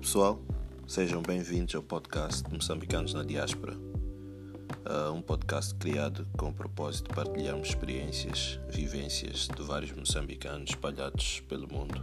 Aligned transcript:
Pessoal, 0.00 0.40
sejam 0.86 1.22
bem-vindos 1.22 1.74
ao 1.74 1.82
podcast 1.82 2.44
Moçambicanos 2.52 3.14
na 3.14 3.24
Diáspora, 3.24 3.74
uh, 3.74 5.12
um 5.12 5.22
podcast 5.22 5.74
criado 5.74 6.28
com 6.36 6.50
o 6.50 6.52
propósito 6.52 7.08
de 7.08 7.14
partilharmos 7.14 7.68
experiências, 7.68 8.60
vivências 8.68 9.48
de 9.48 9.62
vários 9.62 9.92
moçambicanos 9.92 10.70
espalhados 10.70 11.40
pelo 11.48 11.66
mundo. 11.66 12.02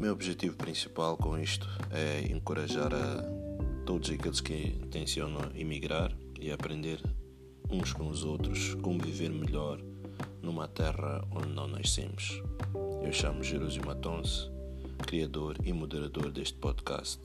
Meu 0.00 0.12
objetivo 0.12 0.56
principal 0.56 1.16
com 1.16 1.38
isto 1.38 1.66
é 1.90 2.20
encorajar 2.30 2.92
a 2.92 3.22
todos 3.86 4.10
aqueles 4.10 4.40
que 4.40 4.76
intencionam 4.82 5.50
emigrar 5.54 6.12
e 6.40 6.50
aprender 6.50 7.00
uns 7.70 7.92
com 7.92 8.08
os 8.08 8.24
outros 8.24 8.74
como 8.82 8.98
viver 8.98 9.30
melhor 9.30 9.80
numa 10.42 10.66
terra 10.66 11.24
onde 11.30 11.48
não 11.48 11.68
nascemos. 11.68 12.42
Eu 13.02 13.12
chamo 13.12 13.42
Jerusio 13.42 13.86
Matonse 13.86 14.55
criador 14.96 15.56
e 15.64 15.72
moderador 15.72 16.30
deste 16.30 16.58
podcast. 16.58 17.20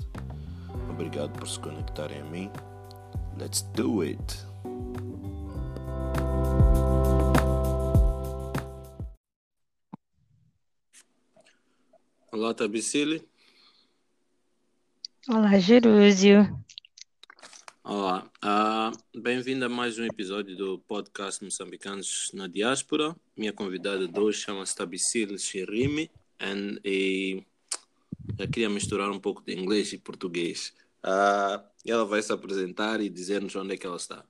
Obrigado 0.90 1.38
por 1.38 1.48
se 1.48 1.60
conectarem 1.60 2.22
a 2.22 2.26
mim. 2.26 2.50
Let's 3.38 3.62
do 3.74 4.02
it! 4.04 4.22
Olá, 12.32 12.54
Tabicile. 12.54 13.28
Olá, 15.30 15.60
Jerúsio. 15.60 16.62
Olá, 17.84 18.30
uh, 18.44 19.20
bem-vindo 19.20 19.66
a 19.66 19.70
mais 19.70 20.00
um 20.00 20.06
episódio 20.06 20.56
do 20.56 20.80
podcast 20.80 21.44
Moçambicanos 21.44 22.32
na 22.34 22.48
Diáspora. 22.48 23.16
Minha 23.36 23.52
convidada 23.52 24.08
de 24.08 24.20
hoje 24.20 24.40
chama-se 24.40 24.76
Tabicile 24.76 25.38
Xerimi 25.38 26.10
e 26.84 27.44
já 28.38 28.48
queria 28.48 28.70
misturar 28.70 29.10
um 29.10 29.20
pouco 29.20 29.44
de 29.44 29.54
inglês 29.54 29.94
e 29.94 29.98
português. 29.98 30.74
Uh, 31.04 31.62
ela 31.86 32.06
vai 32.06 32.22
se 32.22 32.32
apresentar 32.32 33.02
e 33.02 33.10
dizer-nos 33.10 33.56
onde 33.56 33.74
é 33.74 33.78
que 33.78 33.86
ela 33.86 33.98
está. 33.98 34.24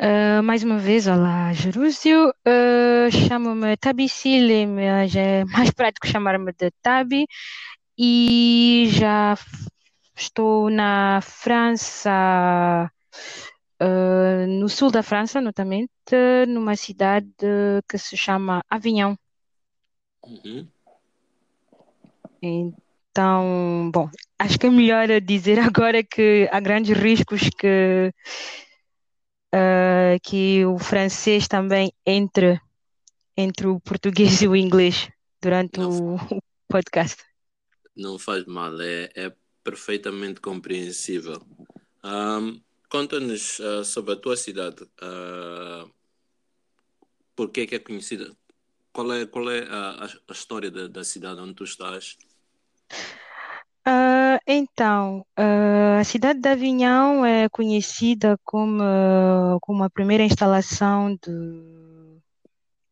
Uh, 0.00 0.42
mais 0.42 0.62
uma 0.62 0.78
vez, 0.78 1.06
olá, 1.06 1.52
Jerúsio. 1.52 2.30
Uh, 2.30 3.10
Chamo-me 3.28 3.76
Tabi 3.76 4.08
Sile, 4.08 4.66
mas 4.66 5.14
é 5.14 5.44
mais 5.44 5.70
prático 5.70 6.06
chamar-me 6.06 6.52
de 6.52 6.70
Tabi. 6.82 7.26
E 7.98 8.88
já 8.92 9.36
estou 10.16 10.70
na 10.70 11.20
França, 11.20 12.90
uh, 13.82 14.46
no 14.46 14.70
sul 14.70 14.90
da 14.90 15.02
França, 15.02 15.38
notamente, 15.38 15.90
numa 16.48 16.76
cidade 16.76 17.26
que 17.86 17.98
se 17.98 18.16
chama 18.16 18.64
Avignon. 18.70 19.14
Uhum. 20.22 20.66
Então, 22.42 23.90
bom, 23.92 24.08
acho 24.38 24.58
que 24.58 24.66
é 24.66 24.70
melhor 24.70 25.20
dizer 25.20 25.58
agora 25.60 26.02
que 26.02 26.48
há 26.50 26.60
grandes 26.60 26.96
riscos 26.96 27.48
que, 27.58 28.12
uh, 29.54 30.18
que 30.22 30.64
o 30.64 30.78
francês 30.78 31.46
também 31.48 31.92
entre 32.06 32.60
entre 33.36 33.66
o 33.66 33.80
português 33.80 34.42
e 34.42 34.48
o 34.48 34.54
inglês 34.54 35.08
durante 35.40 35.80
o, 35.80 36.16
o 36.30 36.40
podcast. 36.68 37.22
Não 37.96 38.18
faz 38.18 38.44
mal, 38.44 38.78
é, 38.80 39.10
é 39.14 39.32
perfeitamente 39.64 40.40
compreensível. 40.40 41.40
Um, 42.04 42.60
Conta-nos 42.90 43.60
uh, 43.60 43.84
sobre 43.84 44.14
a 44.14 44.16
tua 44.16 44.36
cidade. 44.36 44.82
Uh, 44.82 45.88
por 47.36 47.50
que 47.50 47.60
é 47.60 47.66
que 47.66 47.76
é 47.76 47.78
conhecida? 47.78 48.36
Qual 48.92 49.12
é, 49.12 49.24
qual 49.26 49.48
é 49.48 49.62
a, 49.62 50.06
a 50.06 50.32
história 50.32 50.72
da, 50.72 50.88
da 50.88 51.04
cidade 51.04 51.40
onde 51.40 51.54
tu 51.54 51.62
estás? 51.62 52.18
Uh, 53.86 54.38
então, 54.46 55.24
uh, 55.38 56.00
a 56.00 56.04
cidade 56.04 56.40
de 56.40 56.48
Avignon 56.48 57.24
é 57.24 57.48
conhecida 57.48 58.38
como, 58.44 58.82
como 59.62 59.82
a 59.82 59.90
primeira 59.90 60.22
instalação 60.22 61.16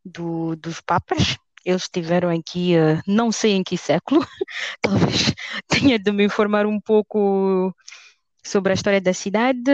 do, 0.04 0.56
dos 0.56 0.80
papas. 0.80 1.36
Eles 1.64 1.82
estiveram 1.82 2.30
aqui, 2.30 2.72
não 3.06 3.30
sei 3.30 3.52
em 3.52 3.62
que 3.62 3.76
século, 3.76 4.26
talvez 4.80 5.34
tenha 5.68 5.98
de 5.98 6.10
me 6.12 6.24
informar 6.24 6.64
um 6.66 6.80
pouco 6.80 7.74
sobre 8.42 8.72
a 8.72 8.74
história 8.74 9.00
da 9.00 9.12
cidade. 9.12 9.70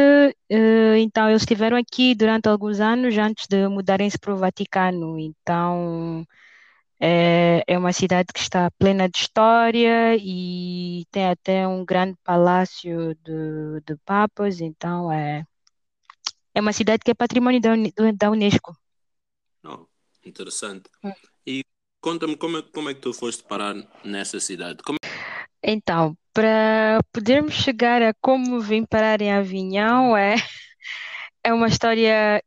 então, 0.99 1.29
eles 1.29 1.43
estiveram 1.43 1.77
aqui 1.77 2.15
durante 2.15 2.49
alguns 2.49 2.81
anos 2.81 3.17
antes 3.17 3.47
de 3.49 3.69
mudarem-se 3.69 4.19
para 4.19 4.35
o 4.35 4.37
Vaticano. 4.37 5.19
Então, 5.19 6.27
é, 7.07 7.63
é 7.67 7.77
uma 7.77 7.93
cidade 7.93 8.29
que 8.33 8.41
está 8.41 8.71
plena 8.79 9.07
de 9.11 9.19
história 9.19 10.17
e 10.17 11.05
tem 11.11 11.27
até 11.29 11.69
um 11.69 11.85
grande 11.85 12.17
palácio 12.25 13.15
de, 13.17 13.83
de 13.87 13.95
papas, 14.07 14.63
então 14.63 15.13
é, 15.13 15.45
é 16.55 16.61
uma 16.63 16.73
cidade 16.73 17.03
que 17.05 17.11
é 17.11 17.15
patrimônio 17.15 17.61
da, 17.61 18.31
Unesco. 18.31 18.75
Oh, 19.63 19.85
interessante. 20.25 20.89
Hum. 21.03 21.13
E 21.47 21.63
conta-me 22.01 22.39
como, 22.39 22.57
é, 22.57 22.63
como 22.63 22.89
é 22.89 22.95
que 22.95 23.03
tu 23.03 23.13
foste 23.13 23.43
parar 23.43 23.75
nessa 24.03 24.41
cidade? 24.41 24.83
Como... 24.83 24.97
Então, 25.63 26.17
para 26.33 27.01
podermos 27.13 27.53
chegar 27.53 28.01
a 28.01 28.15
como 28.15 28.61
vim 28.61 28.87
parar 28.87 29.21
em 29.21 29.31
Avignon, 29.31 30.17
é, 30.17 30.37
é 31.45 31.53
uma 31.53 31.69
história 31.69 32.43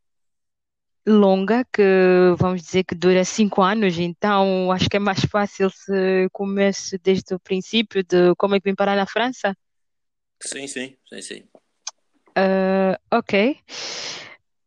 longa, 1.07 1.63
que 1.71 1.81
vamos 2.37 2.61
dizer 2.61 2.83
que 2.83 2.93
dura 2.93 3.23
cinco 3.23 3.61
anos, 3.61 3.97
então 3.97 4.71
acho 4.71 4.89
que 4.89 4.97
é 4.97 4.99
mais 4.99 5.21
fácil 5.21 5.69
se 5.69 6.27
comece 6.33 6.97
desde 6.97 7.33
o 7.33 7.39
princípio 7.39 8.03
de 8.03 8.35
como 8.35 8.55
é 8.55 8.59
que 8.59 8.69
vim 8.69 8.75
parar 8.75 8.95
na 8.95 9.07
França. 9.07 9.55
Sim, 10.41 10.67
sim, 10.67 10.95
sim, 11.07 11.21
sim. 11.21 11.43
Uh, 12.37 12.93
ok. 13.09 13.57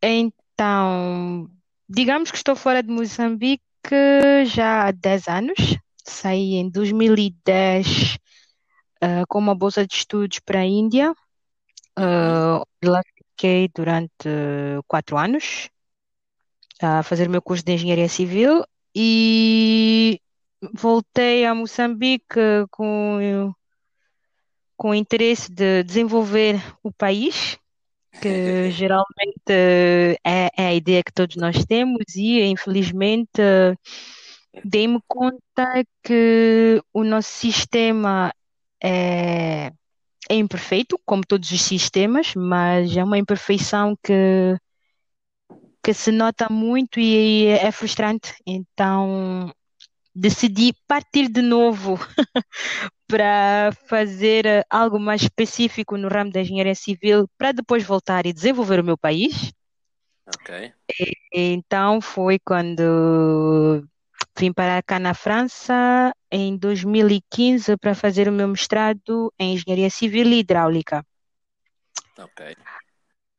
Então, 0.03 1.49
digamos 1.89 2.31
que 2.31 2.39
estou 2.39 2.57
fora 2.57 2.83
de 2.83 2.91
Moçambique 2.91 3.69
já 4.47 4.89
há 4.89 4.91
10 4.91 5.29
anos. 5.29 5.77
Saí 6.03 6.55
em 6.55 6.71
2010 6.71 8.17
uh, 9.05 9.27
com 9.29 9.39
uma 9.39 9.55
bolsa 9.55 9.87
de 9.87 9.95
estudos 9.95 10.41
para 10.41 10.61
a 10.61 10.65
Índia. 10.65 11.13
Uh, 11.99 12.65
lá 12.83 13.03
fiquei 13.37 13.69
durante 13.75 14.29
quatro 14.89 15.19
anos 15.19 15.69
a 16.81 17.03
fazer 17.03 17.29
o 17.29 17.31
meu 17.31 17.43
curso 17.43 17.65
de 17.65 17.73
Engenharia 17.73 18.09
Civil 18.09 18.65
e 18.95 20.21
voltei 20.75 21.45
a 21.45 21.55
Moçambique 21.55 22.41
com, 22.71 23.53
com 24.77 24.91
o 24.91 24.95
interesse 24.95 25.51
de 25.53 25.83
desenvolver 25.83 26.61
o 26.83 26.93
país, 26.93 27.59
que 28.21 28.71
geralmente 28.73 29.51
é, 30.25 30.51
é, 30.57 30.67
a 30.67 30.75
ideia 30.75 31.03
que 31.03 31.13
todos 31.13 31.37
nós 31.37 31.65
temos, 31.65 32.15
e 32.17 32.43
infelizmente 32.45 33.43
dei-me 34.65 35.01
conta 35.07 35.85
que 36.03 36.83
o 36.93 37.05
nosso 37.05 37.31
sistema 37.31 38.33
é, 38.83 39.71
é 40.29 40.35
imperfeito, 40.35 40.99
como 41.05 41.23
todos 41.27 41.51
os 41.51 41.63
sistemas, 41.63 42.35
mas 42.35 42.97
é 42.97 43.05
uma 43.05 43.19
imperfeição 43.19 43.97
que 44.03 44.57
que 45.83 45.95
se 45.95 46.13
nota 46.13 46.49
muito 46.51 47.01
e 47.01 47.47
é 47.47 47.71
frustrante. 47.73 48.35
Então 48.47 49.53
decidi 50.15 50.75
partir 50.87 51.29
de 51.29 51.41
novo 51.41 51.99
para 53.07 53.71
fazer 53.87 54.67
algo 54.69 54.99
mais 54.99 55.23
específico 55.23 55.97
no 55.97 56.09
ramo 56.09 56.33
da 56.33 56.41
engenharia 56.41 56.75
civil 56.75 57.29
para 57.39 57.53
depois 57.53 57.85
voltar 57.85 58.27
e 58.27 58.33
desenvolver 58.33 58.81
o 58.81 58.85
meu 58.85 58.99
país. 58.99 59.53
Ok. 60.27 60.73
E, 60.99 61.13
então 61.33 62.01
foi 62.01 62.39
quando 62.39 63.87
vim 64.39 64.53
para 64.53 64.83
cá 64.83 64.99
na 64.99 65.15
França 65.15 66.15
em 66.31 66.57
2015 66.57 67.77
para 67.77 67.95
fazer 67.95 68.29
o 68.29 68.33
meu 68.33 68.49
mestrado 68.49 69.33
em 69.39 69.55
engenharia 69.55 69.91
civil 69.91 70.27
e 70.29 70.41
hidráulica. 70.41 71.05
Ok. 72.19 72.57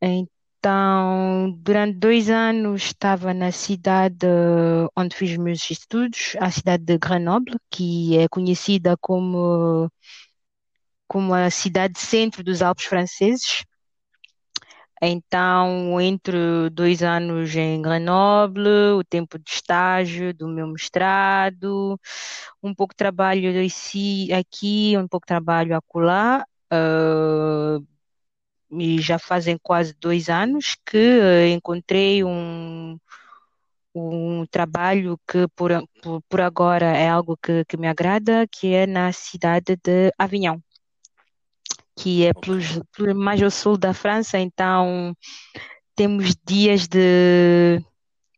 Então, 0.02 0.28
então, 0.62 1.58
durante 1.58 1.98
dois 1.98 2.30
anos 2.30 2.84
estava 2.84 3.34
na 3.34 3.52
cidade 3.52 4.28
onde 4.96 5.16
fiz 5.16 5.36
meus 5.36 5.68
estudos, 5.72 6.36
a 6.40 6.52
cidade 6.52 6.84
de 6.84 7.00
Grenoble, 7.00 7.56
que 7.72 8.16
é 8.20 8.28
conhecida 8.28 8.96
como, 9.02 9.92
como 11.08 11.34
a 11.34 11.50
cidade 11.50 11.98
centro 12.00 12.44
dos 12.44 12.62
Alpes 12.62 12.86
franceses. 12.86 13.64
Então, 15.02 16.00
entre 16.00 16.70
dois 16.72 17.02
anos 17.02 17.56
em 17.56 17.82
Grenoble, 17.82 18.94
o 19.00 19.04
tempo 19.04 19.40
de 19.40 19.50
estágio 19.50 20.32
do 20.32 20.48
meu 20.48 20.68
mestrado, 20.68 22.00
um 22.62 22.76
pouco 22.76 22.94
de 22.94 22.98
trabalho 22.98 23.50
aqui, 24.40 24.96
um 24.96 25.08
pouco 25.08 25.26
de 25.26 25.30
trabalho 25.30 25.76
acolá, 25.76 26.46
uh, 26.72 27.91
e 28.72 29.02
já 29.02 29.20
fazem 29.20 29.58
quase 29.62 29.94
dois 30.00 30.30
anos 30.30 30.76
que 30.86 30.98
uh, 30.98 31.48
encontrei 31.48 32.24
um, 32.24 32.98
um 33.94 34.46
trabalho 34.48 35.20
que 35.28 35.48
por, 35.56 35.72
por, 36.02 36.22
por 36.30 36.42
agora 36.42 36.86
é 36.88 37.10
algo 37.10 37.38
que, 37.38 37.66
que 37.66 37.78
me 37.78 37.88
agrada, 37.88 38.48
que 38.48 38.74
é 38.74 38.86
na 38.88 39.12
cidade 39.12 39.76
de 39.84 40.12
Avignon, 40.18 40.60
que 41.96 42.26
é 42.26 42.34
pelo- 42.34 43.16
mais 43.16 43.42
ao 43.42 43.52
sul 43.52 43.78
da 43.78 43.94
França, 43.94 44.40
então 44.40 45.16
temos 45.96 46.36
dias 46.46 46.88
de 46.88 47.82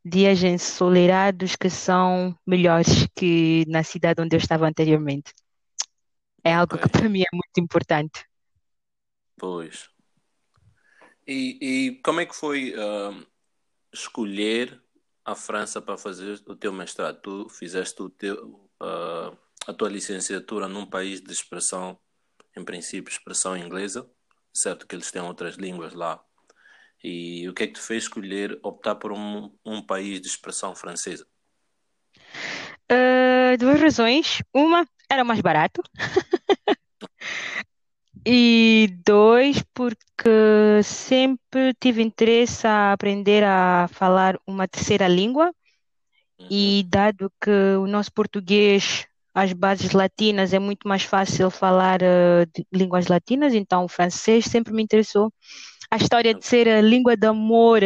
dias 0.06 0.44
ensolarados 0.44 1.56
que 1.56 1.70
são 1.70 2.36
melhores 2.46 3.08
que 3.16 3.64
na 3.68 3.84
cidade 3.84 4.22
onde 4.22 4.36
eu 4.36 4.40
estava 4.40 4.68
anteriormente. 4.68 5.32
É 6.44 6.54
algo 6.54 6.78
que 6.78 6.90
para 6.90 7.08
mim 7.10 7.22
é 7.22 7.36
muito 7.36 7.58
importante. 7.60 8.26
Pois. 9.38 9.93
E, 11.28 11.58
e 11.62 12.02
como 12.04 12.20
é 12.20 12.26
que 12.26 12.36
foi 12.36 12.74
ahm, 12.76 13.24
escolher 13.94 14.82
a 15.26 15.36
França 15.36 15.82
para 15.82 15.98
fazer 15.98 16.42
o 16.48 16.56
teu 16.56 16.74
mestrado? 16.74 17.22
Tu 17.22 17.50
fizeste 17.50 18.02
o 18.02 18.10
teu, 18.10 18.70
ah, 18.80 19.32
a 19.68 19.74
tua 19.74 19.90
licenciatura 19.90 20.68
num 20.68 20.86
país 20.86 21.22
de 21.22 21.32
expressão, 21.32 21.98
em 22.56 22.64
princípio, 22.64 23.12
expressão 23.12 23.58
inglesa, 23.58 24.10
certo 24.54 24.86
que 24.86 24.96
eles 24.96 25.12
têm 25.12 25.22
outras 25.22 25.56
línguas 25.56 25.94
lá. 25.94 26.24
E 27.04 27.48
o 27.50 27.54
que 27.54 27.64
é 27.64 27.68
que 27.68 27.74
te 27.74 27.82
fez 27.82 28.04
escolher 28.04 28.60
optar 28.64 28.96
por 28.96 29.12
um, 29.12 29.54
um 29.66 29.82
país 29.82 30.22
de 30.22 30.28
expressão 30.28 30.76
francesa? 30.76 31.28
Ah, 32.90 33.56
duas 33.58 33.80
razões. 33.80 34.42
Uma, 34.54 34.88
era 35.10 35.24
mais 35.24 35.42
barato. 35.42 35.82
E 38.26 38.88
dois, 39.06 39.62
porque 39.74 40.30
sempre 40.84 41.74
tive 41.80 42.02
interesse 42.02 42.68
a 42.68 42.94
aprender 42.94 43.44
a 43.44 43.88
falar 43.92 44.38
uma 44.48 44.68
terceira 44.68 45.08
língua. 45.08 45.54
Uhum, 46.40 46.52
E 46.52 46.86
dado 46.90 47.32
que 47.42 47.50
o 47.78 47.88
nosso 47.88 48.12
português, 48.14 49.08
as 49.34 49.54
bases 49.54 49.92
latinas, 49.94 50.54
é 50.54 50.60
muito 50.60 50.88
mais 50.88 51.04
fácil 51.04 51.50
falar 51.50 52.02
eh, 52.04 52.46
de 52.54 52.66
línguas 52.72 53.08
latinas, 53.08 53.54
então 53.54 53.86
o 53.86 53.90
francês 53.90 54.46
sempre 54.46 54.74
me 54.74 54.84
interessou. 54.84 55.34
A 55.92 55.98
história 55.98 56.34
de 56.36 56.46
ser 56.46 56.68
a 56.70 56.82
língua 56.82 57.18
de 57.18 57.28
amor 57.28 57.84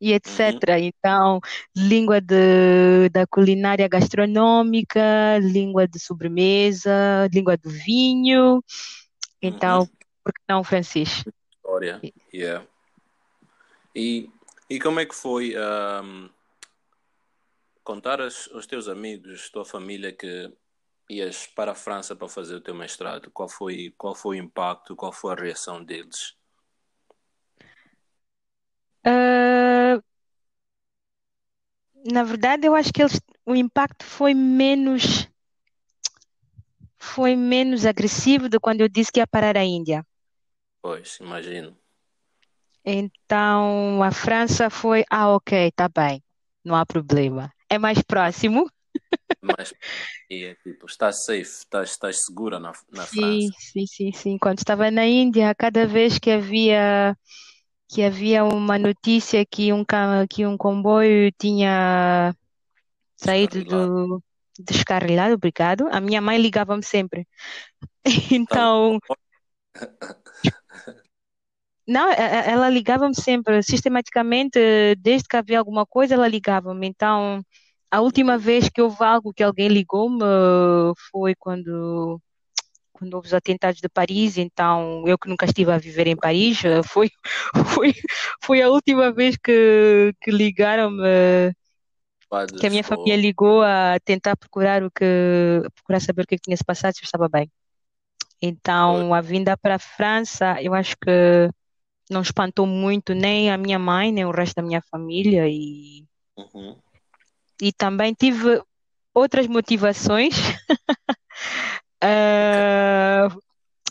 e 0.00 0.12
Uhum, 0.26 0.62
etc. 0.62 0.78
Então, 0.80 1.40
língua 1.76 2.20
de, 2.20 3.08
da 3.10 3.26
culinária 3.26 3.88
gastronômica, 3.88 5.38
língua 5.40 5.86
de 5.88 5.98
sobremesa, 6.00 7.28
língua 7.32 7.56
do 7.56 7.70
vinho. 7.70 8.62
uhum. 9.48 9.80
Então, 9.80 9.88
por 10.24 10.32
que 10.34 10.42
não 10.48 10.60
o 10.60 10.64
francês? 10.64 11.24
História, 11.72 12.02
yeah. 12.34 12.66
E, 13.96 14.28
e 14.68 14.78
como 14.78 15.00
é 15.00 15.06
que 15.06 15.14
foi 15.14 15.54
ahm, 15.56 16.28
contar 17.82 18.20
aos, 18.20 18.50
aos 18.52 18.66
teus 18.66 18.88
amigos, 18.88 19.48
tua 19.48 19.64
família 19.64 20.12
que 20.12 20.52
ias 21.08 21.46
para 21.46 21.72
a 21.72 21.74
França 21.74 22.14
para 22.14 22.28
fazer 22.28 22.56
o 22.56 22.60
teu 22.60 22.74
mestrado? 22.74 23.30
Qual 23.30 23.48
foi, 23.48 23.94
qual 23.96 24.14
foi 24.14 24.38
o 24.38 24.42
impacto? 24.42 24.94
Qual 24.94 25.10
foi 25.10 25.32
a 25.32 25.36
reação 25.36 25.82
deles? 25.82 26.36
Ah, 29.02 29.98
na 32.04 32.22
verdade, 32.22 32.66
eu 32.66 32.74
acho 32.74 32.92
que 32.92 33.00
eles, 33.00 33.18
o 33.46 33.54
impacto 33.54 34.04
foi 34.04 34.34
menos, 34.34 35.26
foi 36.98 37.34
menos 37.34 37.86
agressivo 37.86 38.50
do 38.50 38.60
quando 38.60 38.82
eu 38.82 38.88
disse 38.90 39.10
que 39.10 39.20
ia 39.20 39.26
parar 39.26 39.56
a 39.56 39.64
Índia. 39.64 40.04
Pois, 40.82 41.10
imagino. 41.24 41.70
Então, 42.84 44.02
a 44.02 44.10
França 44.10 44.68
foi, 44.70 45.04
ah, 45.10 45.34
ok, 45.34 45.70
tá 45.72 45.88
bem, 45.88 46.22
não 46.64 46.74
há 46.74 46.84
problema. 46.84 47.52
É 47.68 47.78
mais 47.78 48.02
próximo. 48.02 48.68
Mas 49.40 49.74
e 50.30 50.44
é 50.44 50.54
tipo, 50.64 50.86
estás 50.86 51.24
safe, 51.24 51.42
estás, 51.42 51.90
estás 51.90 52.24
segura 52.24 52.58
na, 52.58 52.72
na 52.90 53.06
Sim, 53.06 53.06
França. 53.06 53.52
sim, 53.58 53.86
sim, 53.86 54.12
sim. 54.12 54.38
Quando 54.38 54.58
estava 54.58 54.90
na 54.90 55.06
Índia, 55.06 55.54
cada 55.54 55.86
vez 55.86 56.18
que 56.18 56.30
havia 56.30 57.16
que 57.88 58.02
havia 58.02 58.44
uma 58.44 58.78
notícia 58.78 59.44
que 59.46 59.72
um 59.72 59.84
que 60.30 60.46
um 60.46 60.56
comboio 60.56 61.30
tinha 61.38 62.34
saído 63.16 63.64
do 63.64 64.22
descarrilado, 64.58 65.34
obrigado, 65.34 65.88
a 65.92 66.00
minha 66.00 66.20
mãe 66.22 66.38
ligava-me 66.38 66.84
sempre. 66.84 67.26
Então, 68.32 68.70
Então, 68.70 68.98
não, 71.86 72.10
e- 72.10 72.14
e- 72.14 72.50
ela 72.50 72.68
ligava-me 72.70 73.14
sempre, 73.14 73.62
sistematicamente, 73.62 74.58
desde 74.98 75.28
que 75.28 75.36
havia 75.36 75.58
alguma 75.58 75.84
coisa, 75.86 76.14
ela 76.14 76.28
ligava-me. 76.28 76.86
Então, 76.86 77.42
a 77.90 78.00
última 78.00 78.38
vez 78.38 78.68
que 78.68 78.80
houve 78.82 79.02
algo 79.04 79.32
que 79.34 79.42
alguém 79.42 79.68
ligou-me 79.68 80.24
foi 81.10 81.34
quando 81.34 82.20
quando 82.92 83.14
houve 83.14 83.28
os 83.28 83.34
atentados 83.34 83.80
de 83.80 83.88
Paris, 83.88 84.38
então 84.38 85.04
eu 85.08 85.18
que 85.18 85.28
nunca 85.28 85.46
estive 85.46 85.72
a 85.72 85.78
viver 85.78 86.06
em 86.08 86.16
Paris, 86.16 86.64
eh, 86.64 86.82
foi, 86.84 87.10
foi, 87.66 87.94
foi 88.44 88.62
a 88.62 88.70
última 88.70 89.12
vez 89.12 89.36
que, 89.36 90.12
que 90.22 90.30
ligaram-me, 90.30 91.02
que 92.58 92.66
a 92.66 92.70
minha 92.70 92.84
família 92.84 93.16
ou 93.16 93.20
ligou 93.20 93.62
a 93.62 93.98
tentar 94.04 94.36
procurar 94.36 94.82
o 94.82 94.90
que, 94.90 95.04
procurar 95.74 96.00
saber 96.00 96.22
o 96.22 96.26
que 96.26 96.34
é 96.34 96.38
que 96.38 96.44
tinha 96.44 96.56
se 96.56 96.64
passado, 96.64 96.94
se 96.94 97.02
eu 97.02 97.04
estava 97.06 97.28
bem. 97.28 97.50
Então 98.42 99.14
a 99.14 99.20
vinda 99.22 99.56
para 99.56 99.76
a 99.76 99.78
França, 99.78 100.60
eu 100.62 100.74
acho 100.74 100.96
que 100.98 101.10
não 102.10 102.22
espantou 102.22 102.66
muito 102.66 103.14
nem 103.14 103.50
a 103.50 103.58
minha 103.58 103.78
mãe, 103.78 104.12
nem 104.12 104.24
o 104.24 104.30
resto 104.30 104.56
da 104.56 104.62
minha 104.62 104.82
família 104.82 105.48
e, 105.48 106.06
uhum, 106.36 106.82
e 107.60 107.72
também 107.72 108.12
tive 108.14 108.62
outras 109.14 109.46
motivações. 109.46 110.34
Ah, 112.00 113.28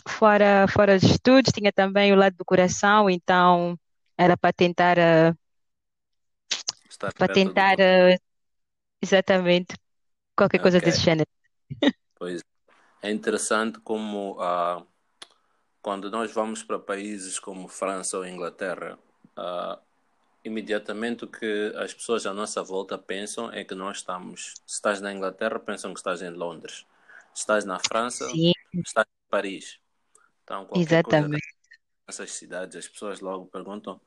fora, 0.08 0.66
fora 0.68 0.96
os 0.96 1.02
estudos, 1.02 1.52
tinha 1.52 1.72
também 1.72 2.12
o 2.12 2.16
lado 2.16 2.36
do 2.36 2.44
coração, 2.44 3.08
então 3.10 3.78
era 4.18 4.36
para 4.36 4.52
tentar, 4.52 4.98
Estar 6.88 7.12
para 7.18 7.28
tentar 7.28 7.76
ah, 7.80 8.16
exatamente 9.02 9.74
qualquer 10.36 10.60
coisa 10.60 10.80
Ok, 10.80 10.82
desse 10.82 11.00
género. 11.00 11.30
pois 12.14 12.42
é 13.02 13.10
interessante 13.10 13.80
como 13.80 14.36
ah, 14.40 14.84
quando 15.80 16.10
nós 16.10 16.32
vamos 16.32 16.62
para 16.62 16.78
países 16.78 17.38
como 17.38 17.68
França 17.68 18.16
ou 18.18 18.26
Inglaterra, 18.26 18.98
ah, 19.36 19.78
imediatamente 20.44 21.24
o 21.24 21.28
que 21.28 21.72
as 21.76 21.94
pessoas 21.94 22.26
à 22.26 22.34
nossa 22.34 22.62
volta 22.62 22.98
pensam 22.98 23.52
é 23.52 23.64
que 23.64 23.74
nós 23.74 23.98
estamos, 23.98 24.54
se 24.66 24.74
estás 24.76 25.00
na 25.00 25.12
Inglaterra, 25.12 25.58
pensam 25.60 25.92
que 25.94 26.00
estás 26.00 26.22
em 26.22 26.30
Londres. 26.30 26.86
Se 27.34 27.40
estás 27.42 27.64
na 27.64 27.78
França, 27.80 28.26
Sim, 28.30 28.52
estás 28.84 29.06
em 29.06 29.30
Paris. 29.30 29.80
Então, 30.44 30.66
qualquer 30.66 31.00
coisa 31.00 31.28
exatamente. 31.28 31.52
nessas 32.08 32.32
cidades, 32.32 32.76
as 32.76 32.88
pessoas 32.88 33.20
logo 33.20 33.46
perguntam: 33.46 34.00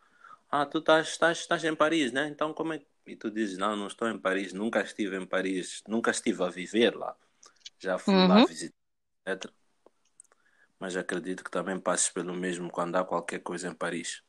Ah, 0.51 0.65
tu 0.65 0.79
estás, 0.79 1.09
estás, 1.09 1.39
estás 1.39 1.63
em 1.63 1.75
Paris, 1.75 2.11
né? 2.11 2.27
Então, 2.29 2.53
como 2.53 2.73
é 2.73 2.79
que. 2.79 2.87
E 3.07 3.15
tu 3.15 3.31
dizes: 3.31 3.57
Não, 3.57 3.75
não 3.75 3.87
estou 3.87 4.09
em 4.09 4.19
Paris, 4.19 4.53
nunca 4.53 4.81
estive 4.81 5.17
em 5.17 5.25
Paris, 5.25 5.83
nunca 5.87 6.11
estive 6.11 6.43
a 6.43 6.49
viver 6.49 6.95
lá. 6.95 7.15
Já 7.79 7.97
fui 7.99 8.23
lá 8.23 8.41
Uhum, 8.41 8.43
visitar, 8.43 8.75
etc. 9.25 9.51
Mas 10.79 10.95
acredito 10.95 11.43
que 11.43 11.51
também 11.51 11.79
passes 11.79 12.09
pelo 12.09 12.33
mesmo 12.33 12.69
quando 12.69 12.95
há 12.95 13.03
qualquer 13.03 13.39
coisa 13.39 13.67
em 13.67 13.73
Paris. 13.73 14.21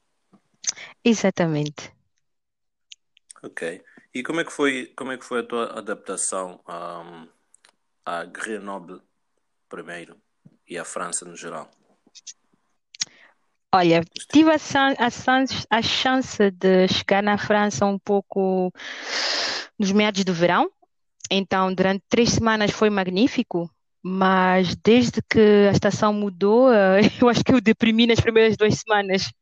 exatamente. 1.04 1.94
Ok. 3.42 3.84
E 4.14 4.22
como 4.22 4.40
é 4.40 4.44
que 4.44 4.52
foi, 4.52 4.92
como 4.96 5.12
é 5.12 5.18
que 5.18 5.24
foi 5.24 5.40
a 5.40 5.46
tua 5.46 5.78
adaptação 5.78 6.60
à 8.04 8.24
Grenoble 8.24 9.00
primeiro 9.68 10.16
e 10.66 10.78
à 10.78 10.84
França 10.84 11.24
no 11.24 11.36
geral? 11.36 11.70
Olha, 13.74 14.02
tive 14.32 14.50
a, 14.50 14.54
a, 14.54 15.78
a 15.78 15.82
chance 15.82 16.50
de 16.50 16.88
chegar 16.88 17.22
na 17.22 17.36
França 17.36 17.84
um 17.84 17.98
pouco 17.98 18.72
nos 19.78 19.92
meados 19.92 20.24
do 20.24 20.32
verão, 20.32 20.70
então 21.30 21.74
durante 21.74 22.02
três 22.08 22.30
semanas 22.30 22.70
foi 22.70 22.88
magnífico, 22.88 23.70
mas 24.08 24.76
desde 24.76 25.20
que 25.20 25.66
a 25.68 25.72
estação 25.72 26.12
mudou, 26.12 26.70
eu 27.20 27.28
acho 27.28 27.42
que 27.42 27.52
eu 27.52 27.60
deprimi 27.60 28.06
nas 28.06 28.20
primeiras 28.20 28.56
duas 28.56 28.78
semanas. 28.78 29.32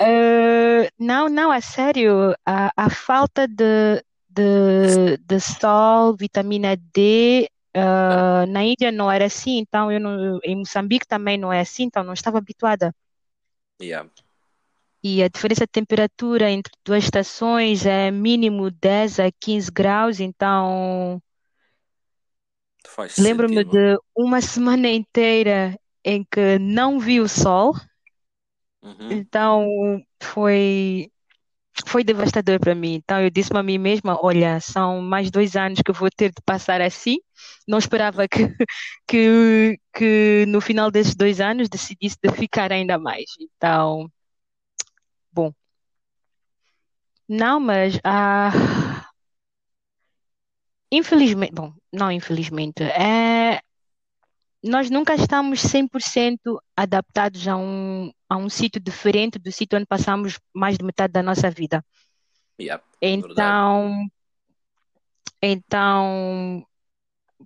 Uh, 0.00 0.86
não, 0.96 1.28
não, 1.28 1.52
é 1.52 1.60
sério. 1.60 2.32
A, 2.46 2.70
a 2.76 2.88
falta 2.88 3.48
de, 3.48 4.00
de, 4.30 5.16
de 5.16 5.40
sol, 5.40 6.16
vitamina 6.16 6.76
D, 6.76 7.50
uh, 7.76 8.46
na 8.48 8.62
Índia 8.62 8.92
não 8.92 9.10
era 9.10 9.24
assim, 9.24 9.58
então 9.58 9.90
eu 9.90 9.98
não, 9.98 10.38
em 10.44 10.54
Moçambique 10.54 11.08
também 11.08 11.36
não 11.36 11.52
é 11.52 11.58
assim, 11.60 11.82
então 11.82 12.04
não 12.04 12.12
estava 12.12 12.38
habituada. 12.38 12.94
Yeah, 13.82 14.08
E 15.02 15.24
a 15.24 15.28
diferença 15.28 15.66
de 15.66 15.72
temperatura 15.72 16.52
entre 16.52 16.72
duas 16.84 17.02
estações 17.02 17.84
é 17.84 18.12
mínimo 18.12 18.70
10 18.70 19.18
a 19.18 19.32
15 19.40 19.72
graus, 19.72 20.20
então 20.20 21.20
faz 22.90 23.12
lembro-me 23.18 23.64
sentido. 23.64 23.64
de 23.64 23.96
uma 24.16 24.40
semana 24.40 24.88
inteira 24.88 25.78
em 26.04 26.24
que 26.24 26.58
não 26.58 26.98
vi 27.00 27.20
o 27.20 27.28
sol, 27.28 27.74
Uhum. 28.82 29.20
então 29.38 29.66
foi 30.22 31.10
foi 31.88 32.04
devastador 32.04 32.60
para 32.60 32.74
mim. 32.74 32.94
Então 32.96 33.20
eu 33.22 33.30
disse-me 33.30 33.58
a 33.60 33.62
mim 33.62 33.78
mesma, 33.78 34.18
olha, 34.24 34.60
são 34.60 35.00
mais 35.02 35.30
dois 35.30 35.56
anos 35.56 35.80
que 35.84 35.90
eu 35.90 35.94
vou 35.94 36.10
ter 36.10 36.30
de 36.30 36.42
passar 36.44 36.80
assim. 36.80 37.18
Não 37.68 37.78
esperava 37.78 38.28
que, 38.28 38.38
que, 39.08 39.78
que 39.94 40.46
no 40.48 40.60
final 40.60 40.90
desses 40.90 41.14
dois 41.16 41.40
anos 41.40 41.68
decidisse 41.68 42.16
de 42.22 42.32
ficar 42.32 42.72
ainda 42.72 42.98
mais. 42.98 43.24
Então, 43.40 44.08
bom. 45.32 45.54
Não, 47.28 47.58
mas 47.60 47.98
ah, 48.04 48.50
infelizmente, 50.96 51.52
bom, 51.52 51.72
não 51.92 52.10
infelizmente, 52.10 52.82
é, 52.82 53.60
nós 54.62 54.88
nunca 54.88 55.14
estamos 55.14 55.60
100% 55.60 56.38
adaptados 56.76 57.46
a 57.46 57.56
um, 57.56 58.10
a 58.28 58.36
um 58.36 58.48
sítio 58.48 58.80
diferente 58.80 59.38
do 59.38 59.52
sítio 59.52 59.76
onde 59.78 59.86
passamos 59.86 60.38
mais 60.54 60.78
de 60.78 60.84
metade 60.84 61.12
da 61.12 61.22
nossa 61.22 61.50
vida. 61.50 61.84
Yep, 62.58 62.82
Então, 63.02 64.06
então 65.42 66.64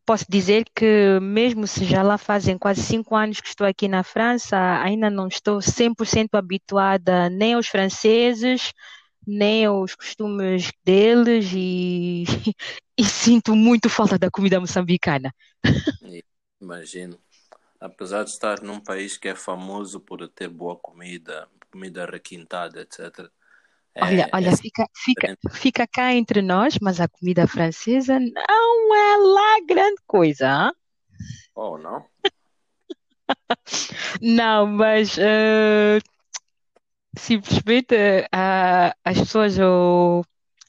posso 0.07 0.25
dizer 0.29 0.65
que 0.75 1.19
mesmo 1.21 1.67
se 1.67 1.85
já 1.85 2.03
lá 2.03 2.17
fazem 2.17 2.57
quase 2.57 2.83
cinco 2.83 3.17
anos 3.17 3.41
que 3.41 3.49
estou 3.49 3.67
aqui 3.67 3.89
na 3.89 4.05
França, 4.05 4.57
ainda 4.81 5.11
não 5.11 5.27
estou 5.27 5.61
100% 5.61 6.35
habituada 6.35 7.29
nem 7.29 7.55
aos 7.55 7.67
franceses, 7.67 8.73
nem 9.29 9.67
aos 9.67 9.95
costumes 9.95 10.71
deles 10.85 11.53
e, 11.55 12.25
e 12.97 13.05
sinto 13.05 13.55
muito 13.55 13.91
falta 13.91 14.19
da 14.19 14.31
comida 14.31 14.59
moçambicana. 14.59 15.33
Imagino. 16.61 17.19
Apesar 17.81 18.25
de 18.25 18.31
estar 18.31 18.61
num 18.63 18.81
país 18.81 19.17
que 19.17 19.29
é 19.29 19.35
famoso 19.35 20.01
por 20.01 20.27
ter 20.29 20.49
boa 20.49 20.77
comida, 20.77 21.49
comida 21.71 22.07
requintada, 22.07 22.81
etc. 22.81 23.31
É, 23.95 24.05
Olha, 24.05 24.29
olha, 24.33 24.51
é 24.51 24.57
fica, 24.57 24.87
fica, 24.95 25.39
fica 25.53 25.87
cá 25.87 26.13
entre 26.13 26.43
nós, 26.43 26.79
mas 26.81 27.01
a 27.01 27.09
comida 27.09 27.47
francesa 27.47 28.19
não 28.19 28.95
é 28.95 29.17
lá 29.17 29.67
grande 29.67 30.01
coisa, 30.07 30.49
hã? 30.49 30.73
Oh, 31.55 31.77
não? 31.77 32.05
Não, 34.23 34.67
mas 34.67 35.17
eh, 35.19 35.99
simplesmente 37.17 37.95
eh, 37.95 38.95
as 39.05 39.19
pessoas 39.19 39.57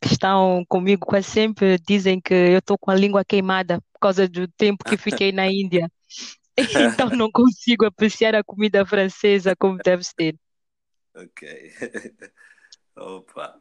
que 0.02 0.08
estão 0.08 0.64
comigo 0.68 1.06
quase 1.06 1.30
sempre 1.30 1.78
dizem 1.80 2.22
que 2.22 2.34
eu 2.34 2.60
estou 2.60 2.78
com 2.78 2.92
a 2.92 2.96
língua 2.96 3.26
queimada 3.26 3.82
por 3.94 4.00
causa 4.00 4.28
do 4.28 4.48
tempo 4.48 4.84
que 4.84 4.98
fiquei 4.98 5.32
na 5.32 5.48
Índia. 5.48 5.92
Então 7.00 7.10
não 7.12 7.32
consigo 7.32 7.86
apreciar 7.86 8.36
a 8.36 8.44
comida 8.44 8.86
francesa 8.86 9.56
como 9.56 9.78
deve 9.78 10.04
ser. 10.04 10.36
Ok. 11.16 11.72
Opa. 12.98 13.58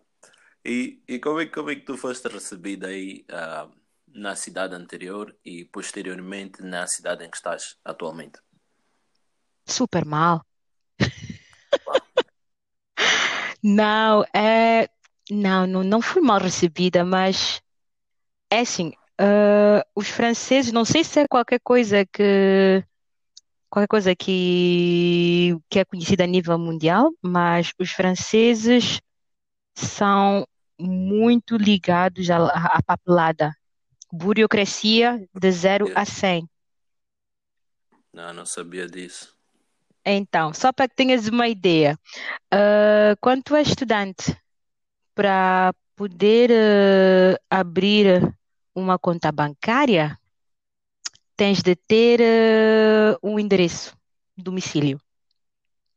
E, 0.64 1.00
e 1.06 1.20
como, 1.20 1.40
é, 1.40 1.47
como 1.47 1.70
é 1.70 1.76
que 1.76 1.82
tu 1.82 1.97
foste 1.97 2.26
recebida 2.28 2.88
aí 2.88 3.25
ah, 3.30 3.70
na 4.08 4.35
cidade 4.35 4.75
anterior 4.75 5.37
e 5.44 5.64
posteriormente 5.64 6.61
na 6.62 6.87
cidade 6.88 7.25
em 7.25 7.30
que 7.30 7.37
estás 7.37 7.78
atualmente? 7.85 8.40
Super 9.64 10.04
mal. 10.04 10.48
Não, 13.62 14.24
é, 14.34 14.88
não, 15.30 15.66
não, 15.66 15.82
não 15.82 16.00
fui 16.00 16.22
mal 16.22 16.38
recebida, 16.38 17.04
mas 17.04 17.60
é 18.50 18.60
assim, 18.60 18.92
ah, 19.18 19.84
os 19.94 20.08
franceses, 20.08 20.72
não 20.72 20.84
sei 20.84 21.02
se 21.04 21.20
é 21.20 21.28
qualquer 21.28 21.60
coisa 21.60 22.06
que 22.06 22.84
qualquer 23.68 23.88
coisa 23.88 24.16
que, 24.16 25.56
que 25.68 25.78
é 25.78 25.84
conhecida 25.84 26.24
a 26.24 26.26
nível 26.26 26.58
mundial, 26.58 27.12
mas 27.20 27.72
os 27.78 27.90
franceses 27.90 29.00
são 29.74 30.46
muito 30.78 31.56
ligados 31.56 32.30
à, 32.30 32.46
à 32.46 32.82
papelada. 32.82 33.52
Burocracia 34.10 35.28
de 35.34 35.52
0 35.52 35.92
a 35.94 36.04
100. 36.04 36.48
Não, 38.10 38.32
não 38.32 38.46
sabia 38.46 38.86
disso. 38.86 39.38
Então, 40.10 40.54
só 40.54 40.72
para 40.72 40.88
que 40.88 40.94
tenhas 40.94 41.28
uma 41.28 41.48
ideia, 41.48 41.98
ah, 42.50 43.14
quando 43.20 43.42
tu 43.42 43.54
és 43.54 43.68
estudante, 43.68 44.34
para 45.14 45.74
poder 45.94 46.50
ah, 47.50 47.60
abrir 47.60 48.22
uma 48.74 48.98
conta 48.98 49.30
bancária, 49.30 50.18
tens 51.36 51.62
de 51.62 51.76
ter 51.76 52.20
ah, 52.22 53.18
um 53.22 53.38
endereço, 53.38 53.94
domicílio, 54.34 54.98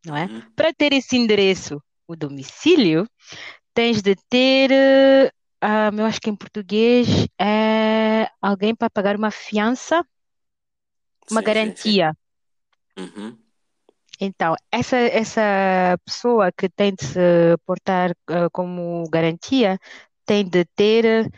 não 0.05 0.17
é? 0.17 0.25
Uhum. 0.25 0.41
Para 0.55 0.73
ter 0.73 0.91
esse 0.91 1.15
endereço, 1.15 1.81
o 2.05 2.15
domicílio, 2.15 3.07
tens 3.73 4.01
de 4.01 4.15
ter, 4.29 4.71
ah, 5.61 5.89
eu 5.97 6.05
acho 6.05 6.19
que 6.19 6.29
em 6.29 6.35
português 6.35 7.07
é 7.39 8.29
alguém 8.41 8.75
para 8.75 8.89
pagar 8.89 9.15
uma 9.15 9.31
fiança, 9.31 10.05
uma 11.29 11.39
Sim, 11.39 11.45
sim, 11.45 11.45
sim. 11.45 11.45
garantia. 11.45 12.17
Uhum. 12.97 13.37
Então, 14.23 14.55
essa, 14.71 14.97
essa 14.97 15.97
pessoa 16.05 16.51
que 16.51 16.69
tem 16.69 16.93
de 16.93 17.03
se 17.03 17.57
portar 17.65 18.15
ah, 18.27 18.47
como 18.51 19.09
garantia 19.09 19.79
tem 20.23 20.47
de 20.47 20.63
ter 20.75 21.05
eh, 21.05 21.29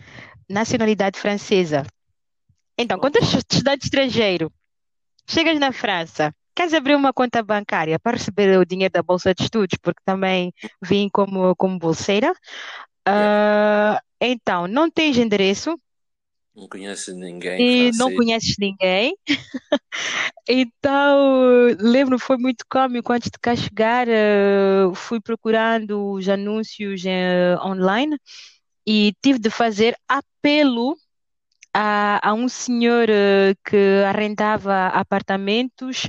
nacionalidade 0.50 1.18
francesa. 1.18 1.86
Então, 2.78 3.00
quando 3.00 3.16
és 3.16 3.34
estudante 3.40 3.86
estrangeiro, 3.86 4.52
chegas 5.26 5.58
na 5.60 5.72
França, 5.72 6.36
queres 6.54 6.74
abrir 6.74 6.96
uma 6.96 7.14
conta 7.14 7.42
bancária 7.42 7.98
para 7.98 8.18
receber 8.18 8.60
o 8.60 8.66
dinheiro 8.66 8.92
da 8.92 9.02
bolsa 9.02 9.34
de 9.34 9.44
estudos, 9.44 9.78
porque 9.82 10.02
também 10.04 10.54
vim 10.82 11.08
como, 11.10 11.56
como 11.56 11.80
bolseira, 11.80 12.34
ah, 13.08 13.98
então 14.20 14.68
não 14.68 14.92
tens 14.92 15.18
endereço 15.18 15.80
Não 16.56 16.68
conheces 16.68 17.16
ninguém 17.16 17.66
e 17.88 17.92
não 17.94 18.12
conheces 18.12 18.56
ninguém. 18.60 19.16
Então, 20.48 21.68
lembro, 21.80 22.20
foi 22.20 22.38
muito 22.38 22.66
cômico 22.70 23.12
antes 23.14 23.30
de 23.32 23.40
cá 23.40 23.56
chegar, 23.56 24.08
eh, 24.08 24.86
fui 24.96 25.20
procurando 25.22 26.12
os 26.14 26.28
anúncios 26.30 27.04
eh, 27.06 27.56
online 27.64 28.18
e 28.88 29.14
tive 29.24 29.40
de 29.40 29.50
fazer 29.50 29.96
apelo 30.08 30.96
a, 31.74 32.30
a 32.30 32.34
um 32.34 32.50
senhor 32.50 33.10
eh, 33.10 33.56
que 33.66 34.04
arrendava 34.08 34.88
apartamentos 34.90 36.08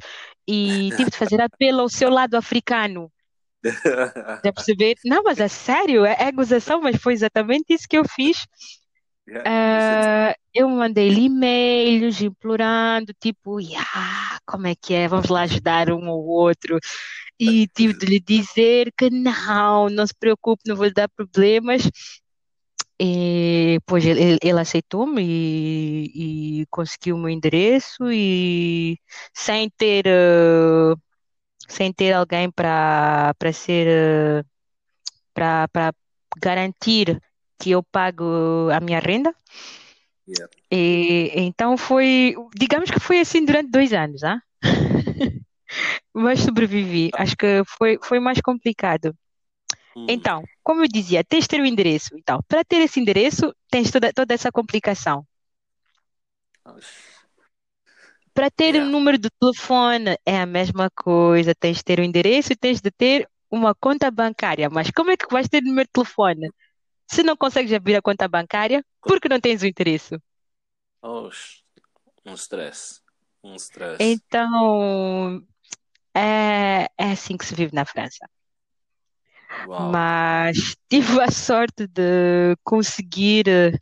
e 0.49 0.93
tive 0.97 1.11
de 1.11 1.19
fazer 1.19 1.41
apelo 1.43 1.81
ao 1.83 1.89
seu 1.89 2.11
lado 2.11 2.37
africano. 2.37 3.11
Já 4.45 4.53
perceber? 4.53 4.97
Não, 5.05 5.23
mas 5.23 5.41
é 5.41 5.49
sério, 5.49 6.05
é, 6.05 6.17
é 6.21 6.33
gozação, 6.33 6.81
mas 6.81 6.97
foi 6.97 7.15
exatamente 7.15 7.73
isso 7.73 7.87
que 7.89 7.97
eu 7.97 8.05
fiz. 8.09 8.47
Yeah, 9.27 9.47
Ah, 9.47 10.35
eu 10.55 10.69
mandei-lhe 10.71 11.27
e-mails 11.27 12.21
implorando, 12.23 13.13
tipo, 13.21 13.61
"Ya, 13.61 13.85
como 14.47 14.67
é 14.67 14.75
que 14.75 14.95
é? 14.95 15.07
Vamos 15.09 15.29
lá 15.29 15.43
ajudar 15.43 15.91
um 15.93 16.09
ao 16.09 16.19
outro. 16.25 16.79
E 17.39 17.67
tive 17.69 17.95
de 17.99 18.07
lhe 18.07 18.21
dizer 18.21 18.93
que 18.97 19.11
não, 19.11 19.89
não 19.91 20.07
se 20.07 20.15
preocupe, 20.19 20.63
não 20.69 20.77
vou 20.77 20.87
lhe 20.87 20.93
dar 20.95 21.09
problemas. 21.11 21.83
E, 23.01 23.81
pois 23.87 24.05
ele, 24.07 24.39
ele- 24.43 24.61
aceitou-me 24.61 25.21
e, 25.23 26.61
e 26.63 26.67
conseguiu 26.71 27.17
o 27.17 27.19
meu 27.19 27.29
endereço 27.31 28.05
e 28.13 28.99
sem 29.35 29.69
ter, 29.71 30.07
eh, 30.07 30.95
sem 31.69 31.93
ter 31.93 32.13
alguém 32.15 32.51
para 32.51 33.35
para 33.39 33.53
ser 33.53 34.45
para 35.35 35.69
para 35.69 35.95
garantir 36.41 37.21
que 37.59 37.71
eu 37.71 37.83
pago 37.83 38.69
a 38.73 38.81
minha 38.81 39.01
renda. 39.01 39.35
Yeah. 40.27 40.49
E, 40.71 41.31
então 41.35 41.77
foi, 41.77 42.35
digamos 42.55 42.91
que 42.91 42.99
foi 42.99 43.21
assim 43.21 43.45
durante 43.45 43.71
dois 43.71 43.93
anos, 43.93 44.25
ah? 44.25 44.41
Mas 46.13 46.41
sobrevivi. 46.41 47.11
Acho 47.15 47.37
que 47.37 47.63
foi, 47.67 47.99
foi 48.03 48.19
mais 48.21 48.41
complicado. 48.41 49.15
Hum. 49.97 50.07
Então, 50.09 50.43
como 50.63 50.83
eu 50.83 50.89
dizia, 50.89 51.23
tens 51.25 51.45
de 51.45 51.49
ter 51.49 51.61
o 51.61 51.67
endereço. 51.67 52.17
Então, 52.17 52.41
para 52.49 52.65
ter 52.65 52.77
esse 52.79 53.01
endereço, 53.01 53.55
tens 53.71 53.91
toda, 53.91 54.13
toda 54.13 54.35
essa 54.35 54.51
complicação. 54.51 55.27
Para 58.33 58.51
ter 58.51 58.75
o 58.75 58.79
Yeah. 58.79 58.91
número 58.91 59.19
do 59.19 59.31
telefone, 59.31 60.17
é 60.27 60.41
a 60.41 60.47
mesma 60.47 60.91
coisa. 60.91 61.55
Tens 61.55 61.79
de 61.79 61.85
ter 61.85 62.01
o 62.01 62.03
endereço 62.03 62.53
e 62.53 62.57
tens 62.57 62.81
de 62.81 62.91
ter 62.91 63.29
uma 63.51 63.75
conta 63.75 64.11
bancária. 64.11 64.69
Mas 64.69 64.91
como 64.91 65.11
é 65.11 65.17
que 65.17 65.33
vais 65.33 65.49
ter 65.49 65.63
o 65.63 65.67
número 65.67 65.87
de 65.87 65.93
telefone? 65.93 66.51
Se 67.07 67.23
não 67.23 67.37
consegues 67.37 67.73
abrir 67.73 67.97
a 67.97 68.03
conta 68.03 68.29
bancária, 68.29 68.85
porque 69.01 69.29
não 69.29 69.41
tens 69.41 69.63
o? 69.63 69.67
Oxe, 71.03 71.63
um 72.25 72.35
stress. 72.35 73.01
Um 73.43 73.55
stress. 73.57 74.01
Então, 74.01 75.43
é, 76.15 76.85
é 76.99 77.13
assim 77.13 77.37
que 77.37 77.45
se 77.45 77.55
vive 77.55 77.75
na 77.75 77.85
França. 77.85 78.29
Uau. 79.69 79.93
Mas 79.93 80.57
tive 80.89 81.21
a 81.21 81.31
sorte 81.31 81.87
de 81.87 82.57
conseguir 82.63 83.49
eh, 83.49 83.73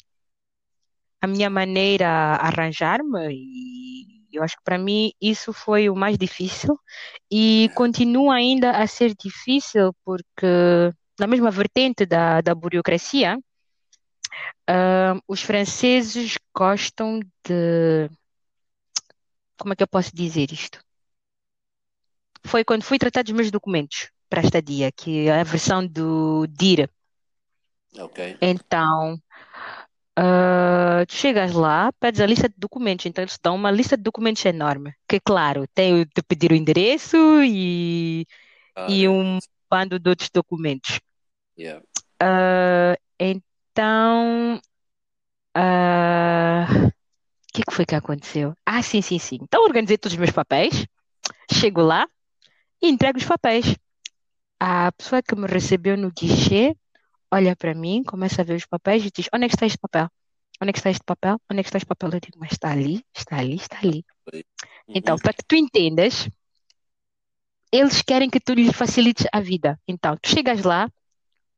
a 1.21 1.26
minha 1.26 1.49
maneira 1.49 2.09
arranjar-me 2.37 3.29
e 3.33 4.37
eu 4.37 4.43
acho 4.43 4.57
que 4.57 4.64
para 4.64 4.79
mim 4.79 5.12
isso 5.21 5.52
foi 5.52 5.91
o 5.91 5.95
mais 5.95 6.17
difícil 6.17 6.79
e 7.31 7.69
continua 7.76 8.35
ainda 8.35 8.73
a 8.73 8.87
ser 8.87 9.14
difícil 9.14 9.95
porque 10.05 10.47
na 11.19 11.26
mesma 11.26 11.50
vertente 11.50 12.07
da, 12.07 12.40
da 12.40 12.54
burocracia, 12.54 13.38
uh, 14.71 15.21
os 15.26 15.42
franceses 15.42 16.37
gostam 16.54 17.21
de. 17.45 18.09
Como 19.59 19.73
é 19.73 19.76
que 19.76 19.83
eu 19.83 19.88
posso 19.88 20.14
dizer 20.14 20.52
isto? 20.52 20.78
Foi 22.45 22.64
quando 22.64 22.85
fui 22.85 22.99
tratar 22.99 23.23
dos 23.25 23.33
meus 23.33 23.50
documentos 23.50 24.11
para 24.28 24.40
a 24.40 24.45
estadia, 24.45 24.90
que 24.92 25.28
é 25.28 25.40
a 25.40 25.45
versão 25.45 25.87
do 25.87 26.47
DIR. 26.49 26.88
Ok. 27.99 28.19
Então, 28.40 29.14
uh, 30.19 31.07
tu 31.07 31.14
chegas 31.14 31.52
lá, 31.52 31.92
pedes 32.00 32.21
a 32.21 32.26
lista 32.26 32.49
de 32.49 32.54
documentos, 32.59 33.07
então 33.07 33.23
eles 33.23 33.38
dão 33.42 33.54
uma 33.54 33.71
lista 33.71 33.97
de 33.97 34.02
documentos 34.02 34.45
enorme, 34.45 34.95
que 35.09 35.21
claro, 35.21 35.66
tem 35.75 36.04
de 36.04 36.23
pedir 36.26 36.52
o 36.52 36.54
endereço 36.57 37.16
e, 37.45 38.26
Ah, 38.75 38.88
e 38.88 39.04
é. 39.04 39.09
um 39.09 39.38
bando 39.73 39.99
de 39.99 40.11
outros 40.11 40.29
documentos. 40.29 41.00
Yeah. 41.59 41.83
Ah, 42.21 42.95
então, 43.19 44.61
ah, 45.55 46.67
o 46.69 47.52
que 47.55 47.62
que 47.62 47.75
foi 47.75 47.87
que 47.87 47.95
aconteceu? 47.95 48.55
Ah, 48.67 48.83
sim, 48.83 49.00
sim, 49.00 49.19
sim. 49.19 49.38
Então 49.41 49.64
organizei 49.64 49.97
todos 49.97 50.12
os 50.12 50.19
meus 50.19 50.31
papéis, 50.31 50.87
chego 51.50 51.81
lá 51.81 52.07
e 52.83 52.91
entrego 52.91 53.19
os 53.19 53.25
papéis. 53.25 53.75
A 54.61 54.93
pessoa 54.93 55.23
que 55.23 55.35
me 55.35 55.47
recebeu 55.47 55.97
no 55.97 56.12
guichê 56.12 56.76
olha 57.33 57.57
para 57.57 57.75
mim, 57.75 58.05
começa 58.05 58.43
a 58.43 58.45
ver 58.45 58.57
os 58.57 58.67
papéis 58.67 59.07
e 59.07 59.11
diz: 59.11 59.26
Onde 59.33 59.47
é 59.47 59.49
que 59.49 59.55
está 59.55 59.64
este 59.64 59.79
papel? 59.79 60.07
Onde 60.61 60.69
é 60.69 60.73
que 60.73 60.79
está 60.79 60.91
este 60.91 61.05
papel? 61.05 61.41
Onde 61.50 61.61
é 61.61 61.62
que 61.62 61.69
está 61.71 61.79
este 61.79 61.87
papel? 61.87 62.11
Eu 62.12 62.21
digo: 62.21 62.38
Mas 62.38 62.52
está 62.52 62.71
ali, 62.71 63.02
está 63.17 63.38
ali, 63.38 63.57
está 63.57 63.79
ali. 63.79 64.05
Então, 64.87 65.17
para 65.17 65.33
que 65.33 65.43
tu 65.49 65.57
entendas, 65.57 66.29
eles 67.73 68.02
querem 68.02 68.31
que 68.31 68.41
tu 68.41 68.52
lhes 68.52 68.76
facilites 68.76 69.26
a 69.33 69.41
vida. 69.41 69.81
Então, 69.88 70.17
tu 70.21 70.29
chegas 70.29 70.62
lá 70.62 70.91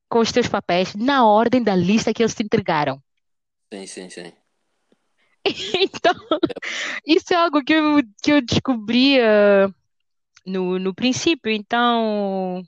com 0.08 0.20
os 0.20 0.32
teus 0.32 0.48
papéis 0.48 0.94
na 0.94 1.26
ordem 1.26 1.62
da 1.62 1.74
lista 1.74 2.14
que 2.14 2.22
eles 2.22 2.34
te 2.34 2.42
entregaram. 2.42 3.02
Sim, 3.72 3.86
sim, 3.86 4.10
sim. 4.10 4.32
Então, 5.80 6.14
isso 7.06 7.32
é 7.32 7.36
algo 7.36 7.62
que 7.62 7.72
eu, 7.72 8.02
que 8.22 8.32
eu 8.32 8.40
descobri 8.40 9.18
eh, 9.18 9.68
no, 10.46 10.78
no 10.78 10.94
princípio. 10.94 11.50
Então, 11.52 12.62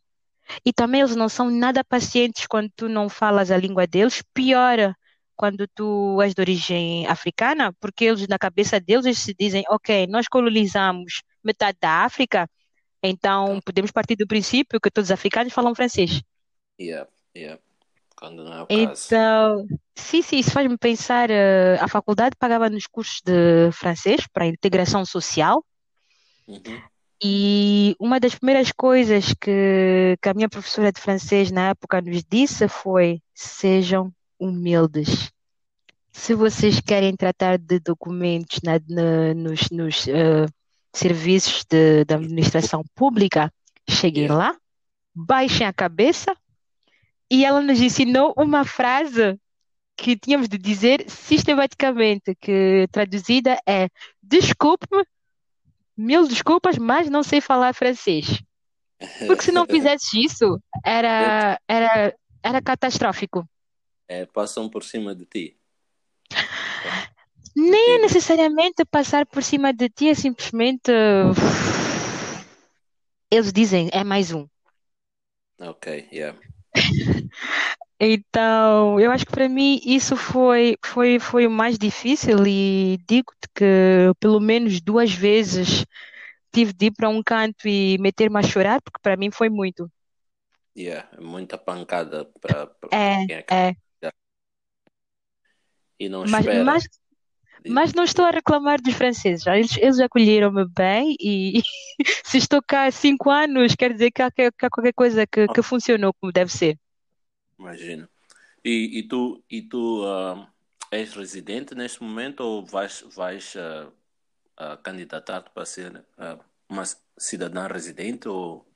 e 0.64 0.72
também 0.72 1.00
eles 1.00 1.16
não 1.16 1.28
são 1.28 1.50
nada 1.50 1.84
pacientes 1.84 2.46
quando 2.46 2.70
tu 2.76 2.88
não 2.88 3.08
falas 3.08 3.50
a 3.50 3.56
língua 3.56 3.86
deles. 3.86 4.22
Pior 4.34 4.94
quando 5.36 5.66
tu 5.68 6.20
és 6.22 6.34
de 6.34 6.40
origem 6.40 7.06
africana, 7.06 7.72
porque 7.80 8.04
eles, 8.06 8.26
na 8.28 8.38
cabeça 8.38 8.80
deles, 8.80 9.06
eles 9.06 9.18
se 9.18 9.34
dizem: 9.38 9.64
Ok, 9.70 10.06
nós 10.08 10.28
colonizamos 10.28 11.22
metade 11.44 11.78
da 11.80 12.04
África, 12.04 12.48
então 13.02 13.60
podemos 13.64 13.90
partir 13.90 14.16
do 14.16 14.26
princípio 14.26 14.80
que 14.80 14.90
todos 14.90 15.08
os 15.08 15.12
africanos 15.12 15.52
falam 15.52 15.74
francês. 15.74 16.22
Yeah, 16.80 17.08
yeah. 17.36 17.60
Quando 18.16 18.44
não 18.44 18.52
é 18.52 18.62
o 18.62 18.66
caso. 18.66 19.06
Então, 19.06 19.66
sim, 19.94 20.22
sim, 20.22 20.38
isso 20.38 20.50
faz-me 20.50 20.78
pensar. 20.78 21.30
eh, 21.30 21.76
a 21.80 21.86
faculdade 21.86 22.34
pagava 22.38 22.70
nos 22.70 22.86
cursos 22.86 23.20
de 23.24 23.70
francês 23.72 24.26
para 24.32 24.46
integração 24.46 25.04
social. 25.04 25.64
Uhum. 26.48 26.80
E 27.22 27.96
uma 27.98 28.20
das 28.20 28.34
primeiras 28.34 28.72
coisas 28.72 29.32
que, 29.40 30.16
que 30.20 30.28
a 30.28 30.34
minha 30.34 30.48
professora 30.48 30.92
de 30.92 31.00
francês 31.00 31.50
na 31.50 31.70
época 31.70 32.00
nos 32.00 32.22
disse 32.24 32.68
foi: 32.68 33.20
sejam 33.34 34.12
humildes. 34.38 35.30
Se 36.12 36.34
vocês 36.34 36.80
querem 36.80 37.14
tratar 37.14 37.58
de 37.58 37.78
documentos 37.80 38.60
na- 38.62 38.80
na- 38.88 39.34
nos, 39.34 39.70
nos, 39.70 40.08
eh, 40.08 40.46
serviços 40.96 41.64
de, 41.68 42.04
da 42.04 42.16
administração 42.16 42.82
pública, 42.94 43.52
cheguem 43.88 44.24
Yeah. 44.24 44.52
lá, 44.52 44.58
baixem 45.14 45.66
a 45.66 45.72
cabeça. 45.72 46.36
E 47.30 47.44
ela 47.44 47.60
nos 47.60 47.80
ensinou 47.80 48.32
uma 48.36 48.64
frase 48.64 49.38
que 49.96 50.16
tínhamos 50.16 50.48
de 50.48 50.58
dizer 50.58 51.04
sistematicamente, 51.08 52.34
que 52.36 52.86
traduzida 52.92 53.58
é: 53.66 53.88
Desculpe-me, 54.22 55.04
mil 55.96 56.26
desculpas, 56.28 56.78
mas 56.78 57.10
não 57.10 57.22
sei 57.22 57.40
falar 57.40 57.74
francês. 57.74 58.42
Porque 59.26 59.42
se 59.42 59.52
não 59.52 59.66
fizesses 59.66 60.12
isso, 60.14 60.60
era, 60.84 61.58
era, 61.66 62.14
era 62.42 62.62
catastrófico. 62.62 63.48
É, 64.08 64.24
passam 64.24 64.68
por 64.68 64.84
cima 64.84 65.14
de 65.14 65.26
ti. 65.26 65.56
Nem 67.56 67.94
é 67.94 67.98
necessariamente 67.98 68.84
passar 68.84 69.26
por 69.26 69.42
cima 69.42 69.72
de 69.72 69.88
ti, 69.88 70.08
é 70.10 70.14
simplesmente. 70.14 70.92
Eles 73.30 73.52
dizem, 73.52 73.88
é 73.92 74.02
mais 74.02 74.32
um. 74.32 74.48
Ok, 75.60 75.86
yeah. 76.12 76.34
Então, 78.00 79.00
eu 79.00 79.10
acho 79.10 79.24
que 79.24 79.32
para 79.32 79.48
mim 79.48 79.80
isso 79.84 80.16
foi, 80.16 80.76
foi, 80.84 81.18
foi 81.18 81.46
o 81.46 81.50
mais 81.50 81.78
difícil 81.78 82.46
e 82.46 82.98
digo-te 83.08 83.48
que 83.54 84.12
pelo 84.20 84.40
menos 84.40 84.80
duas 84.82 85.12
vezes 85.12 85.86
tive 86.52 86.72
de 86.74 86.86
ir 86.86 86.92
para 86.92 87.08
um 87.08 87.22
canto 87.22 87.68
e 87.68 87.98
meter-me 87.98 88.38
a 88.38 88.42
chorar, 88.42 88.82
porque 88.82 89.00
para 89.02 89.16
mim 89.16 89.30
foi 89.32 89.50
muito. 89.50 89.90
Yeah. 90.76 91.08
É 91.12 91.20
muita 91.20 91.56
pancada 91.58 92.24
para 92.40 92.70
É, 92.92 93.26
quem 93.26 93.36
é 93.36 93.42
que 93.42 93.54
é. 93.54 93.76
e 95.98 96.08
não 96.08 96.24
Mas, 96.24 96.46
espera. 96.46 96.64
mas, 96.64 96.84
mas 97.68 97.92
não 97.92 98.04
estou 98.04 98.24
a 98.24 98.30
reclamar 98.30 98.80
dos 98.80 98.94
franceses. 98.94 99.46
Eles, 99.46 99.76
eles 99.76 100.00
acolheram-me 100.00 100.64
bem 100.66 101.16
e 101.20 101.62
se 102.24 102.38
estou 102.38 102.62
cá 102.62 102.86
há 102.86 102.90
cinco 102.90 103.30
anos, 103.30 103.74
quer 103.74 103.92
dizer 103.92 104.10
que 104.10 104.22
há, 104.22 104.30
que 104.30 104.42
há 104.42 104.70
qualquer 104.70 104.92
coisa 104.92 105.26
que, 105.26 105.46
que 105.48 105.62
funcionou 105.62 106.12
como 106.14 106.32
deve 106.32 106.52
ser. 106.52 106.78
Imagino. 107.58 108.08
E, 108.64 108.98
e 108.98 109.08
tu, 109.08 109.42
e 109.48 109.62
tu 109.62 110.04
ah, 110.06 110.48
és 110.90 111.14
residente 111.14 111.74
neste 111.74 112.02
momento 112.02 112.40
ou 112.40 112.64
vais, 112.64 113.04
vais 113.14 113.54
ah, 113.56 113.88
ah, 114.56 114.76
candidatar-te 114.78 115.50
para 115.50 115.64
ser 115.64 116.04
ah, 116.18 116.38
uma 116.68 116.84
cidadã 117.16 117.66
residente 117.66 118.28
ou 118.28 118.66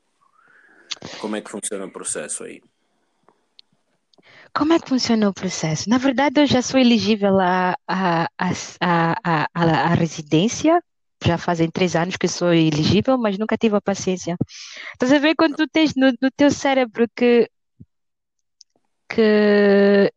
como 1.21 1.37
é 1.37 1.41
que 1.41 1.51
funciona 1.51 1.87
o 1.87 1.93
processo 1.93 2.45
aí? 2.45 2.63
Como 4.57 4.73
é 4.73 4.79
que 4.81 4.89
funciona 4.89 5.29
o 5.29 5.35
processo? 5.35 5.89
Na 5.89 5.99
verdade, 5.99 6.41
eu 6.41 6.47
já 6.47 6.61
sou 6.63 6.79
elegível 6.81 7.39
à, 7.41 7.77
à, 7.87 8.29
à 8.81 9.95
residência. 9.95 10.83
Já 11.25 11.37
fazem 11.37 11.71
três 11.71 11.95
anos 11.95 12.17
que 12.17 12.27
sou 12.27 12.53
elegível, 12.53 13.19
mas 13.19 13.39
nunca 13.39 13.57
tive 13.57 13.77
a 13.77 13.81
paciência. 13.81 14.37
Estás 14.93 15.13
a 15.13 15.19
ver 15.19 15.35
quando 15.37 15.57
tu 15.57 15.69
tens 15.69 15.95
no, 15.97 16.09
no 16.23 16.31
teu 16.37 16.51
cérebro 16.51 17.07
que, 17.17 17.49
que 19.09 20.13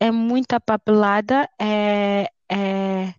é 0.00 0.10
muita 0.10 0.60
papelada, 0.60 1.48
é, 1.60 2.28
é, 2.50 3.14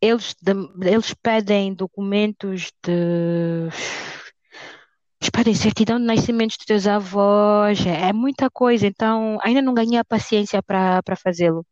eles, 0.00 0.34
de- 0.42 0.88
eles 0.90 1.14
pedem 1.14 1.74
documentos 1.74 2.72
de. 2.84 3.68
Pedem 5.30 5.54
certidão 5.54 5.98
de 5.98 6.04
nascimento 6.04 6.56
dos 6.56 6.66
teus 6.66 6.86
avós, 6.86 7.84
é, 7.86 8.08
é 8.08 8.12
muita 8.12 8.48
coisa, 8.50 8.86
então 8.86 9.38
ainda 9.42 9.60
não 9.60 9.74
ganhei 9.74 9.98
a 9.98 10.04
paciência 10.04 10.62
para 10.62 11.16
fazê-lo. 11.16 11.64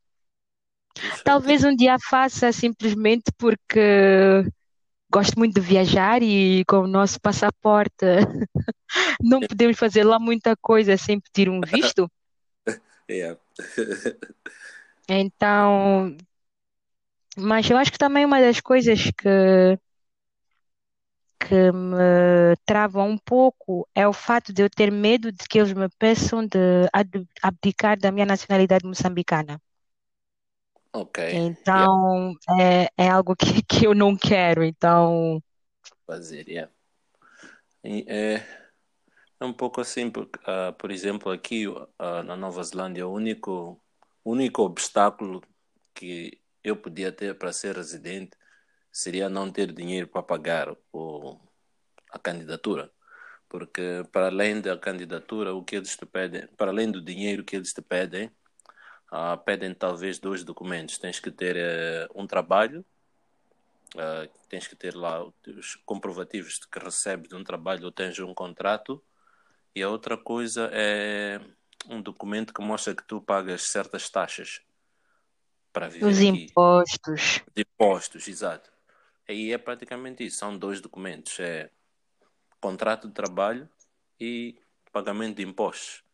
Talvez 1.24 1.64
um 1.64 1.74
dia 1.74 1.96
faça 1.98 2.52
simplesmente 2.52 3.32
porque 3.38 4.44
gosto 5.10 5.38
muito 5.38 5.54
de 5.54 5.60
viajar 5.60 6.22
e 6.22 6.64
com 6.66 6.80
o 6.80 6.86
nosso 6.86 7.20
passaporte 7.20 8.04
não 9.20 9.40
podemos 9.40 9.78
fazer 9.78 10.04
lá 10.04 10.18
muita 10.18 10.56
coisa 10.56 10.96
sem 10.96 11.20
pedir 11.20 11.48
um 11.48 11.60
visto. 11.60 12.10
yeah. 13.10 13.38
Então, 15.08 16.16
mas 17.36 17.68
eu 17.68 17.76
acho 17.76 17.92
que 17.92 17.98
também 17.98 18.24
uma 18.24 18.40
das 18.40 18.60
coisas 18.60 19.10
que, 19.16 19.78
que 21.46 21.72
me 21.72 22.56
trava 22.64 23.02
um 23.02 23.18
pouco 23.18 23.88
é 23.94 24.06
o 24.06 24.12
fato 24.12 24.52
de 24.52 24.62
eu 24.62 24.70
ter 24.70 24.90
medo 24.90 25.32
de 25.32 25.46
que 25.48 25.58
eles 25.58 25.72
me 25.72 25.88
peçam 25.98 26.46
de 26.46 26.88
abdicar 27.42 27.98
da 27.98 28.12
minha 28.12 28.26
nacionalidade 28.26 28.86
moçambicana. 28.86 29.60
Ok, 30.92 31.24
yeah. 31.24 31.46
Então, 31.46 32.34
é, 32.60 32.88
é 32.96 33.08
algo 33.08 33.34
que, 33.34 33.62
que 33.66 33.86
eu 33.86 33.94
não 33.94 34.16
quero. 34.16 34.62
Então, 34.62 35.42
Fazer, 36.06 36.48
yeah. 36.48 36.70
E 37.84 38.04
é, 38.06 38.36
é 39.40 39.44
um 39.44 39.52
pouco 39.52 39.80
assim, 39.80 40.10
porque, 40.10 40.38
ah, 40.46 40.72
por 40.72 40.90
exemplo, 40.90 41.32
aqui 41.32 41.64
ah, 41.98 42.22
na 42.22 42.36
Nova 42.36 42.62
Zelândia, 42.62 43.06
o 43.06 43.12
único, 43.12 43.80
o 44.24 44.32
único 44.32 44.62
obstáculo 44.62 45.42
que 45.94 46.40
eu 46.62 46.76
podia 46.76 47.10
ter 47.10 47.36
para 47.36 47.52
ser 47.52 47.74
residente 47.76 48.36
seria 48.92 49.28
não 49.30 49.50
ter 49.50 49.72
dinheiro 49.72 50.06
para 50.06 50.22
pagar 50.22 50.76
o, 50.92 51.40
a 52.10 52.18
candidatura. 52.18 52.92
Porque 53.48 54.04
para 54.12 54.26
além 54.26 54.60
da 54.60 54.78
candidatura, 54.78 55.54
o 55.54 55.64
que 55.64 55.76
eles 55.76 55.96
te 55.96 56.06
pedem, 56.06 56.46
para 56.56 56.70
além 56.70 56.90
do 56.90 57.02
dinheiro 57.02 57.44
que 57.44 57.56
eles 57.56 57.72
te 57.72 57.80
pedem, 57.82 58.30
ah, 59.10 59.36
pedem 59.36 59.74
talvez 59.74 60.18
dois 60.18 60.44
documentos. 60.44 60.98
Tens 60.98 61.18
que 61.18 61.30
ter 61.30 61.56
eh, 61.56 62.08
um 62.14 62.26
trabalho, 62.26 62.84
ah, 63.96 64.28
tens 64.48 64.66
que 64.66 64.76
ter 64.76 64.94
lá 64.94 65.24
os 65.24 65.76
comprovativos 65.84 66.60
de 66.60 66.68
que 66.68 66.78
recebes 66.78 67.28
de 67.28 67.34
um 67.34 67.44
trabalho 67.44 67.86
ou 67.86 67.92
tens 67.92 68.18
um 68.18 68.34
contrato, 68.34 69.02
e 69.74 69.82
a 69.82 69.88
outra 69.88 70.16
coisa 70.16 70.70
é 70.72 71.40
um 71.88 72.00
documento 72.00 72.54
que 72.54 72.62
mostra 72.62 72.94
que 72.94 73.04
tu 73.04 73.20
pagas 73.20 73.62
certas 73.62 74.08
taxas 74.08 74.60
para 75.72 75.88
Os 75.88 75.94
viver 75.94 76.28
aqui. 76.28 76.44
impostos. 76.44 77.42
De 77.54 77.62
impostos, 77.62 78.28
exato. 78.28 78.71
Aí 79.28 79.52
é 79.52 79.58
praticamente 79.58 80.24
isso. 80.24 80.38
São 80.38 80.56
dois 80.56 80.80
documentos. 80.80 81.38
É 81.40 81.70
contrato 82.60 83.08
de 83.08 83.14
trabalho 83.14 83.68
e 84.20 84.58
pagamento 84.92 85.36
de 85.36 85.42
impostos. 85.42 86.04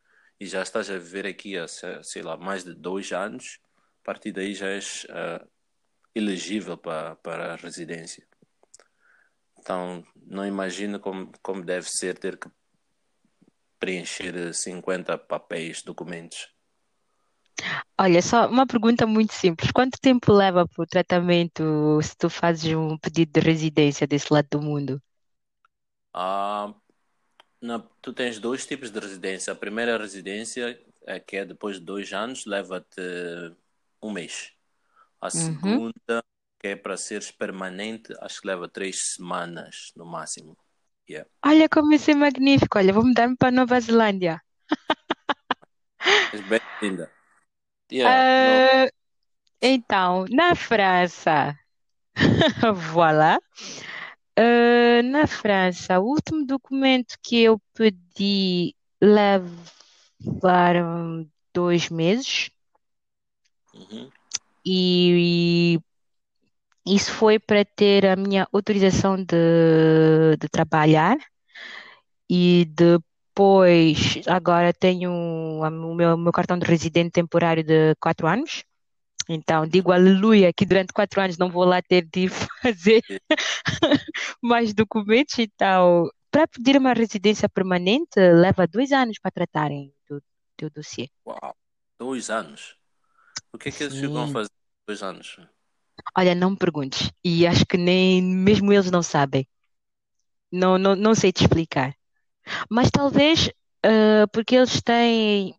E 0.40 0.47
já 0.47 0.62
estás 0.62 0.88
a 0.88 0.99
viver 0.99 1.27
aqui 1.27 1.59
há, 1.59 1.66
se- 1.66 2.03
sei 2.03 2.23
lá, 2.23 2.37
mais 2.37 2.64
de 2.64 2.75
dois 2.75 3.12
anos. 3.12 3.61
A 4.03 4.05
partir 4.05 4.33
daí 4.33 4.55
já 4.55 4.68
és 4.68 5.07
ah, 5.11 5.47
elegível 6.14 6.77
para, 6.77 7.16
para 7.16 7.53
a 7.53 7.57
residência. 7.57 8.27
Então, 9.59 10.05
não 10.16 10.47
imagino 10.47 10.99
como, 11.01 11.31
como 11.42 11.64
deve 11.64 11.90
ser 11.90 12.16
ter 12.18 12.38
que 12.38 12.49
preencher 13.79 14.55
50 14.55 15.18
papéis, 15.18 15.83
documentos. 15.83 16.55
Olha, 18.01 18.23
só 18.23 18.49
uma 18.49 18.66
pergunta 18.66 19.07
muito 19.07 19.33
simples. 19.35 19.71
Quanto 19.73 19.99
tempo 20.01 20.33
leva 20.33 20.66
para 20.66 20.83
o 20.83 20.87
tratamento 20.87 22.01
se 22.03 22.16
tu 22.16 22.31
fazes 22.31 22.75
um 22.75 22.97
pedido 22.99 23.33
de 23.33 23.40
residência 23.40 24.07
desse 24.07 24.33
lado 24.33 24.49
do 24.51 24.62
mundo? 24.62 25.03
Ah, 26.12 26.75
na- 27.61 27.81
tu 28.03 28.12
tens 28.12 28.38
dois 28.40 28.66
tipos 28.66 28.90
de 28.90 29.01
residência. 29.01 29.53
A 29.53 29.57
primeira 29.57 29.99
residência, 29.99 30.81
é 31.07 31.21
que 31.21 31.37
é 31.37 31.44
depois 31.44 31.79
de 31.79 31.85
dois 31.87 32.12
anos, 32.12 32.47
leva-te 32.47 33.01
um 34.03 34.11
mês. 34.12 34.53
A 35.21 35.31
Uhum. 35.35 35.44
segunda, 35.44 36.25
que 36.61 36.68
é 36.68 36.77
para 36.77 36.97
seres 36.97 37.31
permanente, 37.31 38.12
acho 38.21 38.40
que 38.40 38.47
leva 38.49 38.68
três 38.68 39.14
semanas 39.14 39.92
no 39.97 40.07
máximo. 40.07 40.57
Yeah. 41.09 41.29
Olha 41.44 41.68
como 41.68 41.92
isso 41.94 42.11
é 42.11 42.14
magnífico. 42.14 42.79
Olha, 42.79 42.92
vou 42.92 43.05
mudar-me 43.05 43.37
para 43.37 43.51
Nova 43.51 43.81
Zelândia. 43.81 44.40
És 46.37 46.42
bem-vinda. 46.53 47.11
Yeah, 47.90 48.22
Ah, 48.22 48.88
então, 49.62 50.24
na 50.31 50.55
França, 50.55 51.57
voilà. 52.92 53.38
Ah, 54.37 55.03
na 55.05 55.27
França, 55.27 55.98
o 56.01 56.05
último 56.07 56.46
documento 56.46 57.16
que 57.22 57.42
eu 57.42 57.61
pedi 57.74 58.74
levaram 59.03 59.59
dois 61.55 61.88
meses. 61.90 62.51
Uhum, 63.74 64.12
e 64.64 65.79
isso 66.87 67.12
foi 67.12 67.38
para 67.38 67.64
ter 67.64 68.07
a 68.07 68.16
minha 68.16 68.48
autorização 68.53 69.16
de, 69.16 70.37
de 70.40 70.48
trabalhar 70.48 71.16
e 72.29 72.64
depois 73.38 74.18
agora 74.27 74.72
tenho 74.74 75.12
o 75.12 75.94
meu, 75.94 76.16
meu 76.16 76.33
cartão 76.33 76.59
de 76.59 76.66
residente 76.66 77.12
temporário 77.12 77.62
de 77.62 77.94
quatro 78.01 78.27
anos. 78.27 78.64
Então, 79.29 79.64
digo 79.64 79.92
aleluia 79.92 80.53
que 80.53 80.66
durante 80.66 80.92
quatro 80.92 81.20
anos 81.20 81.38
não 81.38 81.48
vou 81.48 81.64
lá 81.64 81.81
ter 81.81 82.05
de 82.05 82.29
fazer 82.61 83.01
mais 84.42 84.74
documentos. 84.74 85.38
Então, 85.38 86.09
para 86.33 86.48
pedir 86.48 86.77
uma 86.77 86.92
residência 86.92 87.48
permanente, 87.48 88.18
leva 88.18 88.66
dois 88.66 88.90
anos 88.90 89.20
para 89.20 89.31
tratarem 89.31 89.94
do 90.11 90.20
teu 90.57 90.68
dossiê. 90.68 91.09
Uau, 91.24 91.55
dois 91.96 92.31
anos. 92.31 92.74
O 93.53 93.59
que 93.59 93.68
é 93.68 93.72
que 93.72 93.85
eles 93.85 93.94
ficam 93.94 94.24
a 94.24 94.27
Sim. 94.27 94.33
fazer 94.33 94.51
dois 94.85 95.01
anos? 95.01 95.38
Olha, 96.16 96.35
não 96.35 96.51
me 96.51 96.57
perguntes. 96.57 97.12
E 97.22 97.46
acho 97.46 97.64
que 97.64 97.77
nem 97.77 98.20
mesmo 98.20 98.72
eles 98.72 98.90
não 98.90 99.03
sabem. 99.03 99.46
Não, 100.51 100.77
não, 100.77 100.96
não 100.96 101.14
sei 101.14 101.31
te 101.31 101.42
explicar. 101.44 101.98
Mas 102.71 102.91
talvez 102.91 103.51
ah, 103.85 104.27
porque 104.33 104.57
eles 104.57 104.81
têm 104.83 105.55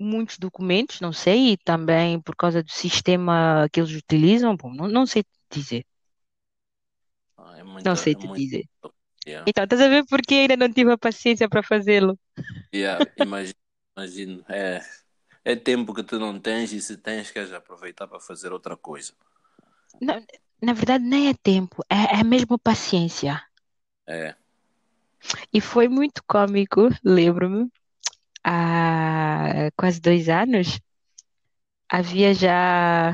muitos 0.00 0.38
documentos, 0.38 1.00
não 1.00 1.12
sei, 1.12 1.52
e 1.54 1.56
também 1.58 2.20
por 2.20 2.36
causa 2.36 2.62
do 2.62 2.70
sistema 2.72 3.68
que 3.72 3.80
eles 3.80 3.92
utilizam, 3.94 4.56
bom, 4.56 4.72
não, 4.74 4.88
não 4.88 5.06
sei 5.06 5.22
te 5.24 5.30
dizer. 5.60 5.86
Ah, 7.36 7.56
é 7.58 7.62
Não 7.84 7.94
muita, 7.94 7.96
sei 7.96 8.14
é 8.14 8.16
te 8.16 8.28
muito. 8.28 8.48
dizer. 8.48 8.64
Yeah. 9.26 9.48
Então, 9.48 9.64
estás 9.64 9.82
a 9.82 9.88
ver 9.88 10.04
porque 10.10 10.34
ainda 10.34 10.56
não 10.56 10.72
tive 10.72 10.92
a 10.92 10.98
paciência 10.98 11.48
para 11.48 11.62
fazê-lo? 11.62 12.18
Yeah, 12.72 13.06
imagino, 13.16 13.54
imagino. 13.96 14.44
É, 14.48 14.80
é 15.44 15.56
tempo 15.56 15.94
que 15.94 16.02
tu 16.02 16.18
não 16.18 16.40
tens 16.40 16.72
e 16.72 16.82
se 16.82 16.96
tens, 16.98 17.30
queres 17.30 17.52
aproveitar 17.52 18.08
para 18.08 18.20
fazer 18.20 18.52
outra 18.52 18.76
coisa. 18.76 19.14
Na, 20.06 20.14
na 20.66 20.72
verdade, 20.80 21.04
nem 21.04 21.28
é 21.28 21.34
tempo, 21.50 21.76
é, 21.90 22.20
é 22.20 22.24
mesmo 22.24 22.56
paciência. 22.58 23.42
É. 24.06 24.34
E 25.52 25.60
foi 25.60 25.88
muito 25.88 26.22
cômico, 26.26 26.88
lembro-me, 27.04 27.68
há 28.44 29.70
quase 29.76 30.00
dois 30.00 30.28
anos, 30.28 30.80
havia 31.88 32.34
já, 32.34 33.12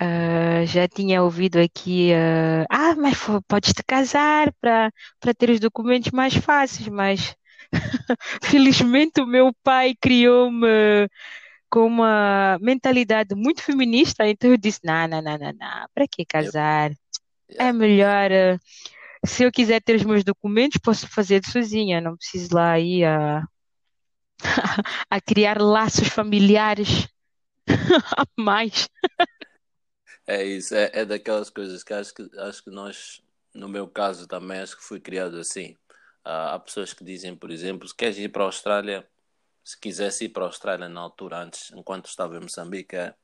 ah, 0.00 0.64
já 0.66 0.88
tinha 0.88 1.22
ouvido 1.22 1.58
aqui, 1.58 2.12
ah, 2.14 2.64
ah, 2.70 2.94
mas 2.96 3.18
podes 3.48 3.72
te 3.72 3.82
casar 3.84 4.52
para 4.60 4.90
para 5.20 5.34
ter 5.34 5.50
os 5.50 5.60
documentos 5.60 6.10
mais 6.12 6.34
fáceis, 6.34 6.88
mas 6.88 7.34
felizmente 8.42 9.20
o 9.20 9.26
meu 9.26 9.52
pai 9.62 9.94
criou-me 10.00 11.08
com 11.70 11.86
uma 11.86 12.58
mentalidade 12.60 13.34
muito 13.34 13.62
feminista, 13.62 14.26
então 14.28 14.50
eu 14.50 14.56
disse, 14.56 14.80
não, 14.84 15.06
não, 15.08 15.22
não, 15.22 15.38
não, 15.38 15.52
não, 15.52 15.86
para 15.94 16.06
que 16.08 16.24
casar? 16.24 16.90
É 17.58 17.72
Yeah. 17.72 17.72
melhor, 17.72 18.32
ah, 18.32 18.58
se 19.24 19.44
eu 19.44 19.52
quiser 19.52 19.82
ter 19.82 19.96
os 19.96 20.04
meus 20.04 20.24
documentos, 20.24 20.78
posso 20.82 21.08
fazer 21.08 21.44
sozinha, 21.44 22.00
não 22.00 22.16
preciso 22.16 22.54
lá 22.54 22.78
ir 22.78 23.04
a, 23.04 23.44
a 25.10 25.20
criar 25.20 25.60
laços 25.60 26.08
familiares 26.08 27.08
a 28.16 28.24
mais. 28.36 28.88
É 30.26 30.44
isso, 30.44 30.74
é, 30.74 30.90
é 30.92 31.04
daquelas 31.04 31.50
coisas 31.50 31.82
que 31.82 31.92
acho 31.92 32.14
que 32.14 32.28
acho 32.38 32.62
que 32.62 32.70
nós, 32.70 33.22
no 33.54 33.68
meu 33.68 33.88
caso 33.88 34.26
também, 34.26 34.60
acho 34.60 34.76
que 34.76 34.84
fui 34.84 35.00
criado 35.00 35.36
assim. 35.38 35.76
Há 36.24 36.58
pessoas 36.58 36.92
que 36.92 37.02
dizem, 37.02 37.34
por 37.34 37.50
exemplo, 37.50 37.88
se 37.88 37.94
queres 37.94 38.18
ir 38.18 38.28
para 38.28 38.42
a 38.42 38.46
Austrália, 38.46 39.08
se 39.64 39.78
quisesse 39.78 40.26
ir 40.26 40.28
para 40.30 40.44
a 40.44 40.46
Austrália 40.46 40.88
na 40.88 41.00
altura 41.00 41.38
antes, 41.42 41.70
enquanto 41.72 42.06
estava 42.06 42.36
em 42.36 42.40
Moçambique, 42.40 42.94
é, 42.94 43.14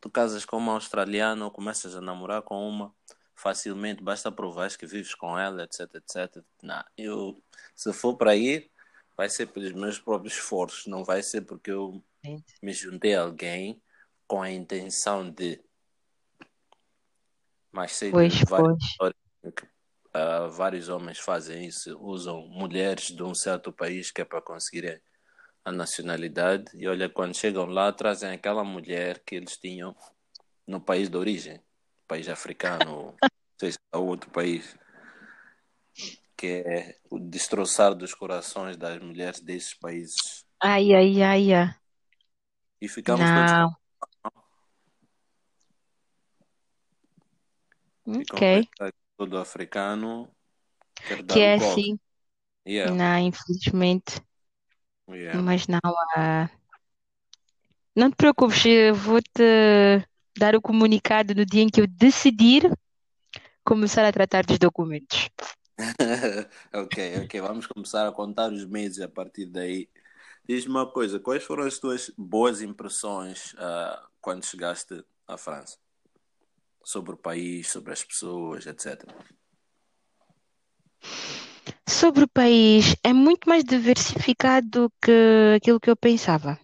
tu 0.00 0.10
casas 0.10 0.44
com 0.44 0.56
uma 0.56 0.72
australiana 0.72 1.44
ou 1.44 1.50
começas 1.50 1.94
a 1.94 2.00
namorar 2.00 2.42
com 2.42 2.66
uma 2.68 2.94
facilmente, 3.36 4.02
basta 4.02 4.32
provares 4.32 4.76
que 4.76 4.86
vives 4.86 5.14
com 5.14 5.38
ela, 5.38 5.64
etc, 5.64 5.94
etc. 5.94 6.42
Não, 6.62 6.82
eu, 6.96 7.40
se 7.74 7.92
for 7.92 8.16
para 8.16 8.34
ir, 8.34 8.70
vai 9.16 9.28
ser 9.28 9.46
pelos 9.46 9.72
meus 9.72 9.98
próprios 9.98 10.34
esforços, 10.34 10.86
não 10.86 11.04
vai 11.04 11.22
ser 11.22 11.42
porque 11.42 11.70
eu 11.70 12.02
me 12.62 12.72
juntei 12.72 13.14
a 13.14 13.22
alguém 13.22 13.80
com 14.26 14.42
a 14.42 14.50
intenção 14.50 15.30
de. 15.30 15.62
Mas 17.70 17.92
sei 17.92 18.08
de 18.08 18.14
Pois, 18.14 18.40
várias 18.48 18.96
pois. 18.98 19.14
que 19.54 19.66
ah, 20.18 20.46
vários 20.46 20.88
homens 20.88 21.18
fazem 21.18 21.66
isso, 21.66 21.94
usam 22.00 22.48
mulheres 22.48 23.08
de 23.10 23.22
um 23.22 23.34
certo 23.34 23.70
país 23.70 24.10
que 24.10 24.22
é 24.22 24.24
para 24.24 24.40
conseguirem 24.40 24.98
a 25.62 25.70
nacionalidade 25.70 26.70
e 26.74 26.88
olha, 26.88 27.06
quando 27.06 27.36
chegam 27.36 27.66
lá, 27.66 27.92
trazem 27.92 28.30
aquela 28.30 28.64
mulher 28.64 29.18
que 29.18 29.34
eles 29.34 29.58
tinham 29.58 29.94
no 30.66 30.80
país 30.80 31.10
de 31.10 31.18
origem, 31.18 31.60
país 32.06 32.28
africano, 32.28 32.90
ou 32.94 33.14
sei 33.58 33.72
se 33.72 33.78
é 33.92 33.96
outro 33.96 34.30
país, 34.30 34.76
que 36.36 36.46
é 36.46 36.96
o 37.10 37.18
destroçar 37.18 37.94
dos 37.94 38.14
corações 38.14 38.76
das 38.76 39.00
mulheres 39.00 39.40
desses 39.40 39.74
países. 39.74 40.44
Ai, 40.60 40.94
ai, 40.94 41.22
ai, 41.22 41.52
ai. 41.54 41.74
E 42.80 42.88
ficamos 42.88 43.30
todos 43.30 43.52
Não. 43.52 43.70
a 44.24 44.30
Ok. 48.08 48.66
que 48.66 48.92
todo 49.16 49.38
africano 49.38 50.30
Que 51.28 51.40
é 51.40 51.56
golpe. 51.56 51.64
assim. 51.64 51.98
Yeah, 52.66 52.94
Não, 52.96 53.18
infelizmente. 53.18 54.20
yeah. 55.08 55.40
Mas 55.40 55.66
não, 55.68 55.80
ah, 56.16 56.50
não 57.94 58.10
te 58.10 58.16
preocupes, 58.16 58.62
vou-te 58.94 59.42
dar 60.38 60.54
o 60.54 60.60
comunicado 60.60 61.34
no 61.34 61.44
dia 61.44 61.62
em 61.62 61.68
que 61.68 61.80
eu 61.80 61.86
decidir 61.86 62.70
começar 63.64 64.06
a 64.06 64.12
tratar 64.12 64.44
dos 64.44 64.58
documentos. 64.58 65.28
Ok, 66.72 67.24
ok, 67.24 67.40
vamos 67.40 67.66
começar 67.66 68.08
a 68.08 68.12
contar 68.12 68.50
os 68.50 68.64
meses 68.64 69.00
a 69.00 69.08
partir 69.08 69.46
daí. 69.46 69.88
Diz-me 70.48 70.70
uma 70.70 70.90
coisa, 70.90 71.20
quais 71.20 71.42
foram 71.44 71.64
as 71.64 71.78
tuas 71.78 72.10
boas 72.16 72.62
impressões 72.62 73.54
ah, 73.58 74.08
quando 74.20 74.46
chegaste 74.46 75.04
à 75.26 75.36
França? 75.36 75.76
Sobre 76.84 77.14
o 77.14 77.16
país, 77.16 77.68
sobre 77.68 77.92
as 77.92 78.04
pessoas, 78.04 78.64
etc. 78.64 79.04
Sobre 81.88 82.24
o 82.24 82.28
país, 82.28 82.94
é 83.02 83.12
muito 83.12 83.48
mais 83.48 83.64
diversificado 83.64 84.90
que 85.02 85.56
aquilo 85.56 85.80
que 85.80 85.90
eu 85.90 85.96
pensava. 85.96 86.58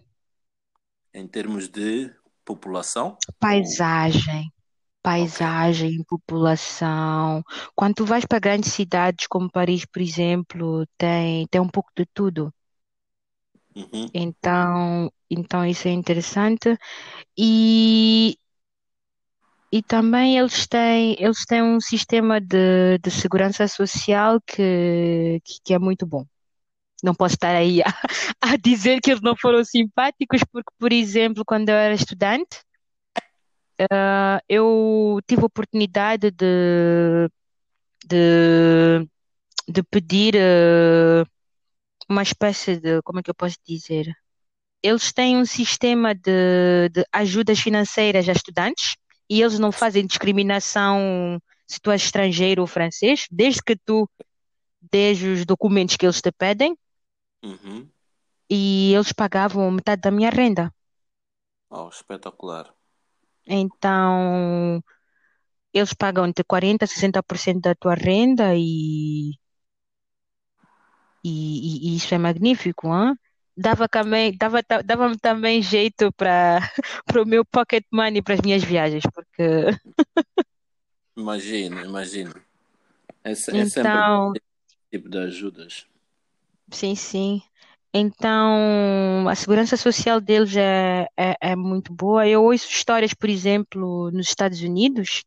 Em 1.13 1.27
termos 1.27 1.67
de 1.67 2.09
população? 2.45 3.17
Paisagem, 3.39 4.51
paisagem, 5.01 6.03
população. 6.05 7.43
Quando 7.75 7.95
tu 7.95 8.05
vais 8.05 8.25
para 8.25 8.39
grandes 8.39 8.73
cidades 8.73 9.27
como 9.27 9.51
Paris, 9.51 9.85
por 9.85 10.01
exemplo, 10.01 10.85
tem, 10.97 11.47
tem 11.47 11.61
um 11.61 11.69
pouco 11.69 11.91
de 11.95 12.05
tudo. 12.13 12.53
Uhum. 13.75 14.09
Então, 14.13 15.11
então 15.29 15.65
isso 15.65 15.87
é 15.87 15.91
interessante. 15.91 16.77
E, 17.37 18.37
e 19.71 19.81
também 19.81 20.37
eles 20.37 20.67
têm, 20.67 21.15
eles 21.19 21.45
têm 21.45 21.61
um 21.63 21.79
sistema 21.81 22.39
de, 22.39 22.97
de 22.99 23.11
segurança 23.11 23.67
social 23.67 24.39
que, 24.45 25.41
que, 25.43 25.59
que 25.63 25.73
é 25.73 25.79
muito 25.79 26.05
bom. 26.05 26.25
Não 27.03 27.13
posso 27.13 27.35
estar 27.35 27.53
aí 27.55 27.81
a, 27.81 27.85
a 28.41 28.57
dizer 28.57 29.01
que 29.01 29.11
eles 29.11 29.21
não 29.21 29.35
foram 29.35 29.63
simpáticos, 29.65 30.41
porque, 30.51 30.71
por 30.79 30.93
exemplo, 30.93 31.43
quando 31.45 31.69
eu 31.69 31.75
era 31.75 31.93
estudante, 31.93 32.61
ah, 33.91 34.41
eu 34.47 35.19
tive 35.27 35.41
a 35.43 35.45
oportunidade 35.45 36.31
de, 36.31 37.29
de, 38.05 39.07
de 39.67 39.83
pedir 39.83 40.35
ah, 40.37 41.25
uma 42.09 42.23
espécie 42.23 42.79
de, 42.79 43.01
como 43.03 43.19
é 43.19 43.23
que 43.23 43.29
eu 43.29 43.35
posso 43.35 43.57
dizer? 43.67 44.13
Eles 44.81 45.13
têm 45.13 45.37
um 45.37 45.45
sistema 45.45 46.13
de, 46.13 46.89
de 46.91 47.05
ajudas 47.11 47.59
financeiras 47.59 48.27
a 48.29 48.33
estudantes 48.33 48.95
e 49.29 49.41
eles 49.41 49.59
não 49.59 49.71
fazem 49.71 50.05
discriminação 50.05 51.39
se 51.67 51.79
tu 51.79 51.91
és 51.91 52.03
estrangeiro 52.03 52.61
ou 52.61 52.67
francês, 52.67 53.25
desde 53.31 53.63
que 53.63 53.75
tu 53.75 54.09
dês 54.81 55.21
os 55.23 55.45
documentos 55.45 55.95
que 55.95 56.05
eles 56.05 56.21
te 56.21 56.31
pedem 56.31 56.77
Uhum. 57.43 57.91
e 58.57 58.93
eles 58.95 59.11
pagavam 59.21 59.69
metade 59.71 60.01
da 60.05 60.11
minha 60.11 60.29
renda. 60.39 60.65
Oh, 61.69 61.89
espetacular. 61.89 62.73
Então, 63.45 64.81
eles 65.73 65.93
pagam 65.93 66.25
entre 66.27 66.43
40% 66.45 66.83
a 66.83 66.87
60% 66.87 67.61
da 67.63 67.75
tua 67.75 67.95
renda 67.95 68.55
e, 68.55 69.31
e, 71.23 71.93
e 71.93 71.95
isso 71.97 72.13
é 72.13 72.17
magnífico, 72.17 72.91
hã? 72.91 73.15
Dava 73.55 73.87
também, 73.87 74.35
dava, 74.35 74.61
dava-me 74.83 75.17
também 75.19 75.61
jeito 75.61 76.11
para 76.13 76.59
para 77.05 77.21
o 77.21 77.25
meu 77.25 77.45
pocket 77.45 77.83
money 77.91 78.21
para 78.21 78.33
as 78.35 78.41
minhas 78.41 78.63
viagens, 78.63 79.03
porque 79.13 79.43
Imagino, 81.17 81.79
imagino. 81.83 82.33
É, 83.23 83.31
é 83.31 83.65
sempre 83.65 83.99
então, 83.99 84.33
esse 84.33 84.41
tipo 84.91 85.09
de 85.09 85.17
ajudas. 85.19 85.87
Sim, 86.71 86.95
sim. 86.95 87.41
Então, 87.93 89.27
a 89.29 89.35
segurança 89.35 89.77
social 89.77 90.19
deles 90.19 90.55
é, 90.57 91.07
é, 91.17 91.35
é 91.41 91.55
muito 91.55 91.93
boa. 91.93 92.27
Eu 92.27 92.43
ouço 92.43 92.67
histórias, 92.67 93.13
por 93.13 93.29
exemplo, 93.29 94.11
nos 94.11 94.27
Estados 94.27 94.61
Unidos. 94.61 95.23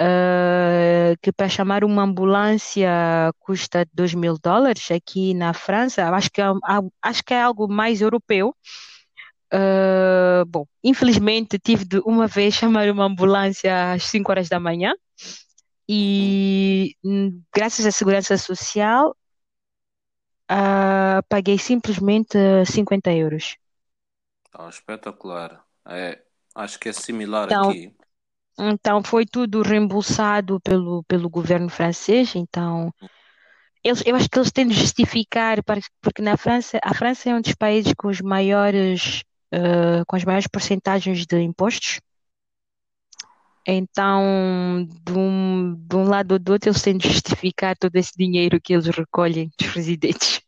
Uh, 0.00 1.18
que 1.20 1.32
para 1.32 1.48
chamar 1.48 1.82
uma 1.82 2.04
ambulância 2.04 2.88
custa 3.40 3.84
2 3.92 4.14
mil 4.14 4.38
dólares 4.40 4.90
aqui 4.92 5.34
na 5.34 5.52
França, 5.52 6.08
acho 6.10 6.30
que 6.30 6.40
é, 6.40 6.44
acho 7.02 7.24
que 7.24 7.34
é 7.34 7.42
algo 7.42 7.66
mais 7.68 8.00
europeu. 8.00 8.54
Uh, 9.52 10.44
bom, 10.46 10.66
infelizmente 10.84 11.58
tive 11.58 11.84
de 11.84 11.98
uma 12.04 12.26
vez 12.28 12.54
chamar 12.54 12.88
uma 12.90 13.04
ambulância 13.06 13.92
às 13.94 14.04
5 14.04 14.30
horas 14.30 14.48
da 14.48 14.60
manhã 14.60 14.94
e 15.88 16.94
hum, 17.02 17.42
graças 17.54 17.86
à 17.86 17.90
segurança 17.90 18.36
social 18.36 19.16
uh, 20.50 21.22
paguei 21.28 21.58
simplesmente 21.58 22.38
50 22.66 23.12
euros. 23.12 23.56
Oh, 24.58 24.68
espetacular. 24.68 25.64
É, 25.86 26.22
acho 26.54 26.78
que 26.78 26.88
é 26.88 26.92
similar 26.92 27.48
Então, 27.48 27.74
aqui. 27.74 27.96
então 28.58 29.02
foi 29.04 29.26
tudo 29.26 29.62
reembolsado 29.62 30.60
pelo, 30.60 31.04
pelo 31.04 31.30
governo 31.30 31.68
francês, 31.70 32.34
então 32.36 32.92
Eles, 33.84 34.02
eu 34.06 34.16
acho 34.16 34.28
que 34.28 34.38
eles 34.38 34.52
têm 34.52 34.66
de 34.68 34.74
justificar, 34.74 35.62
para- 35.64 35.80
porque 36.02 36.20
na 36.22 36.36
França, 36.36 36.78
a 36.82 36.94
França 36.94 37.30
é 37.30 37.34
um 37.34 37.40
dos 37.40 37.54
países 37.54 37.92
com 37.96 38.08
os 38.08 38.20
maiores, 38.20 39.22
eh, 39.52 40.04
com 40.06 40.16
as 40.16 40.24
maiores 40.24 40.46
porcentagens 40.48 41.24
de 41.26 41.40
impostos. 41.40 42.00
Então, 43.70 44.88
de 45.04 45.12
um, 45.12 45.74
de 45.74 45.94
um 45.94 46.04
lado 46.04 46.32
ou 46.32 46.38
do 46.38 46.52
outro, 46.52 46.70
eles 46.70 46.80
têm 46.80 46.96
de 46.96 47.06
justificar 47.10 47.76
todo 47.76 47.94
esse 47.96 48.12
dinheiro 48.16 48.58
que 48.58 48.72
eles 48.72 48.86
recolhem 48.86 49.52
dos 49.58 49.68
residentes. 49.68 50.40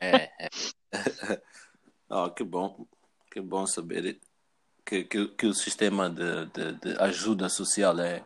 É, 0.00 0.30
é. 0.38 0.48
Oh, 2.08 2.30
que 2.30 2.44
bom. 2.44 2.86
Que 3.32 3.40
bom 3.40 3.66
saber 3.66 4.20
que, 4.84 5.02
que, 5.04 5.26
que 5.26 5.46
o 5.46 5.52
sistema 5.52 6.08
de, 6.08 6.46
de, 6.46 6.72
de 6.74 7.02
ajuda 7.02 7.48
social 7.48 7.98
é, 7.98 8.24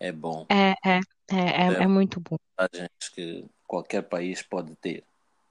é 0.00 0.10
bom. 0.10 0.44
É, 0.48 0.72
é, 0.84 1.00
é, 1.30 1.36
é, 1.36 1.72
É 1.74 1.82
é 1.84 1.86
muito 1.86 2.18
bom. 2.18 2.36
que 3.14 3.46
qualquer 3.64 4.02
país 4.02 4.42
pode 4.42 4.74
ter. 4.74 5.04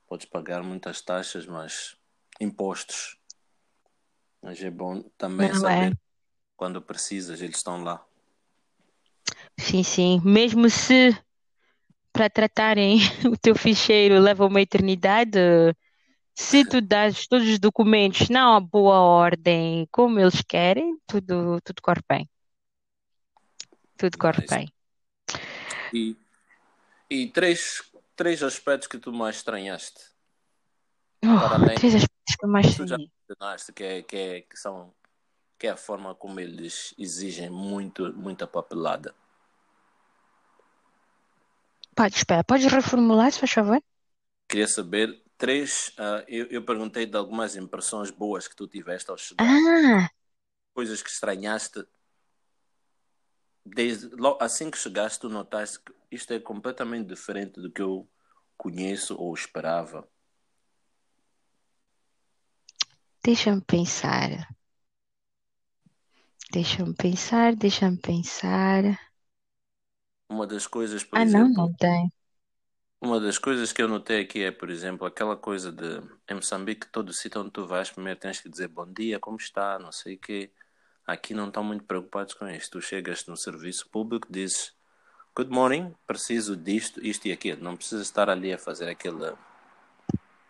Podes 0.06 0.25
pagar 0.25 0.62
muitas 0.62 1.01
taxas, 1.01 1.45
mas 1.45 1.95
impostos. 2.41 3.17
Mas 4.41 4.62
é 4.62 4.69
bom 4.69 5.01
também 5.17 5.47
Não 5.49 5.69
é? 5.69 5.86
saber 5.86 5.97
quando 6.58 6.82
precisas, 6.82 7.41
eles 7.41 7.56
estão 7.56 7.82
lá. 7.84 8.06
Sim, 9.62 9.84
sim. 9.84 10.21
Mesmo 10.26 10.69
se 10.69 11.15
para 12.12 12.30
tratarem 12.30 12.97
o 13.32 13.38
teu 13.38 13.56
ficheiro 13.56 14.19
leva 14.19 14.45
uma 14.45 14.60
eternidade, 14.60 15.39
se 16.36 16.65
tu 16.65 16.82
dás 16.82 17.28
todos 17.28 17.47
os 17.47 17.60
documentos 17.60 18.28
na 18.28 18.60
boa 18.60 19.00
ordem, 19.00 19.88
como 19.91 20.19
eles 20.19 20.41
querem, 20.41 20.97
tudo, 21.06 21.62
tudo 21.62 21.82
corre 21.82 22.02
bem. 22.10 22.30
Tudo 23.97 24.17
corre 24.17 24.45
bem. 24.50 24.74
E, 25.93 26.17
e 27.10 27.28
três, 27.28 27.84
três 28.15 28.41
aspectos 28.41 28.88
que 28.88 28.97
tu 28.97 29.13
mais 29.13 29.38
estranhaste. 29.38 30.02
Oh, 31.24 31.76
três 31.76 31.95
aspectos 31.95 32.36
que 32.36 32.45
eu 32.45 32.50
mais 32.50 32.65
estranhei. 32.65 33.12
mencionaste 33.30 33.71
que 33.71 33.84
é, 33.84 34.02
que 34.02 34.17
é, 34.17 34.41
que 34.41 34.58
são, 34.58 34.91
que 35.60 35.67
é 35.67 35.69
a 35.69 35.78
forma 35.78 36.15
como 36.15 36.39
eles 36.39 36.95
exigem 36.97 37.50
muito, 37.50 38.12
muita 38.13 38.47
papelada. 38.47 39.13
Pode, 42.02 42.16
espera, 42.18 42.44
podes 42.44 42.72
reformular, 42.78 43.32
se 43.32 43.40
faz 43.42 43.52
favor? 43.52 43.80
Queria 44.48 44.68
saber 44.68 45.24
três. 45.38 45.92
ah, 45.98 46.24
eu, 46.28 46.46
eu 46.48 46.66
perguntei 46.66 47.06
de 47.06 47.16
algumas 47.18 47.56
impressões 47.56 48.12
boas 48.12 48.48
que 48.48 48.56
tu 48.56 48.68
tiveste 48.68 49.10
ao 49.12 49.18
chegar, 49.18 49.46
Ah, 49.46 50.10
coisas 50.74 51.02
que 51.02 51.10
estranhaste. 51.10 51.86
Desde, 53.66 54.08
lo- 54.16 54.38
assim 54.42 54.70
que 54.72 54.78
chegaste, 54.78 55.20
tu 55.22 55.30
notaste 55.30 55.80
que 55.80 55.94
isto 56.12 56.34
é 56.34 56.40
completamente 56.40 57.08
diferente 57.08 57.62
do 57.62 57.72
que 57.72 57.82
eu 57.82 58.10
conheço 58.58 59.16
ou 59.18 59.34
esperava. 59.34 60.08
deixa-me 63.24 63.62
pensar. 63.62 64.30
Deixa-me 66.54 66.94
pensar, 66.94 67.56
deixa-me 67.56 67.98
pensar. 67.98 68.84
Uma 70.32 70.48
das 70.48 70.65
coisas, 70.65 71.04
por 71.04 71.20
Ah, 71.20 71.24
não, 71.26 71.48
exemplo, 71.48 71.54
não 71.54 71.74
tem. 71.74 72.12
uma 73.02 73.20
das 73.20 73.38
coisas 73.38 73.74
que 73.74 73.82
eu 73.82 73.88
notei 73.88 74.22
aqui 74.22 74.44
é, 74.44 74.52
por 74.52 74.70
exemplo, 74.70 75.06
aquela 75.08 75.36
coisa 75.36 75.72
de 75.72 76.02
em 76.30 76.36
Moçambique, 76.36 76.88
todo 76.91 77.12
sítio 77.13 77.41
onde 77.41 77.52
tu 77.52 77.65
vais, 77.67 77.89
primeiro 77.91 78.20
tens 78.20 78.39
que 78.39 78.50
dizer 78.50 78.67
bom 78.70 78.86
dia, 78.91 79.20
como 79.20 79.38
está, 79.38 79.78
não 79.80 79.91
sei 79.91 80.15
o 80.15 80.20
quê. 80.20 80.52
Aqui 81.08 81.34
não 81.34 81.48
estão 81.50 81.63
muito 81.63 81.86
preocupados 81.86 82.34
com 82.36 82.48
isto. 82.50 82.74
Tu 82.80 82.82
chegas 82.82 83.26
no 83.28 83.38
serviço 83.38 83.89
público, 83.89 84.28
dizes 84.32 84.74
good 85.36 85.52
morning, 85.52 85.96
preciso 86.08 86.56
disto, 86.58 87.06
isto 87.06 87.28
e 87.28 87.32
aquilo. 87.34 87.63
Não 87.63 87.78
precisas 87.78 88.08
estar 88.08 88.30
ali 88.30 88.54
a 88.54 88.60
fazer 88.60 88.89
aquela, 88.89 89.38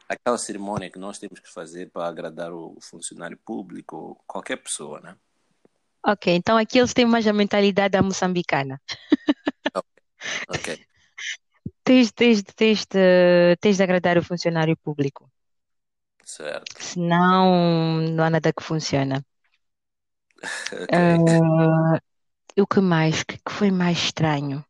aquela 0.08 0.38
cerimônia 0.38 0.92
que 0.92 1.00
nós 1.00 1.18
temos 1.18 1.40
que 1.40 1.52
fazer 1.52 1.90
para 1.92 2.08
agradar 2.08 2.54
o 2.54 2.78
funcionário 2.82 3.38
público 3.38 3.96
ou 3.98 4.16
qualquer 4.28 4.58
pessoa, 4.58 5.00
né? 5.00 5.18
Ok, 6.06 6.28
então 6.36 6.58
aqui 6.58 6.80
eles 6.80 6.94
têm 6.94 7.06
mais 7.06 7.28
a 7.28 7.34
mentalidade 7.34 7.92
da 7.94 8.02
moçambicana. 8.02 8.80
Ok, 10.48 10.70
Tens, 11.88 12.08
tens, 12.20 12.40
tens 12.60 12.80
de, 12.94 13.56
tens 13.62 13.78
de 13.78 13.84
agradar 13.84 14.18
o 14.18 14.24
funcionário 14.32 14.76
público. 14.86 15.24
certo. 16.24 16.82
Senão, 16.82 18.02
não 18.02 18.24
há 18.26 18.30
nada 18.30 18.52
que 18.54 18.62
funciona. 18.64 19.24
Ok. 20.82 20.92
Ah, 20.92 22.00
o 22.64 22.68
que 22.68 22.82
mais? 22.82 23.22
O 23.22 23.26
que 23.28 23.38
que 23.46 23.52
foi 23.60 23.72
mais 23.72 23.98
estranho? 24.08 24.66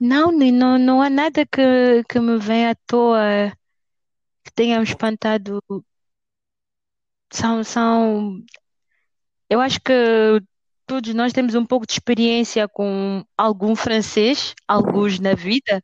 Não, 0.00 0.32
nem- 0.32 0.52
não, 0.52 0.78
não 0.78 1.02
há 1.02 1.10
nada 1.10 1.44
que, 1.46 2.04
que 2.08 2.18
me 2.20 2.38
venha 2.38 2.70
à 2.70 2.74
toa 2.86 3.52
que 4.44 4.52
tenha 4.54 4.78
me 4.78 4.84
espantado. 4.84 5.62
São, 7.32 7.62
são, 7.64 8.42
eu 9.48 9.60
acho 9.60 9.80
que 9.80 9.92
todos 10.86 11.12
nós 11.14 11.32
temos 11.32 11.54
um 11.54 11.64
pouco 11.66 11.86
de 11.86 11.92
experiência 11.94 12.68
com 12.68 13.24
algum 13.36 13.74
francês, 13.74 14.54
alguns 14.66 15.18
na 15.18 15.34
vida, 15.34 15.80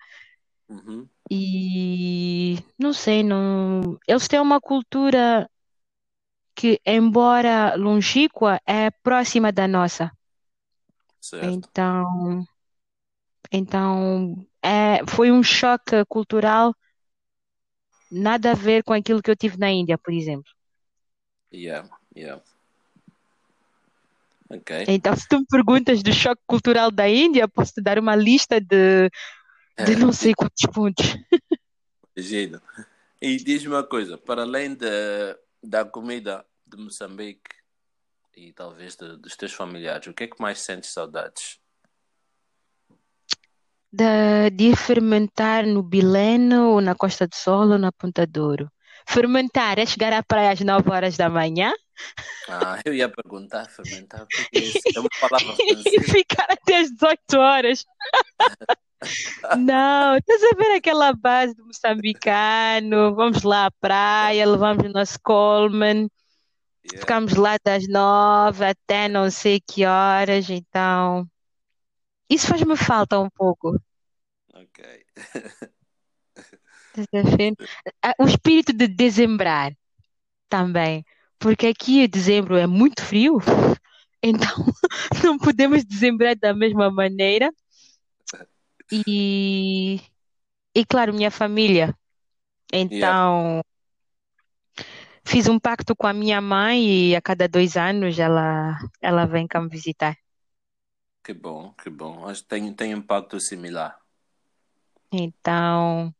Uhum. 0.68 1.09
e 1.31 2.59
não 2.79 2.92
sei, 2.92 3.22
não, 3.22 3.98
eles 4.07 4.29
têm 4.29 4.40
uma 4.40 4.61
cultura 4.61 5.48
que, 6.55 6.81
embora 6.87 7.75
longínqua, 7.77 8.61
é 8.66 8.90
próxima 8.90 9.51
da 9.53 9.66
nossa. 9.68 10.11
Certo. 11.20 11.46
Então, 11.68 12.44
Então, 13.51 14.35
é, 14.62 15.05
foi 15.07 15.31
um 15.31 15.42
choque 15.42 16.05
cultural, 16.09 16.75
nada 18.11 18.53
a 18.53 18.55
ver 18.55 18.83
com 18.83 18.92
aquilo 18.92 19.22
que 19.22 19.31
eu 19.31 19.37
tive 19.37 19.59
na 19.59 19.70
Índia, 19.70 19.98
por 19.98 20.12
exemplo. 20.12 20.51
Yeah, 21.51 21.88
yeah. 22.14 22.40
Ok. 24.52 24.84
Então, 24.88 25.16
se 25.16 25.26
tu 25.26 25.38
me 25.38 25.46
perguntas 25.46 26.02
do 26.02 26.12
choque 26.12 26.42
cultural 26.46 26.90
da 26.90 27.08
Índia, 27.08 27.48
posso 27.48 27.72
te 27.72 27.80
dar 27.82 27.98
uma 27.98 28.14
lista 28.14 28.60
de, 28.60 29.08
de 29.86 29.96
não 29.96 30.12
sei 30.12 30.34
quantos 30.34 30.66
pontos. 30.72 31.16
Imagino. 32.14 32.60
E 33.20 33.36
diz-me 33.36 33.68
uma 33.68 33.84
coisa, 33.84 34.18
para 34.18 34.42
além 34.42 34.74
de, 34.74 34.86
da 35.62 35.84
comida 35.84 36.44
de 36.66 36.76
Moçambique 36.76 37.50
e 38.36 38.52
talvez 38.52 38.96
de- 38.96 39.16
dos 39.16 39.36
teus 39.36 39.52
familiares, 39.52 40.06
o 40.06 40.12
que 40.12 40.24
é 40.24 40.26
que 40.26 40.40
mais 40.40 40.60
sentes 40.60 40.90
saudades? 40.90 41.58
De, 43.90 44.50
de 44.50 44.76
fermentar 44.76 45.66
no 45.66 45.82
Bileno, 45.82 46.70
ou 46.70 46.80
na 46.80 46.94
Costa 46.94 47.26
do 47.26 47.34
Sol, 47.34 47.70
ou 47.70 47.78
na 47.78 47.92
Ponta 47.92 48.26
Douro. 48.26 48.70
Fermentar 49.06 49.78
é 49.78 49.86
chegar 49.86 50.12
à 50.12 50.22
praia 50.22 50.52
às 50.52 50.60
9 50.60 50.90
horas 50.90 51.16
da 51.16 51.28
manhã 51.28 51.72
Ah, 52.48 52.80
eu 52.84 52.94
ia 52.94 53.08
perguntar, 53.08 53.68
fermentar, 53.68 54.22
o 54.22 54.26
que 54.26 54.38
é 54.96 55.00
uma 55.00 55.08
palavra 55.20 55.54
e 55.68 56.00
ficar 56.02 56.46
até 56.48 56.78
às 56.80 56.90
18 56.90 57.38
horas. 57.38 57.84
Não, 59.58 60.16
estás 60.16 60.42
a 60.44 60.56
ver 60.56 60.76
aquela 60.76 61.12
base 61.12 61.54
do 61.54 61.66
moçambicano? 61.66 63.14
Vamos 63.16 63.42
lá 63.42 63.66
à 63.66 63.70
praia, 63.70 64.46
levamos 64.46 64.86
o 64.86 64.88
nosso 64.88 65.18
Coleman, 65.22 66.08
Yeah, 66.84 67.00
ficamos 67.00 67.34
lá 67.34 67.56
das 67.64 67.86
9 67.88 68.64
até 68.64 69.08
não 69.08 69.30
sei 69.30 69.60
que 69.60 69.84
horas, 69.86 70.50
então 70.50 71.28
isso 72.28 72.48
faz-me 72.48 72.76
falta 72.76 73.20
um 73.20 73.30
pouco. 73.30 73.80
ok. 74.54 75.04
Ah, 78.02 78.14
O 78.18 78.26
espírito 78.26 78.72
de 78.72 78.87
dezembrar 78.88 79.72
também, 80.48 81.05
porque 81.38 81.68
aqui 81.68 82.00
em 82.02 82.09
dezembro 82.09 82.57
é 82.57 82.66
muito 82.66 83.02
frio, 83.05 83.38
então 84.22 84.48
não 85.24 85.38
podemos 85.38 85.85
dezembrar 85.85 86.37
da 86.37 86.55
mesma 86.55 86.90
maneira. 86.90 87.50
E, 88.90 90.00
e 90.74 90.83
claro, 90.87 91.14
minha 91.14 91.31
família. 91.31 91.96
Yeah, 92.88 93.14
Então, 93.14 93.62
fiz 95.24 95.48
um 95.48 95.59
pacto 95.59 95.94
com 95.96 96.07
a 96.07 96.12
minha 96.12 96.40
mãe 96.40 96.85
e 97.11 97.16
a 97.16 97.22
cada 97.22 97.48
dois 97.48 97.76
anos 97.76 98.18
ela, 98.18 98.76
ela 99.00 99.26
vem 99.26 99.46
cá 99.46 99.61
me 99.61 99.68
visitar. 99.68 100.16
que 101.24 101.35
bom, 101.35 101.74
que 101.74 101.90
bom. 101.90 102.26
Acho 102.28 102.42
que 102.42 102.48
tem, 102.48 102.72
tem 102.74 102.92
impacto 102.92 103.40
similar. 103.40 103.98
Então, 105.11 106.14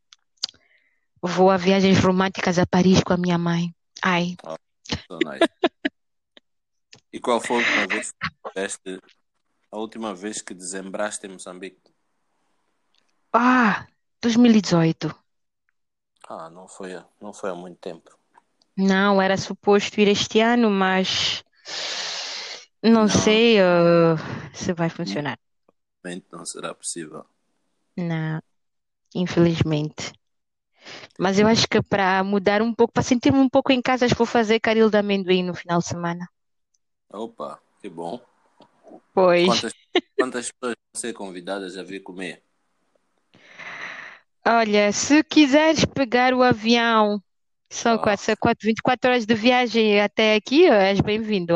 vou 1.23 1.51
a 1.51 1.57
viagens 1.57 1.99
românticas 2.01 2.59
a 2.59 2.67
Paris 2.67 3.03
com 3.03 3.15
a 3.15 3.17
minha 3.17 3.39
mãe. 3.39 3.75
Ai, 4.03 4.37
Oh, 4.45 4.57
so 5.09 5.21
nice. 5.21 5.49
E 7.13 7.19
qual 7.21 7.41
foi 7.41 7.57
a 7.57 7.59
última 7.61 7.87
vez 7.87 8.11
que 8.13 8.19
tiveste, 8.53 9.01
a 9.73 9.79
última 9.79 10.15
vez 10.15 10.43
que 10.43 10.55
dezembraste 10.55 11.27
em 11.27 11.31
Moçambique? 11.33 11.81
ah, 13.33 13.87
2018. 14.23 15.09
Ah, 16.29 16.51
não 16.51 16.67
foi, 16.67 16.95
há- 16.97 17.07
não 17.21 17.33
foi 17.33 17.51
há 17.51 17.55
muito 17.55 17.79
tempo. 17.79 18.11
Não, 18.77 19.21
era 19.23 19.39
suposto 19.39 19.99
ir 20.01 20.09
este 20.09 20.41
ano, 20.41 20.71
mas 20.71 21.43
não 22.83 23.09
Não, 23.09 23.09
sei, 23.09 23.59
eh, 23.59 24.17
se 24.55 24.73
vai 24.75 24.89
funcionar. 24.91 25.39
não 26.31 26.45
será 26.45 26.75
possível. 26.75 27.27
Não, 27.97 28.43
infelizmente. 29.15 30.13
Mas 31.19 31.39
eu 31.39 31.47
acho 31.47 31.67
que 31.69 31.83
para 31.83 32.23
mudar 32.25 32.63
um 32.63 32.75
pouco, 32.75 32.93
para 32.93 33.03
sentir-me 33.03 33.39
um 33.39 33.49
pouco 33.49 33.73
em 33.73 33.83
casa, 33.83 34.05
acho 34.05 34.15
que 34.15 34.19
vou 34.19 34.27
fazer 34.27 34.61
caril 34.61 34.91
de 34.91 34.99
amendoim 34.99 35.43
no 35.45 35.55
final 35.55 35.79
de 35.79 35.87
semana. 35.87 36.29
Opa, 37.13 37.61
que 37.81 37.89
bom. 37.89 38.21
Pois, 39.15 39.55
Quantas, 39.55 39.73
quantas 40.19 40.51
pessoas 40.51 40.75
vão 40.95 41.01
ser 41.01 41.13
convidadas 41.13 41.77
a 41.77 41.83
vir 41.83 42.03
comer? 42.03 42.43
olha, 44.47 44.93
se 44.93 45.23
quiseres 45.25 45.85
pegar 45.85 46.33
o 46.35 46.43
avião, 46.43 47.21
são 47.71 47.99
quatro, 47.99 48.35
24 48.63 49.11
horas 49.11 49.27
de 49.27 49.35
viagem 49.35 50.01
até 50.01 50.35
aqui, 50.37 50.67
és 50.67 51.01
bem-vindo. 51.01 51.55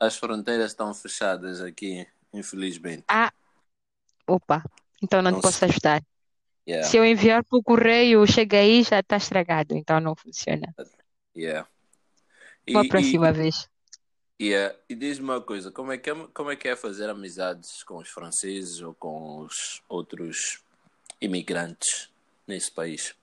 as 0.00 0.16
fronteiras 0.16 0.70
estão 0.70 0.94
fechadas 0.94 1.60
aqui, 1.60 2.06
infelizmente. 2.32 3.04
Ah, 3.08 3.30
opa, 4.28 4.62
então 5.02 5.22
não 5.22 5.34
te 5.34 5.38
Não 5.38 5.40
posso 5.40 5.64
sei. 5.64 5.66
ajudar. 5.66 6.02
Se 6.80 6.96
Yeah, 6.96 6.98
eu 6.98 7.04
enviar 7.04 7.44
por 7.44 7.62
correio, 7.62 8.26
chega 8.26 8.58
aí, 8.58 8.82
já 8.82 9.00
está 9.00 9.16
estragado, 9.16 9.74
então 9.76 10.00
não 10.00 10.14
funciona. 10.16 10.74
yeah. 11.34 11.64
Uma 12.68 12.84
E, 12.84 12.86
próxima 12.86 13.32
e, 13.32 13.32
vez. 13.32 13.68
yeah. 14.40 14.74
E 14.88 14.94
diz-me 14.94 15.24
uma 15.24 15.40
coisa, 15.40 15.70
como 15.70 15.92
é 15.92 15.98
que 15.98 16.10
é, 16.10 16.14
como 16.34 16.50
é 16.50 16.56
que 16.56 16.68
é 16.68 16.76
fazer 16.76 17.08
amizades 17.10 17.82
com 17.84 17.98
os 17.98 18.08
franceses 18.08 18.80
ou 18.80 18.94
com 18.94 19.40
os 19.40 19.82
outros 19.88 20.62
imigrantes 21.20 22.10
nesse 22.46 22.70
país? 22.72 23.14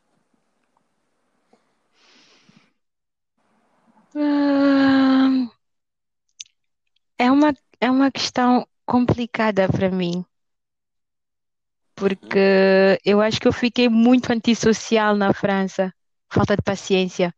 É 7.18 7.32
uma, 7.32 7.54
é 7.82 7.90
uma 7.90 8.12
questão 8.12 8.68
complicada 8.86 9.68
para 9.68 9.90
mim. 9.90 10.24
Porque 11.96 13.00
eu 13.06 13.22
acho 13.22 13.40
que 13.40 13.48
eu 13.48 13.54
fiquei 13.54 13.90
muito 13.90 14.32
antissocial 14.32 15.16
na 15.16 15.34
França, 15.34 15.94
falta 16.32 16.56
de 16.56 16.62
paciência, 16.62 17.34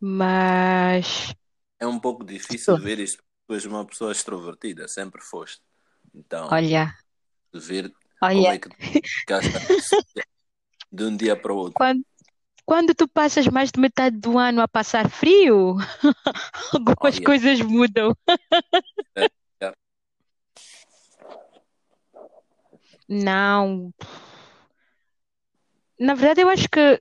mas 0.00 1.34
É 1.78 1.86
um 1.86 1.98
pouco 1.98 2.24
difícil 2.24 2.76
ver 2.78 2.98
isto, 2.98 3.22
porque 3.22 3.46
tu 3.46 3.54
és 3.54 3.64
uma 3.66 3.84
pessoa 3.86 4.12
extrovertida, 4.12 4.88
sempre 4.88 5.20
foste. 5.22 5.62
Então, 6.14 6.48
olha, 6.50 6.94
de 7.52 7.60
ver 7.60 7.92
como 8.20 8.46
olha, 8.46 8.54
é 8.54 8.60
de 10.92 11.04
um 11.04 11.16
dia 11.16 11.36
para 11.36 11.52
o 11.52 11.56
outro. 11.56 11.74
quando, 11.74 12.04
quando 12.64 12.94
tu 12.94 13.08
passas 13.08 13.46
mais 13.48 13.70
de 13.70 13.80
metade 13.80 14.16
do 14.18 14.38
ano 14.38 14.60
a 14.60 14.68
passar 14.68 15.10
frio, 15.10 15.76
Oh, 15.76 16.76
algumas 16.78 17.16
yeah. 17.16 17.24
coisas 17.24 17.60
mudam. 17.60 18.16
É, 19.16 19.28
yeah. 19.62 19.76
Não, 23.08 23.92
na 25.98 26.14
verdade 26.14 26.40
eu 26.40 26.48
acho 26.48 26.68
que 26.68 27.00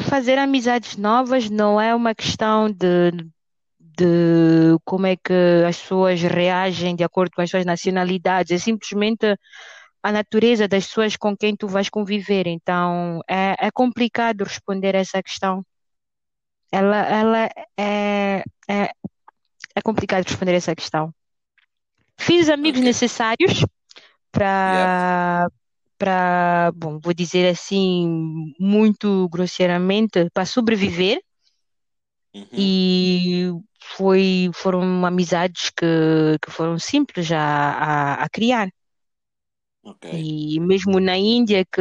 fazer 0.00 0.38
amizades 0.38 0.96
novas 0.96 1.50
não 1.50 1.80
é 1.80 1.94
uma 1.94 2.14
questão 2.14 2.70
de, 2.70 3.10
de 3.78 4.76
como 4.84 5.06
é 5.06 5.16
que 5.16 5.32
as 5.68 5.78
pessoas 5.78 6.22
reagem 6.22 6.96
de 6.96 7.04
acordo 7.04 7.32
com 7.34 7.42
as 7.42 7.50
suas 7.50 7.64
nacionalidades, 7.64 8.52
é 8.52 8.58
simplesmente 8.58 9.36
a 10.02 10.12
natureza 10.12 10.66
das 10.68 10.86
pessoas 10.86 11.16
com 11.16 11.36
quem 11.36 11.54
tu 11.56 11.68
vais 11.68 11.88
conviver. 11.90 12.46
Então 12.46 13.20
é, 13.28 13.66
é 13.66 13.70
complicado 13.70 14.44
responder 14.44 14.94
essa 14.94 15.22
questão. 15.22 15.64
Ela, 16.72 16.96
ela 17.06 17.50
é, 17.76 18.44
é, 18.68 18.90
é 19.74 19.82
complicado 19.82 20.24
responder 20.24 20.54
essa 20.54 20.74
questão. 20.74 21.12
Fiz 22.18 22.42
os 22.42 22.50
amigos 22.50 22.80
Ok. 22.80 22.84
necessários 22.84 23.64
Yeah. 24.64 24.90
para 24.92 25.48
para, 25.98 26.72
bom, 26.74 26.98
vou 26.98 27.12
dizer 27.12 27.48
assim, 27.50 28.54
muito 28.58 29.28
grosseiramente, 29.28 30.30
para 30.32 30.46
sobreviver 30.46 31.20
Uhum. 32.34 32.74
e 32.74 33.50
foi, 33.96 34.50
foram 34.54 35.04
amizades 35.06 35.70
que, 35.70 36.38
que 36.42 36.50
foram 36.50 36.78
simples 36.78 37.30
a, 37.32 37.38
a, 37.40 38.24
a 38.24 38.28
criar. 38.28 38.68
Ok. 39.82 40.06
E 40.12 40.58
mesmo 40.60 40.98
na 41.00 41.16
Índia, 41.16 41.64
que 41.64 41.80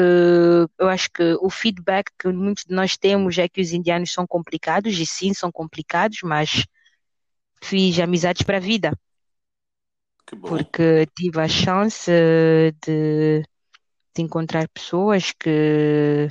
eu 0.78 0.88
acho 0.88 1.10
que 1.12 1.34
o 1.41 1.50
feedback 1.50 2.12
que 2.20 2.28
muitos 2.30 2.64
de 2.66 2.74
nós 2.76 2.95
temos 2.97 3.38
é 3.38 3.50
que 3.50 3.60
os 3.62 3.74
indianos 3.74 4.12
são 4.14 4.26
complicados, 4.28 4.97
e 5.00 5.06
sim, 5.06 5.34
são 5.34 5.52
complicados, 5.52 6.20
mas 6.24 6.66
fiz 7.64 8.00
amizades 8.00 8.43
para 8.43 8.58
a 8.58 8.60
vida. 8.62 8.91
Porque 10.38 11.06
tive 11.16 11.40
a 11.42 11.48
chance 11.48 12.12
de, 12.86 13.42
de 14.16 14.22
encontrar 14.22 14.68
pessoas 14.70 15.32
que, 15.34 16.30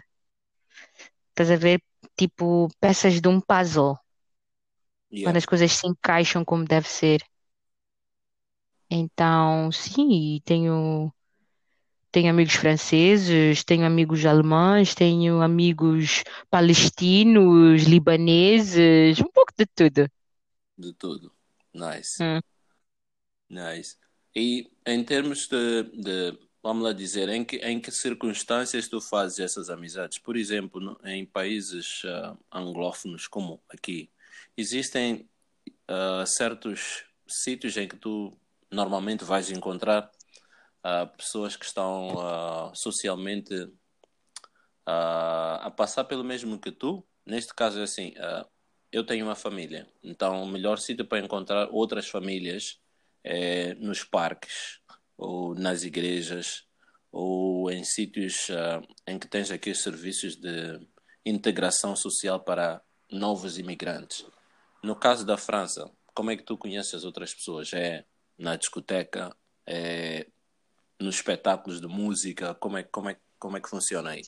estás 1.30 1.50
a 1.50 1.56
ver, 1.56 1.80
tipo 2.16 2.68
peças 2.80 3.20
de 3.20 3.28
um 3.28 3.40
puzzle, 3.40 3.96
quando 5.22 5.36
Yeah. 5.36 5.38
as 5.38 5.46
coisas 5.46 5.72
se 5.72 5.86
encaixam 5.86 6.44
como 6.44 6.64
deve 6.64 6.88
ser. 6.88 7.22
Então, 8.90 9.70
sim, 9.72 10.40
tenho. 10.44 11.12
Tenho 12.10 12.30
amigos 12.30 12.54
franceses, 12.54 13.62
tenho 13.64 13.84
amigos 13.84 14.24
alemães, 14.24 14.94
tenho 14.94 15.42
amigos 15.42 16.24
palestinos, 16.50 17.82
libaneses, 17.84 19.20
um 19.20 19.30
pouco 19.30 19.52
de 19.56 19.66
tudo. 19.66 20.08
De 20.78 20.92
tudo. 20.94 21.32
Nice. 21.74 22.24
Hum. 22.24 22.40
Nice. 23.48 23.96
E 24.34 24.70
em 24.86 25.02
termos 25.02 25.48
de, 25.48 25.82
de 25.94 26.38
vamos 26.62 26.84
lá 26.84 26.92
dizer, 26.92 27.28
em 27.28 27.44
que, 27.44 27.56
em 27.56 27.80
que 27.80 27.90
circunstâncias 27.90 28.88
tu 28.88 29.00
fazes 29.00 29.38
essas 29.38 29.70
amizades? 29.70 30.18
Por 30.18 30.36
exemplo, 30.36 30.80
no, 30.80 31.00
em 31.04 31.24
países 31.24 32.02
uh, 32.04 32.36
anglófonos 32.52 33.26
como 33.26 33.62
aqui, 33.68 34.10
existem 34.56 35.28
uh, 35.90 36.26
certos 36.26 37.04
sítios 37.26 37.76
em 37.76 37.88
que 37.88 37.96
tu 37.96 38.36
normalmente 38.70 39.24
vais 39.24 39.50
encontrar 39.50 40.10
uh, 40.84 41.16
pessoas 41.16 41.56
que 41.56 41.64
estão 41.64 42.72
socialmente 42.74 43.70
a 44.84 45.70
passar 45.76 46.04
pelo 46.04 46.24
mesmo 46.24 46.58
que 46.58 46.70
tu. 46.70 47.02
Neste 47.24 47.54
caso 47.54 47.80
é 47.80 47.82
assim, 47.82 48.14
eu 48.90 49.04
tenho 49.04 49.26
uma 49.26 49.34
família, 49.34 49.86
então 50.02 50.42
o 50.42 50.46
melhor 50.46 50.78
sítio 50.78 51.04
para 51.04 51.18
encontrar 51.18 51.68
outras 51.70 52.08
famílias 52.08 52.80
é 53.24 53.74
nos 53.74 54.04
parques 54.04 54.80
ou 55.16 55.54
nas 55.54 55.82
igrejas 55.82 56.66
ou 57.10 57.70
em 57.70 57.84
sítios 57.84 58.48
uh, 58.50 58.86
em 59.06 59.18
que 59.18 59.26
tens 59.26 59.50
aqui 59.50 59.70
os 59.70 59.82
serviços 59.82 60.36
de 60.36 60.80
integração 61.24 61.96
social 61.96 62.40
para 62.40 62.80
novos 63.10 63.58
imigrantes. 63.58 64.24
No 64.82 64.94
caso 64.94 65.24
da 65.26 65.36
França, 65.36 65.90
como 66.14 66.30
é 66.30 66.36
que 66.36 66.42
tu 66.42 66.56
conheces 66.56 66.94
as 66.94 67.04
outras 67.04 67.34
pessoas? 67.34 67.72
É 67.72 68.04
na 68.38 68.56
discoteca? 68.56 69.34
É 69.66 70.26
nos 71.00 71.16
espetáculos 71.16 71.80
de 71.80 71.86
música? 71.86 72.54
Como 72.54 72.76
é, 72.76 72.82
como 72.82 73.10
é, 73.10 73.16
como 73.38 73.56
é 73.56 73.60
que 73.60 73.68
funciona 73.68 74.10
aí? 74.10 74.22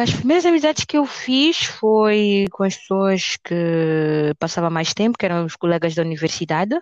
As 0.00 0.12
primeiras 0.12 0.46
amizades 0.46 0.84
que 0.84 0.96
eu 0.96 1.04
fiz 1.04 1.64
foi 1.64 2.46
com 2.52 2.62
as 2.62 2.76
pessoas 2.76 3.36
que 3.42 4.32
passava 4.38 4.70
mais 4.70 4.94
tempo, 4.94 5.18
que 5.18 5.26
eram 5.26 5.44
os 5.44 5.56
colegas 5.56 5.92
da 5.94 6.02
universidade. 6.02 6.78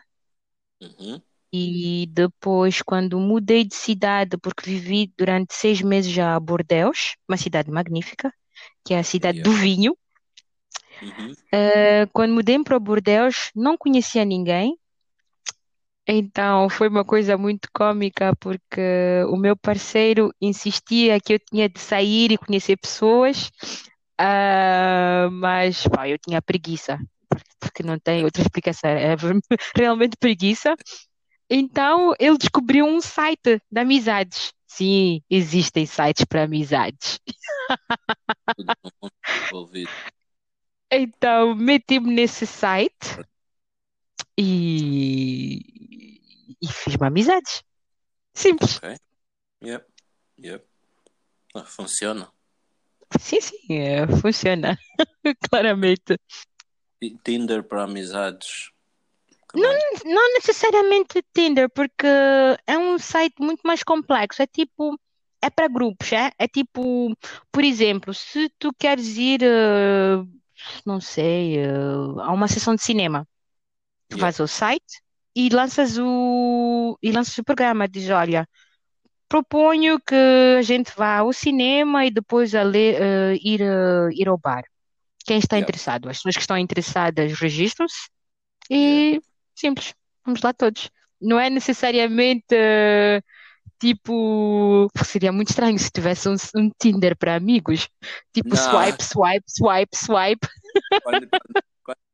Uhum. 0.83 1.21
E 1.51 2.07
depois, 2.11 2.83
quando 2.83 3.19
mudei 3.19 3.65
de 3.65 3.75
cidade, 3.75 4.37
porque 4.37 4.69
vivi 4.69 5.11
durante 5.17 5.55
seis 5.55 5.81
meses 5.81 6.13
já 6.13 6.35
a 6.35 6.41
Bordeaux, 6.41 7.15
uma 7.27 7.39
cidade 7.39 7.71
magnífica, 7.71 8.31
que 8.85 8.93
é 8.93 8.99
a 8.99 9.05
cidade 9.05 9.41
do 9.41 9.53
vinho. 9.53 9.97
Uhum. 11.01 11.33
Uh, 11.33 12.11
quando 12.13 12.35
mudei 12.35 12.63
para 12.63 12.79
Bordeaux, 12.79 13.51
não 13.55 13.79
conhecia 13.79 14.27
ninguém. 14.27 14.79
Então 16.09 16.69
foi 16.69 16.89
uma 16.89 17.05
coisa 17.05 17.37
muito 17.37 17.69
cômica, 17.75 18.35
porque 18.37 18.81
o 19.29 19.37
meu 19.37 19.57
parceiro 19.57 20.33
insistia 20.41 21.21
que 21.21 21.35
eu 21.35 21.39
tinha 21.41 21.69
de 21.69 21.81
sair 21.81 22.31
e 22.31 22.39
conhecer 22.39 22.77
pessoas, 22.77 23.49
uh, 24.21 25.31
mas 25.33 25.83
pá, 25.89 26.09
eu 26.09 26.17
tinha 26.19 26.41
preguiça, 26.41 26.99
porque 27.61 27.83
não 27.83 27.99
tem 27.99 28.25
outra 28.25 28.43
explicação, 28.43 28.91
é 28.91 29.17
realmente 29.77 30.17
preguiça. 30.19 30.75
Então 31.51 32.15
ele 32.21 32.39
descobriu 32.39 32.87
um 32.87 33.01
site 33.01 33.61
de 33.71 33.81
amizades. 33.81 34.53
Sim, 34.67 35.23
existem 35.31 35.87
sites 35.87 36.25
para 36.25 36.45
amizades. 36.45 37.19
Então 40.91 41.55
meti-me 41.55 42.13
nesse 42.13 42.45
site 42.47 43.21
e, 44.39 45.76
e 46.61 46.69
fiz-me 46.69 47.07
amizades. 47.07 47.63
Simples. 48.35 48.77
Ok. 48.77 48.97
Yep. 49.63 49.87
Yep. 50.39 50.65
Ah, 51.55 51.65
funciona. 51.65 52.31
Sim, 53.19 53.41
sim, 53.41 53.57
é, 53.71 54.07
funciona. 54.21 54.79
Claramente. 55.51 56.19
Tinder 57.23 57.63
para 57.63 57.85
amizades 57.85 58.71
não, 59.57 59.73
não 60.05 60.35
necessariamente 60.35 61.25
Tinder, 61.35 61.71
porque 61.71 62.07
é 62.67 62.77
um 62.77 62.99
site 62.99 63.35
muito 63.41 63.63
mais 63.65 63.83
complexo. 63.83 64.43
É 64.43 64.47
tipo, 64.47 64.99
é 65.41 65.49
para 65.49 65.67
grupos, 65.67 66.13
é? 66.13 66.31
É 66.39 66.47
tipo, 66.47 67.17
por 67.51 67.65
exemplo, 67.65 68.13
se 68.13 68.51
tu 68.59 68.71
queres 68.79 69.17
ir, 69.17 69.41
uh, 69.43 70.29
não 70.85 71.01
sei, 71.01 71.59
uh, 71.67 72.21
a 72.21 72.33
uma 72.33 72.49
sessão 72.49 72.75
de 72.75 72.83
cinema, 72.83 73.27
tu 74.09 74.17
Yeah. 74.17 74.23
vais 74.23 74.41
ao 74.41 74.47
site 74.47 75.03
e 75.37 75.51
lanças 75.51 75.99
o, 75.99 76.99
e 77.03 77.13
lanças 77.13 77.37
o 77.37 77.45
programa, 77.45 77.87
diz, 77.87 78.09
olha, 78.09 78.49
proponho 79.29 80.01
que 80.01 80.15
a 80.59 80.63
gente 80.63 80.91
vá 80.97 81.19
ao 81.19 81.33
cinema 81.33 82.07
e 82.07 82.11
depois 82.11 82.55
a 82.55 82.63
ler, 82.63 83.01
uh, 83.01 83.39
ir, 83.43 83.61
uh, 83.61 84.11
ir 84.13 84.29
ao 84.29 84.39
bar. 84.39 84.65
Quem 85.27 85.39
está 85.39 85.57
Yeah. 85.57 85.65
interessado? 85.65 86.09
As 86.09 86.17
pessoas 86.17 86.37
que 86.37 86.41
estão 86.41 86.57
interessadas 86.57 87.39
registram-se 87.39 88.09
Yeah. 88.71 89.19
e 89.19 89.21
Simples. 89.55 89.95
Vamos 90.25 90.43
lá 90.43 90.53
todos. 90.53 90.91
Não 91.21 91.39
é 91.41 91.49
necessariamente 91.49 92.55
uh, 92.55 93.23
tipo. 93.81 94.89
Seria 95.05 95.33
muito 95.33 95.49
estranho 95.49 95.79
se 95.79 95.91
tivesse 95.91 96.29
um, 96.29 96.37
um 96.55 96.71
Tinder 96.81 97.17
para 97.17 97.35
amigos. 97.35 97.89
Tipo 98.35 98.51
Não. 98.51 98.57
swipe, 98.57 99.03
swipe, 99.03 99.45
swipe, 99.49 99.97
swipe. 99.97 100.49
Quando, 101.03 101.27
quando, 101.29 101.29
quando 101.29 101.65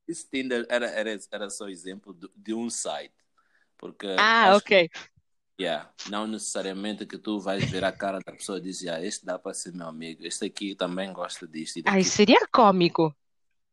esse 0.06 0.28
Tinder 0.28 0.66
era, 0.68 0.86
era, 0.86 1.18
era 1.30 1.50
só 1.50 1.68
exemplo 1.68 2.12
de, 2.14 2.28
de 2.36 2.54
um 2.54 2.68
site. 2.68 3.14
Porque 3.78 4.06
Ah, 4.18 4.56
ok. 4.56 4.90
Yeah. 5.60 5.92
Não 6.08 6.26
necessariamente 6.26 7.06
que 7.06 7.18
tu 7.18 7.38
vais 7.38 7.64
ver 7.70 7.84
a 7.84 7.92
cara 7.92 8.18
da 8.24 8.32
pessoa 8.32 8.58
e 8.58 8.62
dizer, 8.62 8.90
ah, 8.90 9.04
este 9.04 9.24
dá 9.24 9.38
para 9.38 9.54
ser 9.54 9.72
meu 9.72 9.86
amigo, 9.86 10.24
este 10.26 10.46
aqui 10.46 10.74
também 10.74 11.12
gosta 11.12 11.46
disto 11.46 11.80
Ai, 11.86 12.02
seria 12.02 12.46
cômico. 12.52 13.14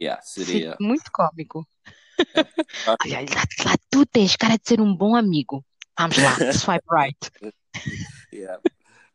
Yeah, 0.02 0.22
Seria 0.22 0.54
seria. 0.54 0.78
muito 0.80 1.12
cômico. 1.12 1.68
Olha, 2.88 3.22
lá, 3.22 3.66
lá 3.66 3.76
tu 3.90 4.06
tens 4.06 4.36
cara 4.36 4.58
de 4.58 4.68
ser 4.68 4.80
um 4.80 4.96
bom 4.96 5.16
amigo. 5.16 5.66
Vamos 5.98 6.18
lá, 6.18 6.54
swipe 6.54 6.86
right. 6.92 7.18
yeah. 8.34 8.62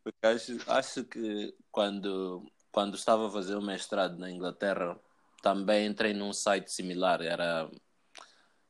Porque 0.02 0.26
acho, 0.26 0.58
acho 0.70 1.04
que 1.04 1.54
quando, 1.70 2.44
quando 2.70 2.96
estava 2.96 3.28
a 3.28 3.30
fazer 3.30 3.56
o 3.56 3.62
mestrado 3.62 4.18
na 4.18 4.30
Inglaterra, 4.30 4.98
também 5.44 5.86
entrei 5.86 6.14
num 6.14 6.32
site 6.32 6.72
similar, 6.72 7.20
era 7.20 7.70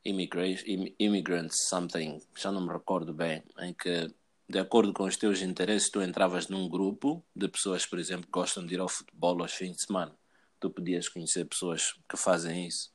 Immigrants 0.04 1.68
Something, 1.68 2.20
já 2.36 2.50
não 2.50 2.66
me 2.66 2.72
recordo 2.72 3.14
bem, 3.14 3.44
em 3.60 3.72
que, 3.72 4.12
de 4.48 4.58
acordo 4.58 4.92
com 4.92 5.04
os 5.04 5.16
teus 5.16 5.40
interesses, 5.40 5.88
tu 5.88 6.02
entravas 6.02 6.48
num 6.48 6.68
grupo 6.68 7.24
de 7.34 7.46
pessoas, 7.46 7.86
por 7.86 8.00
exemplo, 8.00 8.26
que 8.26 8.32
gostam 8.32 8.66
de 8.66 8.74
ir 8.74 8.80
ao 8.80 8.88
futebol 8.88 9.40
aos 9.40 9.52
fins 9.52 9.76
de 9.76 9.82
semana. 9.86 10.12
Tu 10.58 10.68
podias 10.68 11.08
conhecer 11.08 11.44
pessoas 11.44 11.94
que 12.08 12.16
fazem 12.16 12.66
isso 12.66 12.92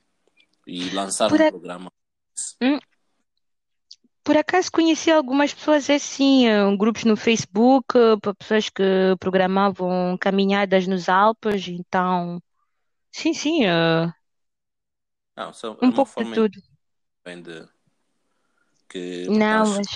e 0.67 0.89
lançar 0.89 1.30
Por, 1.30 1.39
um 1.41 1.45
a- 1.45 1.49
programa. 1.49 1.91
por 4.25 4.36
acaso 4.36 4.69
conheci 4.73 5.09
algumas 5.09 5.53
pessoas 5.53 5.89
assim, 5.89 6.47
eh, 6.47 6.75
grupos 6.75 7.05
no 7.05 7.15
Facebook, 7.15 7.97
eh, 7.97 8.17
para 8.21 8.36
pessoas 8.36 8.69
que 8.69 8.84
programavam 9.21 10.17
caminhadas 10.19 10.86
nos 10.86 11.07
Alpes, 11.07 11.65
então, 11.69 12.41
sim, 13.12 13.34
sim, 13.34 13.66
eh, 13.66 14.12
Não, 15.36 15.53
só, 15.53 15.74
é 15.82 15.88
um 15.88 15.91
uma 15.91 16.05
pouco 16.05 16.14
de 16.18 16.26
forma 16.26 16.36
tudo. 16.36 16.60
bem 17.26 17.41
de 17.43 17.68
que 18.88 19.30
Não, 19.30 19.66
mas 19.76 19.88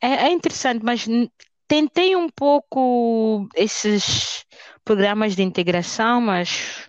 é, 0.00 0.08
é 0.28 0.32
interessante, 0.32 0.84
mas 0.84 1.06
n- 1.06 1.30
tentei 1.68 2.16
um 2.16 2.28
pouco 2.28 3.48
esses 3.54 4.44
programas 4.84 5.36
de 5.36 5.42
integração, 5.42 6.20
mas 6.20 6.88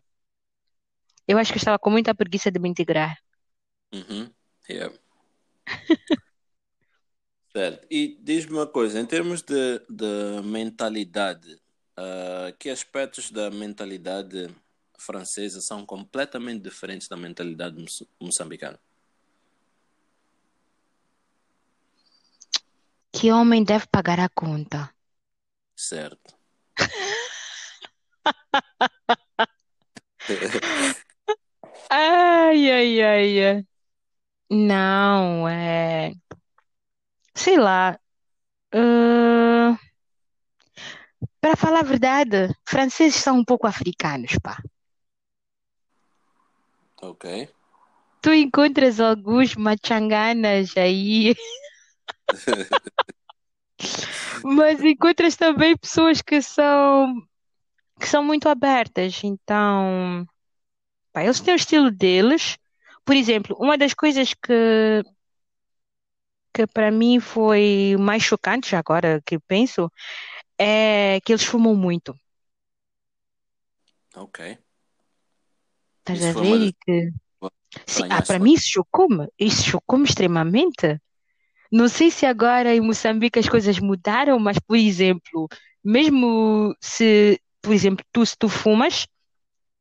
eu 1.27 1.37
acho 1.39 1.51
que 1.51 1.57
eu 1.57 1.61
estava 1.61 1.79
com 1.79 1.89
muita 1.89 2.13
preguiça 2.15 2.51
de 2.51 2.59
me 2.59 2.69
integrar. 2.69 3.17
Uhum. 3.93 4.33
Yeah. 4.69 4.89
Certo. 7.55 7.85
E 7.91 8.17
diz-me 8.21 8.53
uma 8.53 8.67
coisa, 8.67 8.99
em 8.99 9.05
termos 9.05 9.41
de, 9.41 9.79
de 9.89 10.41
mentalidade, 10.43 11.59
ah, 11.97 12.53
que 12.57 12.69
aspectos 12.69 13.29
da 13.29 13.51
mentalidade 13.51 14.47
francesa 15.01 15.61
são 15.61 15.85
completamente 15.85 16.61
diferentes 16.63 17.07
da 17.07 17.17
mentalidade 17.17 17.79
moça- 17.81 18.05
moçambicana? 18.21 18.79
Que 23.15 23.31
homem 23.31 23.63
deve 23.63 23.87
pagar 23.87 24.19
a 24.19 24.29
conta? 24.29 24.93
Certo. 25.75 26.35
Ai, 31.89 32.71
ai, 32.71 33.01
ai, 33.01 33.43
ai. 33.45 33.65
Não, 34.51 35.49
é. 35.49 36.13
Sei 37.35 37.57
lá. 37.57 37.99
ah, 38.73 39.77
para 41.39 41.55
falar 41.55 41.81
a 41.81 41.83
verdade, 41.83 42.49
franceses 42.65 43.21
são 43.21 43.37
um 43.37 43.45
pouco 43.45 43.67
africanos, 43.67 44.31
pá. 44.41 44.57
Ok. 47.01 47.25
Tu 48.21 48.33
encontras 48.33 48.99
alguns 48.99 49.55
machanganas 49.55 50.75
aí, 50.77 51.35
mas 54.43 54.81
encontras 54.83 55.35
também 55.35 55.75
pessoas 55.77 56.21
que 56.21 56.41
são 56.41 57.13
que 57.99 58.07
são 58.07 58.23
muito 58.23 58.49
abertas. 58.49 59.21
Então, 59.23 60.25
pá, 61.13 61.23
eles 61.23 61.39
têm 61.41 61.53
o 61.53 61.57
estilo 61.57 61.91
deles. 61.91 62.57
Por 63.05 63.15
exemplo, 63.15 63.55
uma 63.59 63.77
das 63.77 63.93
coisas 63.93 64.33
que 64.33 65.03
que 66.53 66.67
para 66.67 66.91
mim 66.91 67.19
foi 67.19 67.95
mais 67.99 68.23
chocante, 68.23 68.75
agora 68.75 69.21
que 69.25 69.39
penso, 69.39 69.91
é 70.59 71.19
que 71.23 71.33
eles 71.33 71.45
fumam 71.45 71.75
muito. 71.75 72.15
Ok. 74.15 74.39
Estás 76.01 76.23
a 76.23 76.33
ver? 76.33 76.61
E 76.69 76.73
que, 76.73 77.11
sim, 77.87 78.05
ah, 78.09 78.21
para 78.23 78.39
mim 78.39 78.53
isso 78.53 78.69
chocou-me. 78.69 79.27
Isso 79.39 79.63
chocou-me 79.65 80.05
extremamente. 80.05 80.99
Não 81.71 81.87
sei 81.89 82.11
se 82.11 82.25
agora 82.25 82.75
em 82.75 82.81
Moçambique 82.81 83.39
as 83.39 83.49
coisas 83.49 83.79
mudaram, 83.79 84.39
mas, 84.39 84.59
por 84.59 84.77
exemplo, 84.77 85.47
mesmo 85.83 86.75
se, 86.81 87.39
por 87.61 87.73
exemplo, 87.73 88.05
tu 88.13 88.25
se 88.25 88.37
tu 88.37 88.49
fumas, 88.49 89.07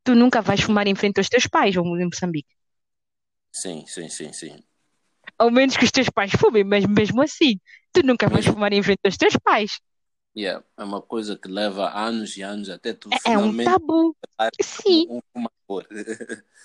tu 0.05 0.15
nunca 0.15 0.43
vais 0.43 0.61
fumar 0.63 0.87
em 0.89 0.95
frente 0.97 1.19
aos 1.19 1.29
teus 1.29 1.47
pais 1.49 1.77
ou 1.77 1.85
em 1.99 2.07
Moçambique. 2.07 2.55
Sim, 3.53 3.87
sim, 3.87 4.09
sim, 4.09 4.33
sim. 4.33 4.65
Ao 5.39 5.51
menos 5.51 5.77
que 5.77 5.85
os 5.85 5.91
teus 5.91 6.09
pais 6.11 6.33
fumem, 6.41 6.65
mas 6.65 6.85
mesmo 6.87 7.21
assim, 7.23 7.59
tu 7.93 8.03
nunca 8.05 8.29
vais 8.29 8.47
fumar 8.47 8.73
em 8.73 8.83
frente 8.83 9.01
aos 9.05 9.17
teus 9.17 9.37
pais. 9.37 9.81
Yeah, 10.37 10.65
é 10.77 10.85
uma 10.85 11.01
coisa 11.03 11.37
que 11.37 11.49
leva 11.49 11.91
anos 11.91 12.37
e 12.37 12.43
anos 12.43 12.69
até 12.71 12.93
tu 12.93 13.09
É 13.27 13.33
é 13.33 13.39
um 13.39 13.57
tabu. 13.65 14.17
Sim. 14.63 15.07
um, 15.09 15.17
um 15.19 15.21
fumador. 15.33 15.87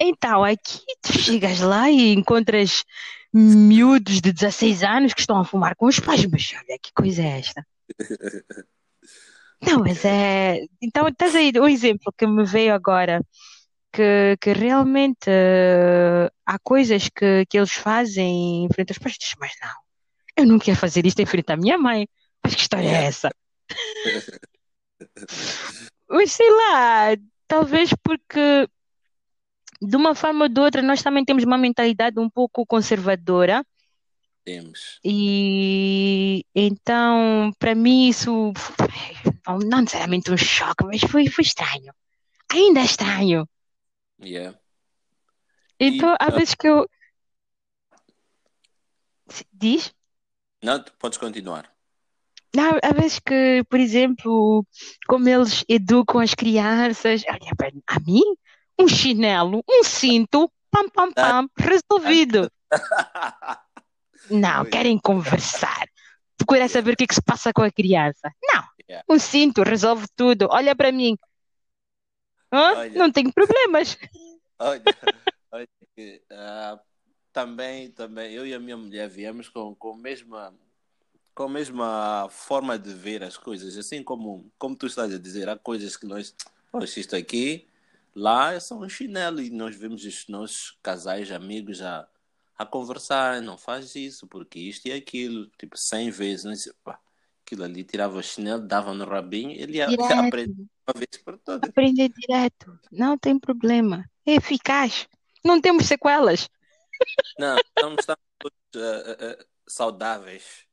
Então, 0.00 0.44
aqui 0.44 0.84
tu 1.02 1.12
chegas 1.18 1.60
lá 1.60 1.90
e 1.90 2.14
encontras 2.14 2.84
miúdos 3.32 4.20
de 4.20 4.32
16 4.32 4.82
anos 4.82 5.12
que 5.12 5.20
estão 5.20 5.38
a 5.38 5.44
fumar 5.44 5.76
com 5.76 5.86
os 5.86 6.00
pais, 6.00 6.24
mas 6.24 6.50
olha 6.54 6.78
que 6.80 6.92
coisa 6.94 7.22
é 7.22 7.38
esta? 7.38 7.66
Não, 9.60 9.80
mas 9.80 10.04
é. 10.04 10.64
Então, 10.80 11.08
estás 11.08 11.34
aí 11.34 11.52
um 11.56 11.68
exemplo 11.68 12.12
que 12.16 12.26
me 12.26 12.44
veio 12.44 12.72
agora, 12.72 13.22
que, 13.92 14.36
que 14.40 14.52
realmente 14.52 15.26
eh, 15.26 16.30
há 16.46 16.58
coisas 16.60 17.08
que, 17.08 17.44
que 17.46 17.58
eles 17.58 17.72
fazem 17.72 18.64
em 18.64 18.68
frente 18.72 18.92
aos 18.92 18.98
pais, 18.98 19.16
mas 19.38 19.52
não, 19.60 19.74
eu 20.36 20.46
não 20.46 20.58
quero 20.58 20.78
fazer 20.78 21.04
isto 21.06 21.20
em 21.20 21.26
frente 21.26 21.50
à 21.52 21.56
minha 21.56 21.76
mãe. 21.76 22.06
Mas 22.48 22.54
que 22.54 22.62
história 22.62 22.88
é 22.88 23.04
essa? 23.04 23.28
Mas 26.08 26.32
sei 26.32 26.50
lá, 26.50 27.14
talvez 27.46 27.90
porque 28.02 28.66
de 29.82 29.94
uma 29.94 30.14
forma 30.14 30.46
ou 30.46 30.48
de 30.48 30.58
outra 30.58 30.80
nós 30.80 31.02
também 31.02 31.26
temos 31.26 31.44
uma 31.44 31.58
mentalidade 31.58 32.18
um 32.18 32.30
pouco 32.30 32.64
conservadora. 32.64 33.62
Temos. 34.46 34.98
E 35.04 36.42
então, 36.54 37.52
para 37.58 37.74
mim, 37.74 38.08
isso 38.08 38.50
não, 39.46 39.58
não 39.58 39.80
necessariamente 39.80 40.32
um 40.32 40.36
choque, 40.38 40.86
mas 40.86 41.02
foi, 41.02 41.28
foi 41.28 41.44
estranho. 41.44 41.92
Ainda 42.50 42.80
é 42.80 42.84
estranho. 42.84 43.46
Yeah. 44.22 44.58
Então, 45.78 46.12
E 46.12 46.16
há 46.18 46.28
ah, 46.28 46.30
vezes 46.30 46.54
que 46.54 46.66
eu. 46.66 46.88
Diz? 49.52 49.94
não, 50.62 50.82
podes 50.98 51.18
continuar. 51.18 51.77
Não, 52.54 52.78
há 52.82 52.92
vezes 52.92 53.18
que, 53.18 53.62
por 53.68 53.78
exemplo, 53.78 54.66
como 55.06 55.28
eles 55.28 55.64
educam 55.68 56.20
as 56.20 56.34
crianças, 56.34 57.22
olha, 57.28 57.54
para 57.56 57.70
a 57.86 58.00
mim, 58.00 58.22
um 58.78 58.88
chinelo, 58.88 59.62
um 59.68 59.84
cinto, 59.84 60.50
pam, 60.70 60.88
pam, 60.88 61.12
pam, 61.12 61.48
resolvido. 61.56 62.50
Não, 64.30 64.64
querem 64.64 64.98
conversar. 64.98 65.86
Procurar 66.36 66.68
saber 66.68 66.92
o 66.92 66.96
que 66.96 67.04
é 67.04 67.06
que 67.06 67.14
se 67.14 67.22
passa 67.22 67.52
com 67.52 67.62
a 67.62 67.70
criança. 67.70 68.32
Não, 68.42 68.64
um 69.08 69.18
cinto 69.18 69.62
resolve 69.62 70.06
tudo. 70.16 70.48
Olha 70.50 70.74
para 70.74 70.92
mim. 70.92 71.16
Hã? 72.52 72.74
Olha, 72.76 72.90
Não 72.98 73.12
tenho 73.12 73.32
problemas. 73.32 73.98
olha, 74.58 74.82
olha 75.52 75.68
que 75.94 76.22
ah, 76.30 76.80
também, 77.32 77.90
também, 77.90 78.32
eu 78.32 78.46
e 78.46 78.54
a 78.54 78.58
minha 78.58 78.76
mulher 78.76 79.08
viemos 79.08 79.48
com, 79.48 79.74
com 79.74 79.92
a 79.92 79.96
mesma, 79.96 80.54
com 81.38 81.44
a 81.44 81.48
mesma 81.48 82.26
forma 82.30 82.76
de 82.76 82.92
ver 82.92 83.22
as 83.22 83.36
coisas, 83.36 83.78
assim 83.78 84.02
como, 84.02 84.50
como 84.58 84.74
tu 84.74 84.88
estás 84.88 85.14
a 85.14 85.18
dizer, 85.20 85.48
há 85.48 85.56
coisas 85.56 85.96
que 85.96 86.04
nós, 86.04 86.34
poxa, 86.72 86.98
isto 86.98 87.14
aqui, 87.14 87.68
lá 88.12 88.54
é 88.54 88.58
só 88.58 88.76
um 88.76 88.88
chinelo 88.88 89.40
e 89.40 89.48
nós 89.48 89.76
vemos 89.76 90.04
os 90.04 90.26
nossos 90.26 90.76
casais, 90.82 91.30
amigos 91.30 91.80
a, 91.80 92.08
a 92.58 92.66
conversar, 92.66 93.40
não 93.40 93.56
faz 93.56 93.94
isso, 93.94 94.26
porque 94.26 94.58
isto 94.58 94.88
e 94.88 94.92
aquilo, 94.92 95.46
tipo, 95.56 95.76
cem 95.76 96.10
vezes, 96.10 96.44
não 96.44 96.56
sei, 96.56 96.72
pá, 96.82 96.98
aquilo 97.46 97.62
ali, 97.62 97.84
tirava 97.84 98.18
o 98.18 98.22
chinelo, 98.22 98.66
dava 98.66 98.92
no 98.92 99.04
rabinho, 99.04 99.52
ele 99.52 99.74
Direto. 99.74 99.94
uma 100.02 100.28
vez 100.96 101.22
por 101.24 101.38
todas. 101.38 101.70
Aprender 101.70 102.08
direto. 102.08 102.76
Não 102.90 103.16
tem 103.16 103.38
problema. 103.38 104.04
É 104.26 104.34
eficaz. 104.34 105.06
Não 105.44 105.60
temos 105.60 105.86
sequelas. 105.86 106.50
Não, 107.38 107.56
estamos, 107.58 108.00
estamos 108.00 108.24
todos 108.40 108.58
ah, 108.74 109.16
ah, 109.20 109.44
saudáveis, 109.68 110.66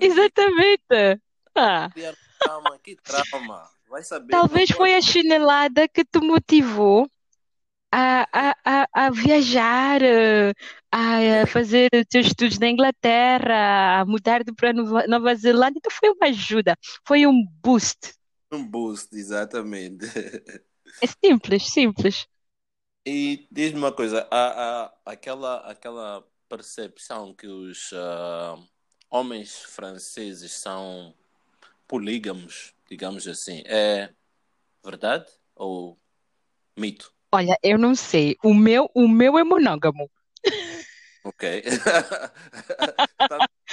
Exatamente. 0.00 1.20
Ah, 1.54 1.90
trauma, 2.38 2.78
que 2.78 2.96
trauma, 2.96 3.68
vai 3.88 4.02
saber, 4.02 4.30
talvez 4.30 4.70
foi 4.70 4.94
a 4.94 5.00
chinelada 5.00 5.88
que 5.88 6.04
te 6.04 6.20
motivou 6.20 7.10
a, 7.90 8.26
a, 8.32 8.56
a, 8.64 8.88
a 8.92 9.10
viajar, 9.10 10.02
eh, 10.02 10.52
a, 10.92 11.42
a 11.42 11.46
fazer 11.46 11.88
os 11.94 12.04
teus 12.08 12.26
estudos 12.26 12.58
na 12.58 12.68
Inglaterra, 12.68 14.00
a 14.00 14.04
mudar 14.04 14.44
para 14.56 14.72
Nova, 14.72 15.06
Nova 15.06 15.34
Zelândia. 15.34 15.78
Então 15.78 15.92
foi 15.92 16.10
uma 16.10 16.26
ajuda. 16.26 16.76
Foi 17.06 17.26
um 17.26 17.46
boost. 17.62 18.14
Um 18.52 18.64
boost, 18.64 19.14
exatamente. 19.16 20.06
É 21.00 21.06
simples, 21.06 21.70
simples. 21.70 22.26
E 23.06 23.46
diz-me 23.50 23.78
uma 23.78 23.92
coisa, 23.92 24.26
há, 24.30 24.84
há 25.06 25.12
aquela, 25.12 25.58
aquela 25.70 26.24
percepção 26.48 27.34
que 27.34 27.46
os 27.46 27.90
ah, 27.94 28.56
homens 29.10 29.60
franceses 29.62 30.52
são 30.52 31.14
polígamos, 31.86 32.74
digamos 32.88 33.26
assim, 33.26 33.62
é 33.66 34.12
verdade 34.84 35.26
ou 35.54 35.98
mito? 36.76 37.12
Olha, 37.32 37.58
eu 37.62 37.78
não 37.78 37.94
sei. 37.94 38.36
O 38.42 38.54
meu, 38.54 38.90
o 38.94 39.06
meu 39.06 39.38
é 39.38 39.44
monógamo. 39.44 40.10
Ok. 41.24 41.42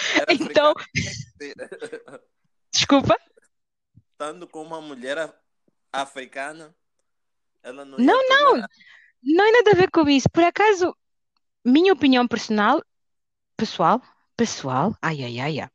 Mulher 0.07 0.27
Então, 0.29 0.73
desculpa. 2.71 3.15
Estando 4.11 4.47
com 4.47 4.61
uma 4.61 4.81
mulher 4.81 5.33
africana, 5.91 6.75
ela 7.63 7.85
não 7.85 7.97
Não, 7.97 8.29
não, 8.29 8.49
tornar. 8.51 8.69
não 9.23 9.45
tem 9.45 9.51
nada 9.53 9.71
a 9.71 9.75
ver 9.75 9.91
com 9.91 10.07
isso. 10.09 10.29
Por 10.29 10.43
acaso, 10.43 10.95
minha 11.63 11.93
opinião 11.93 12.27
personal, 12.27 12.83
pessoal, 13.57 14.01
pessoal, 14.37 14.95
ai, 15.01 15.23
ai, 15.23 15.39
ai, 15.39 15.59
ai. 15.61 15.69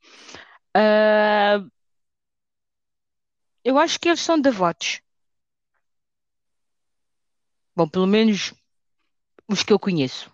Ah, 0.74 1.64
eu 3.64 3.78
acho 3.78 3.98
que 3.98 4.08
eles 4.10 4.20
são 4.20 4.38
devotos. 4.38 5.00
Bom, 7.74 7.88
pelo 7.88 8.06
menos 8.06 8.54
os 9.48 9.62
que 9.64 9.72
eu 9.72 9.78
conheço. 9.80 10.32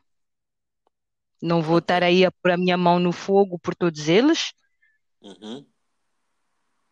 Não 1.41 1.63
vou 1.63 1.79
estar 1.79 2.03
aí 2.03 2.27
a 2.27 2.31
pôr 2.31 2.51
a 2.53 2.57
minha 2.59 2.77
mão 2.77 2.99
no 2.99 3.11
fogo 3.11 3.59
por 3.59 3.75
todos 3.75 4.07
eles, 4.07 4.53
Uhum. 5.21 5.67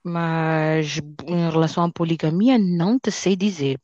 mas 0.03 0.99
em 1.27 1.51
relação 1.51 1.85
à 1.85 1.93
poligamia, 1.93 2.59
não 2.59 2.99
te 2.99 3.11
sei 3.11 3.37
dizer. 3.37 3.79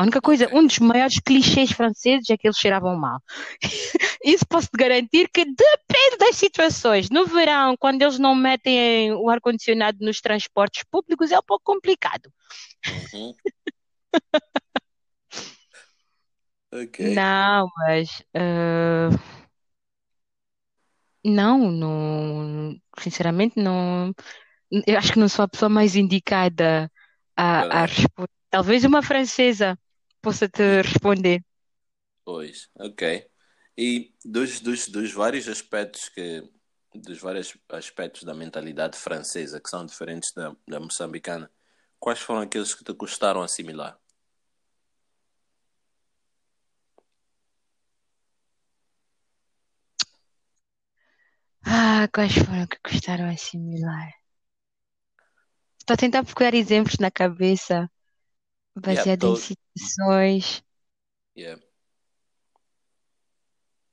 A 0.00 0.02
única 0.02 0.22
coisa, 0.22 0.48
um 0.50 0.66
dos 0.66 0.78
maiores 0.78 1.18
clichês 1.18 1.72
franceses 1.72 2.30
é 2.30 2.36
que 2.38 2.46
eles 2.46 2.56
cheiravam 2.56 2.96
mal. 2.96 3.22
Isso 4.24 4.46
posso 4.48 4.68
te 4.68 4.78
garantir 4.78 5.28
que 5.28 5.44
depende 5.44 6.16
das 6.18 6.36
situações. 6.36 7.10
No 7.10 7.26
verão, 7.26 7.76
quando 7.76 8.00
eles 8.00 8.18
não 8.18 8.34
metem 8.34 9.12
o 9.12 9.28
ar-condicionado 9.28 9.98
nos 10.00 10.22
transportes 10.22 10.84
públicos, 10.90 11.30
é 11.30 11.38
um 11.38 11.42
pouco 11.42 11.64
complicado. 11.64 12.32
Uhum. 13.12 13.34
Ok. 16.72 17.14
Não, 17.16 17.66
mas 17.78 18.22
ah, 18.32 19.10
não, 21.24 21.68
não, 21.68 22.76
sinceramente 23.00 23.60
não. 23.60 24.14
Eu 24.86 24.96
acho 24.96 25.12
que 25.12 25.18
não 25.18 25.28
sou 25.28 25.44
a 25.44 25.48
pessoa 25.48 25.68
mais 25.68 25.96
indicada 25.96 26.88
a, 27.36 27.82
a 27.82 27.84
responder. 27.86 28.30
Talvez 28.50 28.84
uma 28.84 29.02
francesa 29.02 29.76
possa 30.20 30.48
te 30.48 30.82
responder. 30.82 31.42
Pois, 32.24 32.68
ok. 32.74 33.02
E 33.76 34.14
dos, 34.24 34.60
dos, 34.60 34.88
dos 34.88 35.12
vários 35.12 35.48
aspectos 35.48 36.08
que 36.08 36.42
dos 36.94 37.18
vários 37.20 37.56
aspectos 37.68 38.24
da 38.24 38.34
mentalidade 38.34 38.96
francesa 38.98 39.60
que 39.60 39.70
são 39.70 39.86
diferentes 39.86 40.32
da, 40.34 40.54
da 40.66 40.80
moçambicana, 40.80 41.50
quais 42.00 42.18
foram 42.20 42.40
aqueles 42.42 42.74
que 42.74 42.82
te 42.84 42.92
custaram 42.94 43.42
assimilar? 43.42 43.98
Ah, 51.64 52.06
quais 52.12 52.34
foram 52.34 52.66
que 52.66 52.78
custaram 52.86 53.26
assimilar? 53.30 54.10
Estou 55.80 55.94
a 55.94 56.02
tentar 56.02 56.24
procurar 56.24 56.54
exemplos 56.54 56.96
na 56.98 57.10
cabeça, 57.10 57.76
Yeah, 58.86 59.04
baseado 59.04 59.24
em 59.24 59.34
tô, 59.34 59.36
situações. 59.36 60.62
yeah. 61.36 61.60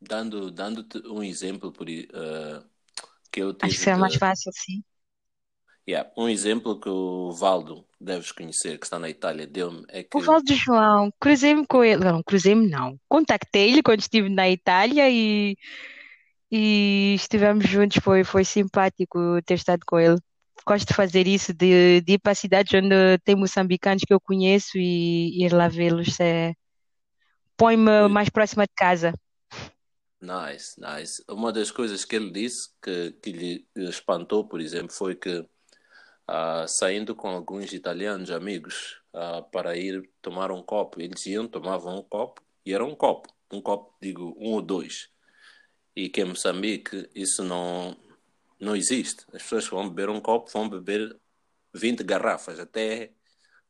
dando, 0.02 0.52
dando-te 0.52 1.00
um 1.08 1.24
exemplo 1.24 1.72
por, 1.72 1.88
uh, 1.88 2.64
que 3.32 3.42
eu 3.42 3.56
Acho 3.62 3.76
tive 3.76 3.78
que 3.78 3.78
será 3.84 3.98
mais 3.98 4.14
de. 4.14 4.20
fácil, 4.20 4.52
sim. 4.54 4.84
Yeah, 5.90 6.12
um 6.18 6.28
exemplo 6.28 6.80
que 6.80 6.90
o 6.90 7.32
Valdo 7.32 7.88
deves 8.00 8.32
conhecer, 8.32 8.78
que 8.78 8.86
está 8.86 9.00
na 9.00 9.10
Itália, 9.10 9.48
deu-me, 9.48 9.86
é 9.88 10.04
O 10.14 10.20
que. 10.20 10.26
Valdo 10.26 10.54
João, 10.54 11.12
cruzei-me 11.20 11.66
com 11.66 11.84
ele. 11.84 12.04
Não, 12.04 12.22
cruzei-me 12.24 12.68
não. 12.68 13.00
Contactei-lhe 13.08 13.82
quando 13.82 14.02
estive 14.02 14.28
na 14.30 14.50
Itália 14.50 15.10
e, 15.10 15.56
e 16.52 17.14
estivemos 17.16 17.66
juntos. 17.68 18.00
Foi, 18.04 18.24
foi 18.26 18.44
simpático 18.44 19.42
ter 19.46 19.54
estado 19.54 19.82
com 19.88 19.98
ele. 19.98 20.18
Gosto 20.68 20.88
de 20.88 20.94
fazer 20.94 21.28
isso, 21.28 21.54
de, 21.54 22.02
de 22.02 22.14
ir 22.14 22.20
para 22.20 22.36
cidades 22.36 22.74
onde 22.74 23.18
tem 23.24 23.36
moçambicanos 23.38 24.04
que 24.06 24.14
eu 24.14 24.20
conheço 24.20 24.78
e 24.78 25.46
ir 25.46 25.54
lá 25.54 25.70
vê-los. 25.70 26.20
É, 26.20 26.54
põe-me 27.56 28.10
mais 28.10 28.28
próxima 28.28 28.66
de 28.66 28.74
casa. 28.76 29.14
Nice, 30.20 30.78
nice. 30.78 31.24
Uma 31.30 31.54
das 31.54 31.72
coisas 31.72 32.04
que 32.04 32.18
ele 32.18 32.32
disse 32.32 32.70
que, 32.82 33.12
que 33.14 33.32
lhe 33.32 33.68
espantou, 33.76 34.46
por 34.46 34.60
exemplo, 34.60 34.92
foi 34.92 35.16
que 35.16 35.48
ah, 36.28 36.66
saindo 36.68 37.16
com 37.16 37.30
alguns 37.30 37.72
italianos 37.72 38.30
amigos 38.30 39.02
ah, 39.14 39.42
para 39.44 39.78
ir 39.78 40.10
tomar 40.22 40.52
um 40.52 40.62
copo, 40.62 41.00
eles 41.00 41.26
iam, 41.28 41.48
tomavam 41.48 42.00
um 42.00 42.04
copo 42.04 42.42
e 42.66 42.74
era 42.74 42.84
um 42.84 42.94
copo, 42.94 43.30
um 43.54 43.62
copo, 43.62 43.96
digo, 44.02 44.36
um 44.38 44.52
ou 44.52 44.62
dois. 44.62 45.08
E 45.96 46.10
que 46.10 46.22
em 46.22 46.26
Moçambique 46.26 47.10
isso 47.16 47.42
não, 47.42 47.96
não 48.60 48.76
existe. 48.76 49.26
As 49.34 49.44
pessoas 49.44 49.66
que 49.66 49.76
vão 49.76 49.90
beber 49.90 50.10
um 50.10 50.20
copo 50.20 50.52
vão 50.52 50.70
beber 50.70 51.18
20 51.74 52.04
garrafas 52.04 52.60
até, 52.60 53.14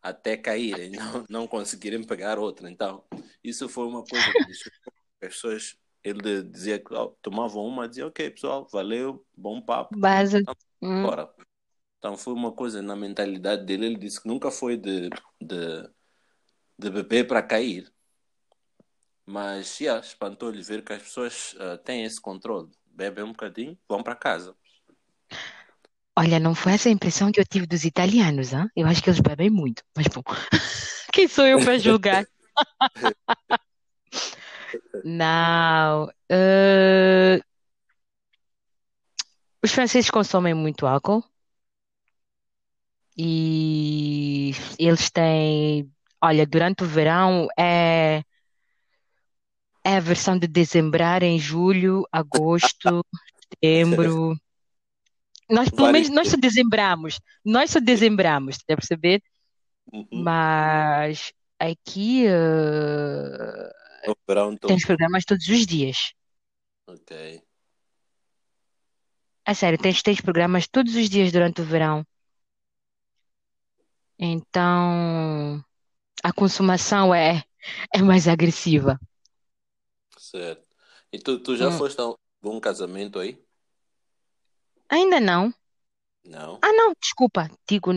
até 0.02 0.38
caírem, 0.38 0.92
não, 0.98 1.26
não 1.30 1.48
conseguirem 1.48 2.04
pegar 2.04 2.40
outra. 2.40 2.70
Então, 2.70 3.04
isso 3.44 3.68
foi 3.70 3.86
uma 3.88 4.04
coisa 4.04 4.26
que 4.26 4.52
as 4.52 4.60
pessoas. 5.20 5.78
Ele 6.04 6.42
dizia 6.44 6.80
que 6.80 6.94
ó, 6.94 7.08
tomavam 7.22 7.66
uma, 7.66 7.88
dizia, 7.88 8.08
ok, 8.08 8.30
pessoal, 8.30 8.66
valeu, 8.72 9.26
bom 9.36 9.60
papo, 9.60 9.98
Base. 9.98 10.38
então, 10.38 10.56
Hum. 10.82 11.02
bora. 11.02 11.34
Então 11.98 12.16
foi 12.16 12.34
uma 12.34 12.52
coisa 12.52 12.82
na 12.82 12.96
mentalidade 12.96 13.66
dele. 13.66 13.88
Ele 13.88 13.98
disse 13.98 14.22
que 14.22 14.28
nunca 14.28 14.52
foi 14.52 14.78
de, 14.78 15.10
de, 15.42 15.90
de 16.78 16.90
beber 16.90 17.28
para 17.28 17.42
cair, 17.42 17.92
mas 19.26 19.80
yeah, 19.80 20.00
espantou-lhe 20.00 20.62
ver 20.62 20.84
que 20.84 20.94
as 20.94 21.02
pessoas 21.04 21.56
ah, 21.60 21.78
têm 21.78 22.06
esse 22.06 22.22
controle. 22.22 22.72
Bebem 22.86 23.24
um 23.26 23.32
bocadinho, 23.32 23.78
vão 23.88 24.02
para 24.02 24.16
casa. 24.16 24.56
Olha, 26.18 26.40
não 26.40 26.56
foi 26.56 26.74
essa 26.74 26.90
a 26.90 26.92
impressão 26.92 27.32
que 27.32 27.40
eu 27.40 27.46
tive 27.46 27.68
dos 27.68 27.86
italianos, 27.86 28.52
hein? 28.52 28.68
Eu 28.76 28.88
acho 28.88 29.04
que 29.04 29.10
eles 29.12 29.20
bebem 29.20 29.52
muito. 29.52 29.84
Mas 29.96 30.08
bom, 30.08 30.24
quem 31.14 31.28
sou 31.28 31.46
eu 31.46 31.60
para 31.60 31.78
julgar? 31.78 32.26
Não. 35.06 36.10
eh, 36.28 37.40
os 39.64 39.72
franceses 39.72 40.10
consomem 40.10 40.56
muito 40.56 40.88
álcool 40.88 41.24
e 43.16 44.54
eles 44.80 45.12
têm. 45.12 45.92
Olha, 46.20 46.48
durante 46.48 46.84
o 46.84 46.88
verão 46.88 47.48
é, 47.58 48.24
é 49.84 49.98
a 49.98 50.00
versão 50.00 50.38
de 50.38 50.48
dezembrar 50.48 51.22
em 51.22 51.38
julho, 51.38 52.08
agosto, 52.12 53.06
setembro. 53.54 54.36
Nós, 55.50 55.70
pelo 55.70 55.88
menos, 55.90 56.10
nós 56.10 56.30
só 56.30 56.38
dezembramos. 56.38 57.20
Nós 57.46 57.72
só 57.72 57.80
dezembramos, 57.80 58.58
a 58.70 58.76
perceber? 58.76 59.22
Uhum. 59.94 60.30
Mas 60.30 61.32
aqui 61.60 62.26
O 64.10 64.14
verão 64.28 64.58
todo. 64.58 64.68
temos 64.68 64.86
programas 64.86 65.26
todos 65.26 65.48
os 65.48 65.66
dias. 65.66 65.98
Ok. 66.86 67.12
A 69.52 69.54
sério, 69.62 69.80
tens, 69.84 70.04
tens 70.04 70.22
programas 70.28 70.68
todos 70.76 70.94
os 71.02 71.10
dias 71.10 71.32
durante 71.32 71.62
o 71.62 71.66
verão. 71.66 72.06
Então, 74.20 75.64
a 76.24 76.34
consumação 76.34 77.14
é, 77.16 77.44
é 77.94 78.02
mais 78.04 78.28
agressiva. 78.28 79.00
Certo. 80.18 80.66
E 81.12 81.20
tu, 81.20 81.40
tu 81.42 81.56
já 81.56 81.70
Hum, 81.70 81.72
foste 81.72 82.00
a 82.02 82.14
um 82.44 82.60
casamento 82.60 83.20
aí? 83.20 83.42
Ainda 84.90 85.20
não. 85.20 85.54
Não? 86.26 86.60
Ah, 86.62 86.74
não, 86.74 86.94
desculpa. 87.02 87.50
Digo, 87.68 87.92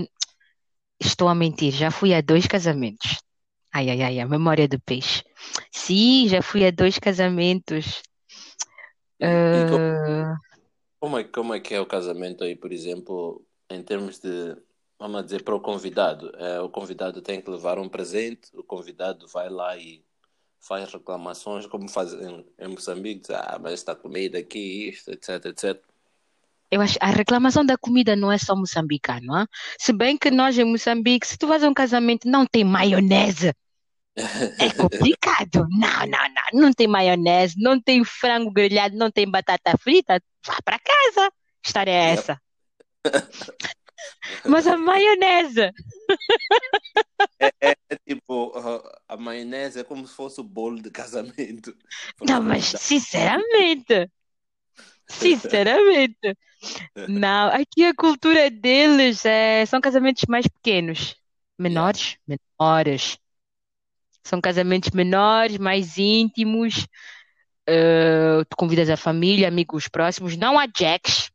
estou 1.01 1.29
a 1.29 1.35
mentir. 1.35 1.73
Já 1.73 1.91
fui 1.91 2.15
a 2.15 2.21
dois 2.21 2.47
casamentos. 2.47 3.21
Ai, 3.73 3.91
ai, 3.91 4.03
ai, 4.03 4.21
a 4.21 4.27
memória 4.27 4.67
do 4.69 4.81
peixe. 4.81 5.23
Sim, 5.73 6.29
já 6.29 6.43
fui 6.43 6.65
a 6.67 6.71
dois 6.71 6.99
casamentos. 6.99 8.03
E, 9.21 9.25
e 9.59 9.65
co- 9.65 9.77
Eh, 9.77 10.35
como 10.99 11.19
é, 11.19 11.25
como 11.25 11.55
é 11.55 11.61
que 11.61 11.75
é 11.75 11.81
o 11.81 11.87
casamento 11.87 12.45
aí, 12.45 12.57
por 12.57 12.73
exemplo, 12.73 13.45
em 13.71 13.83
termos 13.83 14.19
de, 14.19 14.57
vamos 14.99 15.25
dizer, 15.25 15.43
para 15.45 15.55
o 15.55 15.61
convidado? 15.61 16.31
É, 16.37 16.61
o 16.61 16.69
convidado 16.69 17.23
tem 17.23 17.41
que 17.41 17.51
levar 17.51 17.79
um 17.79 17.89
presente, 17.89 18.51
o 18.55 18.63
convidado 18.63 19.27
vai 19.29 19.49
lá 19.49 19.77
e 19.77 20.05
faz 20.61 20.93
reclamações, 20.93 21.67
como 21.67 21.89
fazem 21.89 22.47
em 22.59 22.69
Moçambique, 22.69 23.23
diz, 23.23 23.31
ah, 23.31 23.59
mas 23.61 23.75
esta 23.75 23.95
comida 23.97 24.39
aqui, 24.39 24.89
isto, 24.91 25.11
etc, 25.11 25.47
etc. 25.47 25.85
Eu 26.71 26.81
acho, 26.81 26.97
a 27.01 27.11
reclamação 27.11 27.65
da 27.65 27.77
comida 27.77 28.15
não 28.15 28.31
é 28.31 28.39
só 28.39 28.55
moçambicano, 28.55 29.35
ah? 29.35 29.47
Se 29.79 29.93
bem 29.93 30.17
que 30.17 30.31
nós 30.31 30.57
em 30.57 30.65
Moçambique, 30.65 31.27
se 31.27 31.37
tu 31.37 31.47
vais 31.47 31.65
a 31.65 31.69
um 31.69 31.75
casamento 31.75 32.29
não 32.29 32.47
tem 32.47 32.65
maionese, 32.65 33.53
é 34.17 34.71
complicado. 34.77 35.67
Não, 35.71 36.07
não, 36.07 36.29
não, 36.29 36.61
não 36.63 36.73
tem 36.73 36.87
maionese, 36.87 37.55
não 37.59 37.81
tem 37.81 38.05
frango 38.05 38.53
grelhado, 38.53 38.97
não 38.97 39.11
tem 39.11 39.29
batata 39.29 39.77
frita, 39.79 40.23
vá 40.47 40.57
para 40.65 40.79
casa. 40.79 41.33
História 41.65 41.91
é 41.91 42.11
essa? 42.11 42.41
Mas 44.45 44.67
a 44.67 44.77
maionese, 44.77 45.71
É, 47.39 47.53
é, 47.61 47.75
é 47.89 47.97
tipo, 48.07 48.53
a 49.09 49.17
maionese 49.17 49.81
é 49.81 49.85
como 49.85 50.07
se 50.07 50.15
fosse 50.15 50.41
o 50.41 50.45
bolo 50.45 50.81
de 50.81 50.91
casamento 50.91 51.77
não, 52.23 52.43
mas 52.43 52.65
sinceramente, 52.79 54.11
sinceramente, 55.19 56.37
não. 57.09 57.49
Aqui 57.51 57.85
a 57.87 57.95
cultura 57.95 58.51
deles 58.51 59.25
é, 59.27 59.67
são 59.67 59.81
casamentos 59.81 60.25
mais 60.29 60.47
pequenos, 60.47 61.17
menores, 61.59 62.17
menores. 62.27 63.19
São 64.25 64.41
casamentos 64.41 64.91
menores, 64.91 65.59
mais 65.59 65.99
íntimos. 65.99 66.87
eh, 67.69 68.45
tu 68.49 68.57
convidas 68.57 68.91
a 68.91 68.97
família, 68.97 69.49
amigos 69.49 69.89
próximos. 69.89 70.37
Não 70.37 70.59
há 70.59 70.67
jacks. 70.67 71.31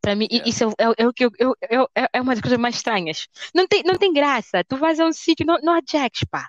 Para 0.00 0.14
mim, 0.14 0.28
Yeah. 0.30 0.48
isso 0.48 0.64
é, 0.64 0.84
é, 0.84 1.04
é 1.04 2.04
é 2.04 2.08
é 2.14 2.20
uma 2.20 2.32
das 2.34 2.40
coisas 2.40 2.58
mais 2.58 2.76
estranhas. 2.76 3.26
Não 3.54 3.66
tem, 3.66 3.82
não 3.84 3.96
tem 3.96 4.12
graça. 4.12 4.64
Tu 4.64 4.76
vais 4.76 4.98
a 5.00 5.06
um 5.06 5.12
sítio, 5.12 5.44
não, 5.46 5.58
não 5.62 5.72
há 5.74 5.80
jacks, 5.80 6.24
pá. 6.30 6.48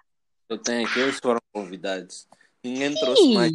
Eu 0.50 0.58
tenho 0.60 0.88
aqueles 0.88 1.16
que 1.16 1.22
foram 1.22 1.40
convidados. 1.52 2.28
Ninguém 2.64 2.98
trouxe 3.00 3.34
mais 3.34 3.52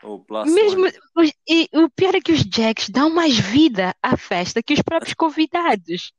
Plus 0.00 0.54
mesmo. 0.54 0.86
os- 1.16 1.32
E 1.48 1.68
o 1.74 1.90
pior 1.90 2.14
é 2.14 2.20
que 2.20 2.32
os 2.32 2.42
jacks 2.42 2.88
dão 2.88 3.10
mais 3.10 3.38
vida 3.38 3.94
à 4.02 4.16
festa 4.16 4.62
que 4.62 4.74
os 4.74 4.82
próprios 4.82 5.14
convidados. 5.18 6.12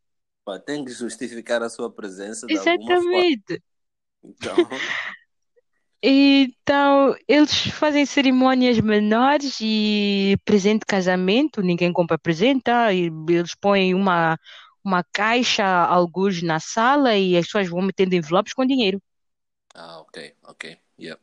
Pá, 0.45 0.59
tem 0.59 0.83
que 0.83 0.91
justificar 0.91 1.61
a 1.61 1.69
sua 1.69 1.91
presença. 1.91 2.47
Exatamente. 2.47 3.61
Então, 4.23 4.55
Então, 6.01 7.13
eles 7.27 7.53
fazem 7.71 8.05
cerimônias 8.05 8.79
menores 8.79 9.57
e 9.61 10.37
presente 10.45 10.81
de 10.81 10.85
casamento, 10.85 11.61
ninguém 11.61 11.91
compra 11.91 12.17
presente, 12.17 12.63
tá? 12.63 12.93
E 12.93 13.11
eles 13.29 13.53
põem 13.55 13.93
uma, 13.93 14.37
uma 14.83 15.03
caixa, 15.11 15.65
alguns 15.65 16.41
na 16.41 16.59
sala 16.59 17.17
e 17.17 17.35
as 17.37 17.45
pessoas 17.47 17.67
vão 17.69 17.81
metendo 17.81 18.15
envelopes 18.15 18.53
com 18.53 18.65
dinheiro. 18.65 19.01
ah, 19.75 19.99
ok, 20.01 20.17
ok. 20.43 20.63
Yeah. 20.97 21.19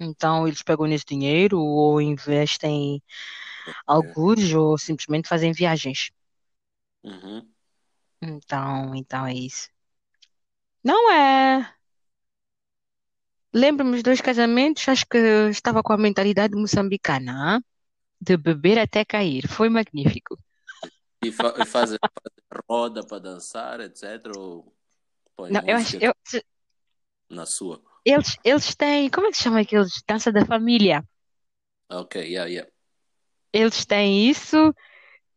Então, 0.00 0.48
eles 0.48 0.62
pegam 0.62 0.86
nesse 0.86 1.04
dinheiro 1.04 1.60
ou 1.60 2.00
investem 2.00 3.02
ok. 3.66 3.76
alguns 3.86 4.52
ou 4.54 4.78
simplesmente 4.78 5.28
fazem 5.28 5.52
viagens. 5.52 6.10
Uhum. 7.04 7.46
Então, 8.22 8.94
então 8.94 9.26
é 9.26 9.34
isso. 9.34 9.68
Não 10.82 11.12
é. 11.12 11.74
Lembro-me 13.52 13.92
dos 13.92 14.02
dois 14.02 14.20
casamentos, 14.20 14.88
acho 14.88 15.04
que 15.06 15.18
estava 15.50 15.82
com 15.82 15.92
a 15.92 15.98
mentalidade 15.98 16.54
moçambicana, 16.54 17.62
de 18.20 18.36
beber 18.36 18.78
até 18.78 19.04
cair. 19.04 19.46
Foi 19.48 19.68
magnífico. 19.68 20.38
E, 21.22 21.30
fa 21.30 21.54
e 21.58 21.98
roda 22.68 23.04
para 23.04 23.18
dançar, 23.18 23.80
etc. 23.80 24.38
Ou 24.38 24.72
põe 25.36 25.50
Não, 25.50 25.60
eu 25.66 25.76
acho, 25.76 25.96
eu, 26.00 26.14
na 27.28 27.44
sua? 27.44 27.89
Eles, 28.04 28.36
eles 28.44 28.74
têm, 28.74 29.08
como 29.10 29.26
é 29.26 29.30
que 29.30 29.36
se 29.36 29.42
chama 29.44 29.60
aqueles? 29.60 30.02
Dança 30.08 30.32
da 30.32 30.44
família. 30.44 31.04
Ok, 31.88 32.20
yeah, 32.22 32.48
yeah. 32.48 32.70
Eles 33.52 33.84
têm 33.84 34.28
isso 34.28 34.74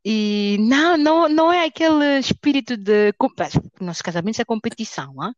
e 0.06 0.58
não, 0.60 0.98
não, 0.98 1.30
não 1.30 1.52
é 1.52 1.66
aquele 1.66 2.20
espírito 2.20 2.76
de. 2.76 3.14
Nossos 3.80 4.02
casamentos 4.02 4.40
é 4.40 4.46
competição, 4.46 5.22
hã? 5.22 5.34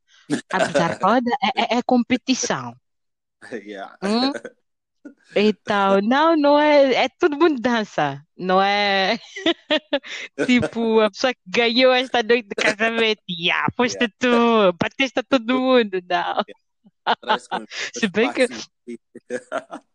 A 0.52 0.66
pesar 0.66 1.00
roda 1.02 1.30
é, 1.56 1.76
é, 1.76 1.78
é 1.78 1.84
competição. 1.84 2.76
Yeah. 3.52 3.96
Hum? 4.02 4.32
Então, 5.36 6.02
não, 6.02 6.36
não 6.36 6.60
é, 6.60 7.06
é 7.06 7.10
todo 7.10 7.38
mundo 7.38 7.62
dança, 7.62 8.20
não 8.36 8.60
é 8.60 9.20
tipo 10.48 11.00
a 11.00 11.12
pessoa 11.12 11.34
que 11.34 11.42
ganhou 11.46 11.94
esta 11.94 12.24
noite 12.24 12.50
de 12.50 12.56
casamento, 12.56 13.22
yeah, 13.30 13.68
foste 13.76 13.98
Yeah. 13.98 14.16
tu, 14.18 14.78
bateste 14.82 15.20
a 15.20 15.24
todo 15.24 15.60
mundo, 15.62 16.02
não. 16.10 16.44
Se 17.98 18.08
bem 18.08 18.32
que, 18.34 18.48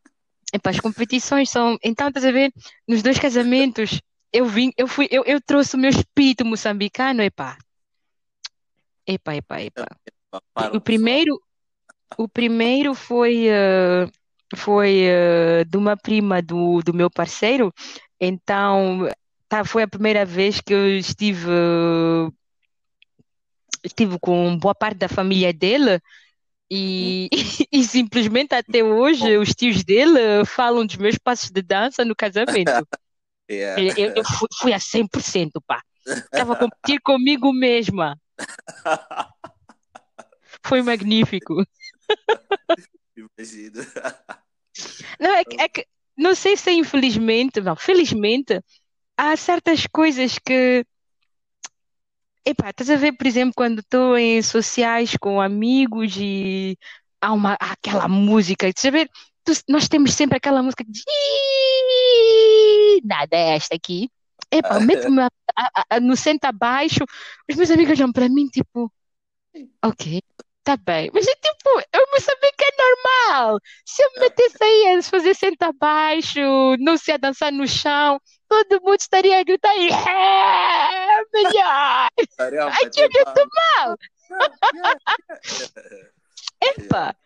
epá, 0.52 0.70
as 0.70 0.80
competições 0.80 1.50
são, 1.50 1.76
então 1.82 2.08
estás 2.08 2.24
a 2.24 2.32
ver, 2.32 2.52
nos 2.86 3.02
dois 3.02 3.18
casamentos, 3.18 4.00
eu 4.32 4.46
vim, 4.46 4.72
eu 4.76 4.86
fui, 4.86 5.08
eu, 5.10 5.24
eu 5.24 5.40
trouxe 5.40 5.76
o 5.76 5.78
meu 5.78 5.90
espírito 5.90 6.44
moçambicano, 6.44 7.22
epá, 7.22 7.58
epá, 9.06 9.34
epá, 9.34 9.60
epá. 9.60 9.86
O 10.72 10.80
primeiro, 10.80 11.40
o 12.16 12.28
primeiro 12.28 12.94
foi, 12.94 13.48
eh, 13.48 14.06
foi 14.56 15.02
eh, 15.02 15.64
de 15.64 15.76
uma 15.76 15.96
prima 15.96 16.40
do, 16.40 16.80
do 16.82 16.94
meu 16.94 17.10
parceiro, 17.10 17.72
então 18.20 19.08
tá, 19.48 19.64
foi 19.64 19.82
a 19.82 19.88
primeira 19.88 20.24
vez 20.24 20.60
que 20.60 20.72
eu 20.72 20.96
estive, 20.96 21.50
estive 23.82 24.18
com 24.20 24.56
boa 24.56 24.74
parte 24.74 24.98
da 24.98 25.08
família 25.08 25.52
dele. 25.52 26.00
e, 27.30 27.66
e 27.72 27.84
simplesmente 27.84 28.54
até 28.54 28.82
hoje 28.84 29.36
os 29.38 29.50
tios 29.54 29.82
dele 29.84 30.44
falam 30.46 30.86
dos 30.86 30.96
meus 30.96 31.18
passos 31.18 31.50
de 31.50 31.62
dança 31.62 32.04
no 32.04 32.14
casamento. 32.16 32.86
Yeah. 33.50 33.82
Eu, 33.98 34.12
eu- 34.14 34.24
fui, 34.24 34.48
fui 34.60 34.72
a 34.72 34.78
100%, 34.78 35.60
pá. 35.66 35.82
Estava 36.06 36.52
a 36.52 36.56
competir 36.56 37.00
comigo 37.02 37.52
mesma. 37.52 38.16
Foi 40.64 40.82
magnífico. 40.82 41.64
Imagino. 43.16 43.82
Não, 45.18 45.34
é, 45.34 45.44
que- 45.44 45.60
é 45.60 45.68
que, 45.68 45.86
não 46.16 46.34
sei 46.34 46.56
se 46.56 46.70
é 46.70 46.72
infelizmente, 46.74 47.60
não, 47.60 47.76
felizmente, 47.76 48.60
há 49.16 49.36
certas 49.36 49.86
coisas 49.86 50.38
que, 50.38 50.84
epá, 52.44 52.70
estás 52.70 52.90
a 52.90 52.96
ver, 52.96 53.12
por 53.12 53.26
exemplo, 53.26 53.52
quando 53.56 53.80
estou 53.80 54.16
em 54.18 54.42
sociais 54.42 55.16
com 55.20 55.40
amigos 55.40 56.14
e 56.18 56.76
há 57.20 57.32
uma, 57.32 57.54
há 57.60 57.72
aquela 57.72 58.08
música, 58.08 58.68
estás 58.68 58.86
a 58.86 58.90
ver, 58.90 59.10
Tu- 59.44 59.52
nós 59.68 59.88
temos 59.88 60.12
sempre 60.12 60.36
aquela 60.36 60.62
música 60.62 60.84
"Ih, 60.86 63.00
nada 63.04 63.34
é 63.36 63.56
esta 63.56 63.74
aqui. 63.74 64.10
Epá, 64.50 64.78
mete-me 64.80 65.22
a- 65.22 65.28
a- 65.56 65.84
a- 65.96 66.00
no 66.00 66.16
centro 66.16 66.48
abaixo, 66.48 67.04
os 67.48 67.56
meus 67.56 67.70
amigos 67.70 67.98
olham 67.98 68.12
para 68.12 68.28
mim, 68.28 68.46
tipo, 68.48 68.92
ok, 69.84 70.22
tá 70.64 70.76
bem, 70.76 71.10
mas 71.14 71.26
é 71.26 71.34
tipo, 71.34 71.70
eu 71.92 72.06
não 72.12 72.20
sabia 72.20 72.50
que 72.58 72.64
é 72.64 72.70
normal. 72.78 73.58
Se 73.86 74.02
eu 74.02 74.10
me 74.14 74.20
metesse 74.20 74.62
aí 74.64 74.96
a 74.98 75.02
fazer 75.02 75.34
senta 75.34 75.68
abaixo, 75.68 76.40
não 76.80 76.96
sei 76.98 77.14
a 77.14 77.18
dançar 77.18 77.52
no 77.52 77.66
chão, 77.68 78.20
todo 78.48 78.82
mundo 78.82 78.98
estaria 79.00 79.38
a 79.40 79.44
gritar, 79.44 79.70
é 81.20 81.42
melhor. 81.42 82.08
Caramba, 82.36 82.76
olho 82.76 83.48
mal. 83.78 83.96
yeah, 84.30 85.00
yeah. 85.58 86.10
Epá, 86.62 87.16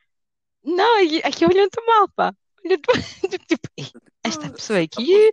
não, 0.64 0.99
aqui 1.24 1.45
olham 1.45 1.68
tão 1.70 1.84
mal, 1.86 2.09
pá. 2.14 2.34
Olham 2.64 2.78
tão- 2.80 2.95
Tipo, 3.47 3.68
"Ei, 3.76 3.86
esta 4.22 4.51
pessoa 4.51 4.80
aqui, 4.80 5.30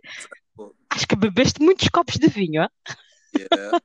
acho 0.90 1.06
que 1.06 1.16
bebeste 1.16 1.62
muitos 1.62 1.88
copos 1.88 2.16
de 2.16 2.28
vinho, 2.28 2.62
ah? 2.62 2.70
Yeah. 3.36 3.80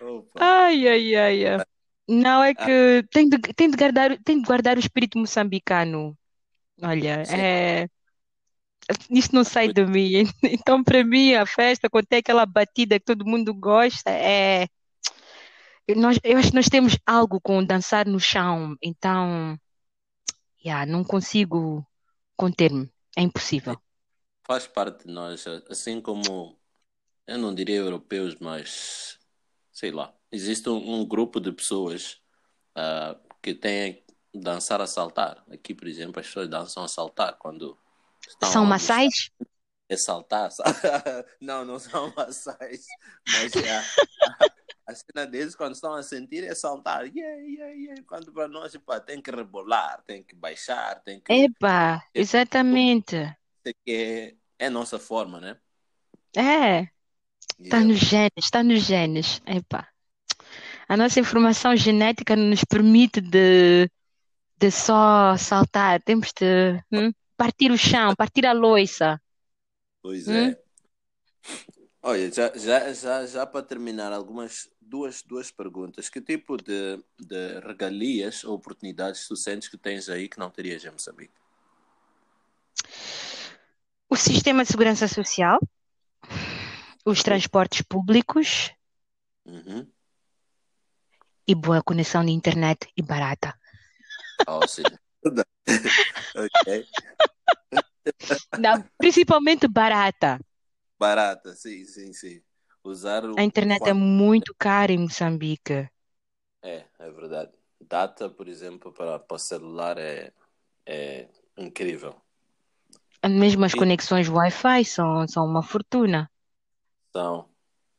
Opa. 0.00 0.40
Ai, 0.40 0.88
ai, 0.88 1.14
ai, 1.16 1.46
ai. 1.46 1.64
Não, 2.08 2.42
é 2.42 2.54
que 2.54 3.04
tem 3.10 3.28
de, 3.28 3.38
tem 3.38 3.70
de 3.70 3.76
guardar, 3.76 4.16
tem 4.24 4.40
de 4.40 4.46
guardar 4.46 4.76
o 4.76 4.80
espírito 4.80 5.18
moçambicano. 5.18 6.16
Olha, 6.82 7.24
Sim. 7.24 7.36
é. 7.36 7.88
Isso 9.10 9.34
não 9.34 9.44
sai 9.44 9.72
de 9.72 9.84
mim. 9.84 10.24
Então, 10.42 10.82
para 10.82 11.04
mim, 11.04 11.34
a 11.34 11.46
festa, 11.46 11.88
quando 11.90 12.06
tem 12.06 12.18
aquela 12.20 12.46
batida 12.46 12.98
que 12.98 13.04
todo 13.04 13.26
mundo 13.26 13.54
gosta, 13.54 14.10
é. 14.10 14.66
eu- 15.86 15.96
Nós, 15.96 16.18
eu 16.22 16.38
acho 16.38 16.50
que 16.50 16.54
nós 16.54 16.68
temos 16.68 16.96
algo 17.06 17.40
com 17.40 17.64
dançar 17.64 18.06
no 18.06 18.20
chão, 18.20 18.76
então, 18.82 19.58
yeah, 20.64 20.86
não 20.86 21.04
consigo 21.04 21.86
conter-me. 22.36 22.90
É 23.16 23.22
impossível. 23.22 23.80
Faz 24.46 24.66
parte 24.66 25.06
de 25.06 25.12
nós, 25.12 25.44
assim 25.68 26.00
como 26.00 26.58
eu 27.26 27.38
não 27.38 27.54
diria 27.54 27.76
europeus, 27.76 28.36
mas 28.40 29.18
sei 29.72 29.90
lá, 29.90 30.14
existe 30.32 30.68
um, 30.68 31.00
um 31.00 31.06
grupo 31.06 31.40
de 31.40 31.52
pessoas 31.52 32.20
ah, 32.74 33.16
que 33.42 33.54
têm 33.54 34.04
dançar 34.34 34.80
a 34.80 34.86
saltar. 34.86 35.44
Aqui, 35.50 35.74
por 35.74 35.88
exemplo, 35.88 36.20
as 36.20 36.26
pessoas 36.26 36.48
dançam 36.48 36.84
a 36.84 36.88
saltar 36.88 37.36
quando 37.38 37.78
São 38.44 38.64
a 38.64 38.66
maçais? 38.66 39.30
É 39.88 39.96
saltar, 39.96 40.50
sa- 40.52 40.64
não, 41.40 41.64
não 41.64 41.78
são 41.78 42.12
maçãs, 42.14 42.84
mas 43.26 43.56
é 43.56 43.76
a, 43.78 43.82
a 44.86 44.94
cena 44.94 45.26
deles 45.26 45.54
quando 45.54 45.74
estão 45.74 45.94
a 45.94 46.02
sentir 46.02 46.44
é 46.44 46.54
saltar, 46.54 47.06
yeah, 47.06 47.36
yeah, 47.42 47.72
yeah. 47.74 48.02
quando 48.06 48.30
para 48.32 48.48
nós 48.48 48.76
pá, 48.84 49.00
tem 49.00 49.22
que 49.22 49.30
rebolar, 49.30 50.02
tem 50.06 50.22
que 50.22 50.34
baixar, 50.34 51.00
tem 51.02 51.20
que 51.20 51.32
Epá, 51.32 52.04
exatamente. 52.14 53.16
que 53.84 54.36
é, 54.58 54.64
é 54.64 54.66
a 54.66 54.70
nossa 54.70 54.98
forma, 54.98 55.40
né? 55.40 55.56
É. 56.36 56.88
Está 57.60 57.78
Yeah. 57.78 57.86
nos 57.88 57.98
genes, 57.98 58.32
está 58.44 58.62
nos 58.62 58.82
genes. 58.82 59.42
Epá. 59.46 59.88
A 60.88 60.96
nossa 60.96 61.20
informação 61.20 61.76
genética 61.76 62.36
nos 62.36 62.64
permite 62.64 63.20
de, 63.20 63.90
de 64.58 64.70
só 64.70 65.36
saltar. 65.36 66.02
Temos 66.02 66.32
de 66.38 66.82
hum, 66.92 67.12
partir 67.42 67.70
o 67.72 67.78
chão, 67.88 68.14
partir 68.22 68.44
a 68.46 68.52
loiça. 68.52 69.10
Pois 70.02 70.28
Hum? 70.28 70.30
é. 70.30 70.58
Olha, 72.02 72.30
já, 72.32 72.52
já, 72.56 72.92
já, 72.92 73.26
já 73.26 73.46
para 73.46 73.64
terminar, 73.64 74.12
algumas 74.12 74.68
duas, 74.80 75.22
duas 75.22 75.50
perguntas. 75.50 76.08
Que 76.08 76.20
tipo 76.20 76.56
de, 76.56 77.02
de 77.18 77.60
regalias 77.60 78.44
ou 78.44 78.54
oportunidades 78.54 79.26
tu 79.26 79.36
sentes 79.36 79.68
que 79.68 79.76
tens 79.76 80.08
aí 80.08 80.28
que 80.28 80.38
não 80.38 80.50
terias 80.50 80.84
em 80.84 80.90
Moçambique? 80.90 81.34
O 84.14 84.16
sistema 84.16 84.62
de 84.64 84.70
segurança 84.72 85.08
social, 85.08 85.58
os 87.04 87.22
transportes 87.24 87.82
públicos 87.82 88.70
Uhum. 89.44 89.92
e 91.50 91.52
boa 91.64 91.82
conexão 91.88 92.22
de 92.24 92.30
internet 92.38 92.80
e 92.96 93.02
barata. 93.02 93.50
Oh, 94.46 94.66
sim. 94.66 94.98
Ok. 96.34 96.88
Não, 98.56 98.84
principalmente 99.00 99.66
barata. 99.68 100.38
Barata, 100.98 101.54
sim, 101.56 101.84
sim, 101.84 102.12
sim. 102.12 102.42
Usar 102.84 103.24
o 103.24 103.38
A 103.38 103.42
internet 103.42 103.86
é 103.88 103.94
muito 103.94 104.54
cara 104.58 104.92
em 104.92 104.98
Moçambique. 104.98 105.88
É, 106.62 106.86
é 106.98 107.10
verdade. 107.10 107.52
Data, 107.80 108.28
por 108.28 108.48
exemplo, 108.48 108.92
para, 108.92 109.18
para 109.18 109.38
celular 109.38 109.98
é, 109.98 110.32
é 110.86 111.28
incrível. 111.58 112.20
Mesmo 113.40 113.64
as 113.64 113.74
E- 113.74 113.80
conexões 113.80 114.28
Wi-Fi 114.28 114.84
são, 114.84 115.24
são 115.28 115.44
uma 115.46 115.62
fortuna. 115.62 116.28
Então, 117.10 117.48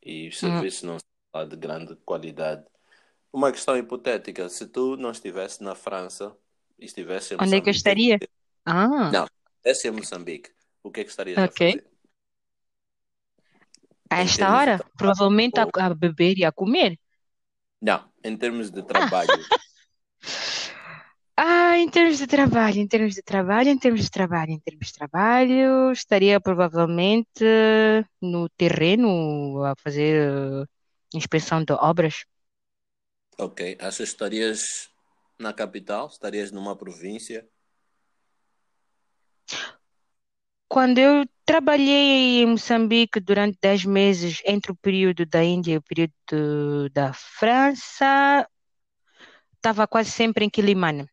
e 0.03 0.27
Hum. 0.27 0.29
os 0.29 0.39
serviços 0.39 0.83
não 0.83 0.97
são 1.35 1.47
de 1.47 1.55
grande 1.55 1.95
qualidade. 1.97 2.65
Uma 3.33 3.51
questão 3.51 3.77
hipotética, 3.77 4.49
se 4.49 4.67
tu 4.67 4.97
não 4.97 5.11
estivesse 5.11 5.63
na 5.63 5.75
França 5.75 6.37
estivesse 6.81 7.33
em 7.35 7.37
Onde 7.41 7.55
é 7.57 7.61
que 7.61 7.69
eu 7.69 7.71
Moçambique, 7.71 7.79
estaria? 7.79 8.21
Ah, 8.65 9.11
Não. 9.11 9.27
estivesse 9.57 9.87
em 9.87 9.91
Moçambique, 9.91 10.51
o 10.83 10.91
que 10.91 11.01
é 11.01 11.03
que 11.03 11.09
estarias 11.11 11.43
a 11.45 11.51
Ok. 11.51 11.51
fazer? 11.51 11.85
a 14.09 14.17
esta 14.27 14.45
hora, 14.55 14.75
trabalho 14.77 14.91
provavelmente 14.97 15.59
a, 15.59 15.65
ou- 15.65 15.71
a 15.85 15.93
beber 16.03 16.37
e 16.37 16.45
a 16.45 16.51
comer. 16.51 16.91
Não, 17.81 18.09
em 18.23 18.37
termos 18.37 18.71
Ah. 18.71 18.71
de 18.71 18.83
trabalho. 18.83 19.45
Ah, 21.41 21.77
em 21.77 21.89
termos 21.89 22.17
de 22.17 22.27
trabalho, 22.27 22.79
em 22.79 22.87
termos 22.87 23.15
de 23.15 23.21
trabalho, 23.23 23.69
em 23.69 23.77
termos 23.79 24.01
de 24.01 24.11
trabalho, 24.11 24.51
em 24.51 24.59
termos 24.59 24.87
de 24.87 24.93
trabalho, 24.93 25.91
estaria 25.91 26.39
provavelmente 26.41 27.43
no 28.21 28.49
terreno 28.49 29.63
a 29.63 29.73
fazer 29.81 30.15
eh, 30.63 30.65
inspeção 31.13 31.63
de 31.63 31.73
obras. 31.73 32.25
Ok. 33.37 33.59
Achas 33.79 33.97
que 33.97 34.03
estarias 34.03 34.89
na 35.39 35.53
capital? 35.53 36.07
Estarias 36.07 36.51
numa 36.51 36.75
província? 36.77 37.49
Quando 40.67 40.99
eu 40.99 41.25
trabalhei 41.45 42.43
em 42.43 42.45
Moçambique 42.45 43.19
durante 43.19 43.57
10 43.61 43.83
meses, 43.85 44.41
entre 44.45 44.71
o 44.71 44.75
período 44.75 45.25
da 45.25 45.43
Índia 45.43 45.73
e 45.73 45.77
o 45.77 45.81
período 45.81 46.89
da 46.93 47.11
França, 47.13 48.47
estava 49.55 49.87
quase 49.87 50.11
sempre 50.11 50.45
em 50.45 50.49
Quilimane. 50.49 51.09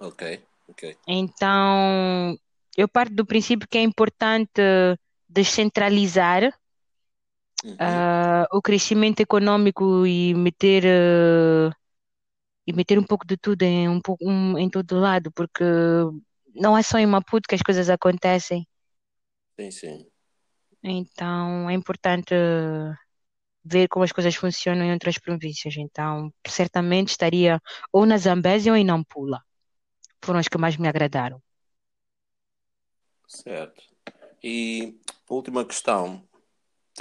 Ok, 0.00 0.22
ok. 0.68 0.82
Então, 1.06 2.36
eu 2.76 2.88
parto 2.88 3.14
do 3.14 3.26
princípio 3.26 3.68
que 3.68 3.78
é 3.78 3.82
importante 3.82 4.62
descentralizar 5.28 6.52
Uhum. 7.64 7.78
ah, 7.78 8.46
o 8.52 8.60
crescimento 8.60 9.20
econômico 9.20 10.06
e 10.06 10.34
meter, 10.34 10.84
ah, 10.86 11.70
e 12.66 12.72
meter 12.72 12.98
um 12.98 13.04
pouco 13.04 13.26
de 13.26 13.36
tudo 13.36 13.62
em, 13.62 13.88
um 13.88 14.00
pouco, 14.00 14.24
um, 14.28 14.58
em 14.58 14.68
todo 14.70 14.98
lado, 14.98 15.30
porque 15.32 15.64
não 16.54 16.76
é 16.76 16.82
só 16.82 16.98
em 16.98 17.06
Maputo 17.06 17.48
que 17.48 17.54
as 17.54 17.62
coisas 17.62 17.88
acontecem. 17.90 18.66
Sim, 19.58 19.70
sim. 19.70 20.06
Então 20.82 21.70
é 21.70 21.74
importante 21.74 22.34
ver 23.64 23.88
como 23.88 24.04
as 24.04 24.12
coisas 24.12 24.34
funcionam 24.34 24.84
em 24.84 24.92
outras 24.92 25.18
províncias. 25.18 25.76
Então, 25.76 26.32
certamente 26.46 27.10
estaria 27.10 27.60
ou 27.92 28.04
na 28.04 28.16
Zambésia 28.16 28.72
ou 28.72 28.76
em 28.76 28.84
Nampula. 28.84 29.40
Foram 30.24 30.40
as 30.40 30.48
que 30.48 30.58
mais 30.58 30.76
me 30.76 30.88
agradaram. 30.88 31.40
Certo. 33.26 33.82
E 34.42 34.98
última 35.28 35.64
questão. 35.64 36.22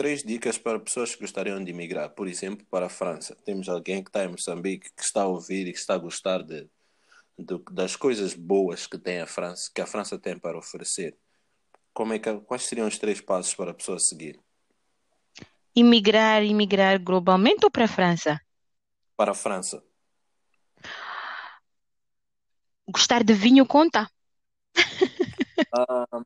Três 0.02 0.24
dicas 0.24 0.58
para 0.58 0.80
pessoas 0.80 1.14
que 1.14 1.22
gostariam 1.22 1.64
de 1.64 1.70
emigrar, 1.70 2.10
por 2.10 2.28
exemplo, 2.28 2.66
para 2.72 2.88
a 2.88 2.90
França. 2.90 3.38
Temos 3.46 3.70
alguém 3.70 4.04
que 4.04 4.10
está 4.10 4.24
em 4.26 4.30
Moçambique, 4.30 4.92
que 4.98 5.04
está 5.04 5.22
a 5.22 5.28
ouvir 5.28 5.68
e 5.68 5.72
que 5.72 5.78
está 5.78 5.94
a 5.94 6.00
gostar 6.00 6.42
de, 6.42 6.68
de 7.38 7.60
das 7.70 7.96
coisas 7.96 8.34
boas 8.34 8.88
que 8.88 8.98
tem 8.98 9.20
a 9.20 9.28
França, 9.28 9.70
que 9.72 9.80
a 9.80 9.86
França 9.86 10.18
tem 10.18 10.40
para 10.40 10.58
oferecer. 10.58 11.16
Como 11.94 12.14
é 12.14 12.18
que, 12.18 12.34
quais 12.40 12.64
seriam 12.64 12.88
os 12.88 12.98
três 12.98 13.22
passos 13.22 13.54
para 13.54 13.70
a 13.70 13.74
pessoa 13.76 14.00
seguir? 14.00 14.40
Imigrar, 15.76 16.44
imigrar 16.44 17.00
globalmente 17.00 17.64
ou 17.64 17.70
para 17.70 17.86
a 17.86 17.88
França? 17.88 18.42
Para 19.16 19.34
a 19.34 19.36
França. 19.36 19.84
Gostar 22.88 23.24
de 23.24 23.36
vinho 23.36 23.68
conta? 23.68 24.10
Ah, 25.72 26.24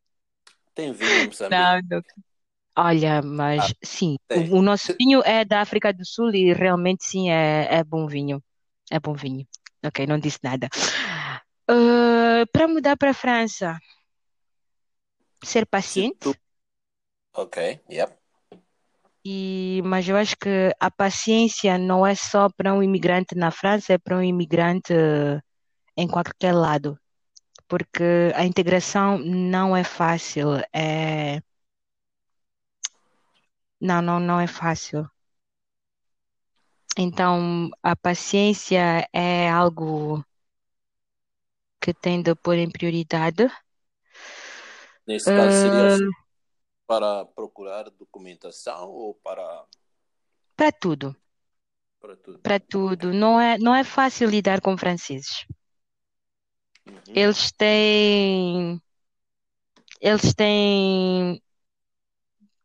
tem 0.74 0.94
vinho 0.94 1.24
em 1.24 1.26
Moçambique? 1.26 1.60
Não, 1.60 1.82
não. 1.90 2.35
Olha, 2.78 3.22
mas 3.22 3.64
Ah, 3.64 3.74
sim, 3.84 4.18
tem. 4.28 4.52
o, 4.52 4.58
o 4.60 4.62
nosso 4.62 4.94
vinho 5.00 5.22
é 5.26 5.46
da 5.46 5.62
África 5.62 5.94
do 5.94 6.06
Sul 6.06 6.34
e 6.34 6.54
realmente 6.54 7.06
sim 7.06 7.30
é, 7.30 7.68
é 7.72 7.84
bom 7.84 8.08
vinho. 8.08 8.44
É 8.92 9.00
bom 9.00 9.14
vinho. 9.14 9.48
Ok, 9.86 10.06
não 10.08 10.20
disse 10.20 10.40
nada. 10.44 10.68
Ah, 11.68 12.44
para 12.52 12.68
mudar 12.68 12.98
para 12.98 13.12
a 13.12 13.14
França, 13.14 13.78
ser 15.44 15.66
Se 15.80 16.02
paciente, 16.02 16.18
tu... 16.20 16.36
Ok, 17.34 17.58
yep. 17.90 18.20
e, 19.26 19.82
mas 19.86 20.08
eu 20.08 20.16
acho 20.18 20.36
que 20.38 20.72
a 20.80 20.92
paciência 20.92 21.78
não 21.78 22.06
é 22.06 22.14
só 22.16 22.48
para 22.56 22.74
um 22.74 22.84
imigrante 22.84 23.36
na 23.36 23.52
França, 23.52 23.94
é 23.94 23.98
para 23.98 24.18
um 24.18 24.22
imigrante 24.24 24.94
eh, 24.94 25.40
em 25.98 26.08
qualquer 26.08 26.54
lado, 26.54 27.00
porque 27.68 28.04
a 28.36 28.46
integração 28.46 29.20
não 29.20 29.76
é 29.78 29.84
fácil. 29.84 30.50
É... 30.74 31.42
Não, 33.80 34.02
não, 34.02 34.20
não 34.20 34.38
é 34.40 34.48
fácil. 34.48 35.10
Então, 36.98 37.70
a 37.84 37.96
paciência 37.96 39.08
é 39.14 39.50
algo 39.50 40.24
que 41.82 41.94
tem 41.94 42.22
de 42.22 42.34
pôr 42.36 42.58
em 42.58 42.70
prioridade. 42.70 43.50
Nesse 45.08 45.32
caso, 45.32 45.58
seria 45.58 45.88
Ah, 45.88 46.26
para 46.88 47.26
procurar 47.26 47.90
documentação 47.92 48.90
ou 48.90 49.16
para, 49.16 49.66
para 50.56 50.72
tudo, 50.72 51.16
para 52.00 52.16
tudo? 52.16 52.42
para 52.42 52.60
tudo. 52.62 53.14
Não 53.14 53.40
é, 53.42 53.58
não 53.58 53.76
é 53.76 53.84
fácil 53.84 54.30
lidar 54.30 54.62
com 54.62 54.78
franceses. 54.78 55.46
Uhum. 56.88 57.16
Eles 57.16 57.52
têm, 57.52 58.80
eles 60.00 60.34
têm, 60.34 61.42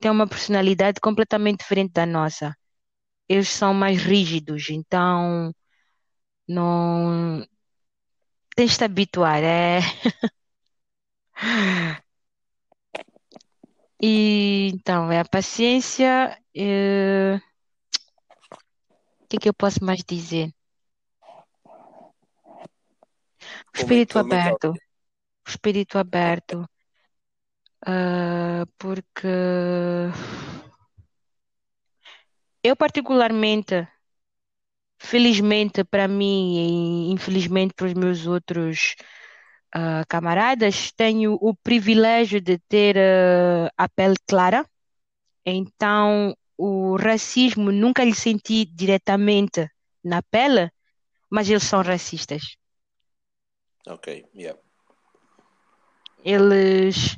têm 0.00 0.10
uma 0.10 0.26
personalidade 0.28 1.00
completamente 1.00 1.60
diferente 1.60 1.92
da 1.92 2.06
nossa. 2.06 2.56
Eles 3.28 3.48
são 3.50 3.74
mais 3.74 4.02
rígidos, 4.02 4.70
então 4.70 5.54
não 6.48 7.44
tens 8.56 8.72
de 8.72 8.78
te 8.78 8.84
habituar. 8.84 9.42
É... 9.42 9.80
E 14.02 14.70
então, 14.74 15.10
é 15.12 15.20
a 15.20 15.24
paciência. 15.24 16.36
eh, 16.54 17.38
O 19.22 19.26
que 19.28 19.36
é 19.36 19.40
que 19.40 19.48
eu 19.48 19.54
posso 19.54 19.84
mais 19.84 20.02
dizer? 20.04 20.52
O 23.74 23.76
é, 23.76 23.80
espírito 23.80 24.18
é 24.18 24.20
aberto. 24.20 24.68
O 25.46 25.50
espírito 25.50 25.98
aberto. 25.98 26.68
Ah, 27.86 28.64
porque 28.78 29.28
eu, 32.62 32.76
particularmente, 32.76 33.88
felizmente 34.98 35.82
para 35.84 36.06
mim 36.06 37.08
e 37.08 37.12
infelizmente 37.12 37.74
para 37.74 37.86
os 37.86 37.94
meus 37.94 38.26
outros 38.26 38.96
ah, 39.74 40.04
camaradas, 40.08 40.92
tenho 40.92 41.38
o 41.40 41.54
privilégio 41.54 42.40
de 42.40 42.58
ter 42.58 42.96
ah, 42.98 43.70
a 43.76 43.88
pele 43.88 44.16
clara. 44.28 44.68
Então, 45.44 46.36
o 46.58 46.96
racismo 46.96 47.72
nunca 47.72 48.04
lhe 48.04 48.14
senti 48.14 48.66
diretamente 48.66 49.66
na 50.04 50.22
pele, 50.22 50.70
mas 51.30 51.48
eles 51.48 51.62
são 51.62 51.82
racistas. 51.82 52.42
Ok, 53.86 54.26
yeah. 54.34 54.60
Eles 56.22 57.16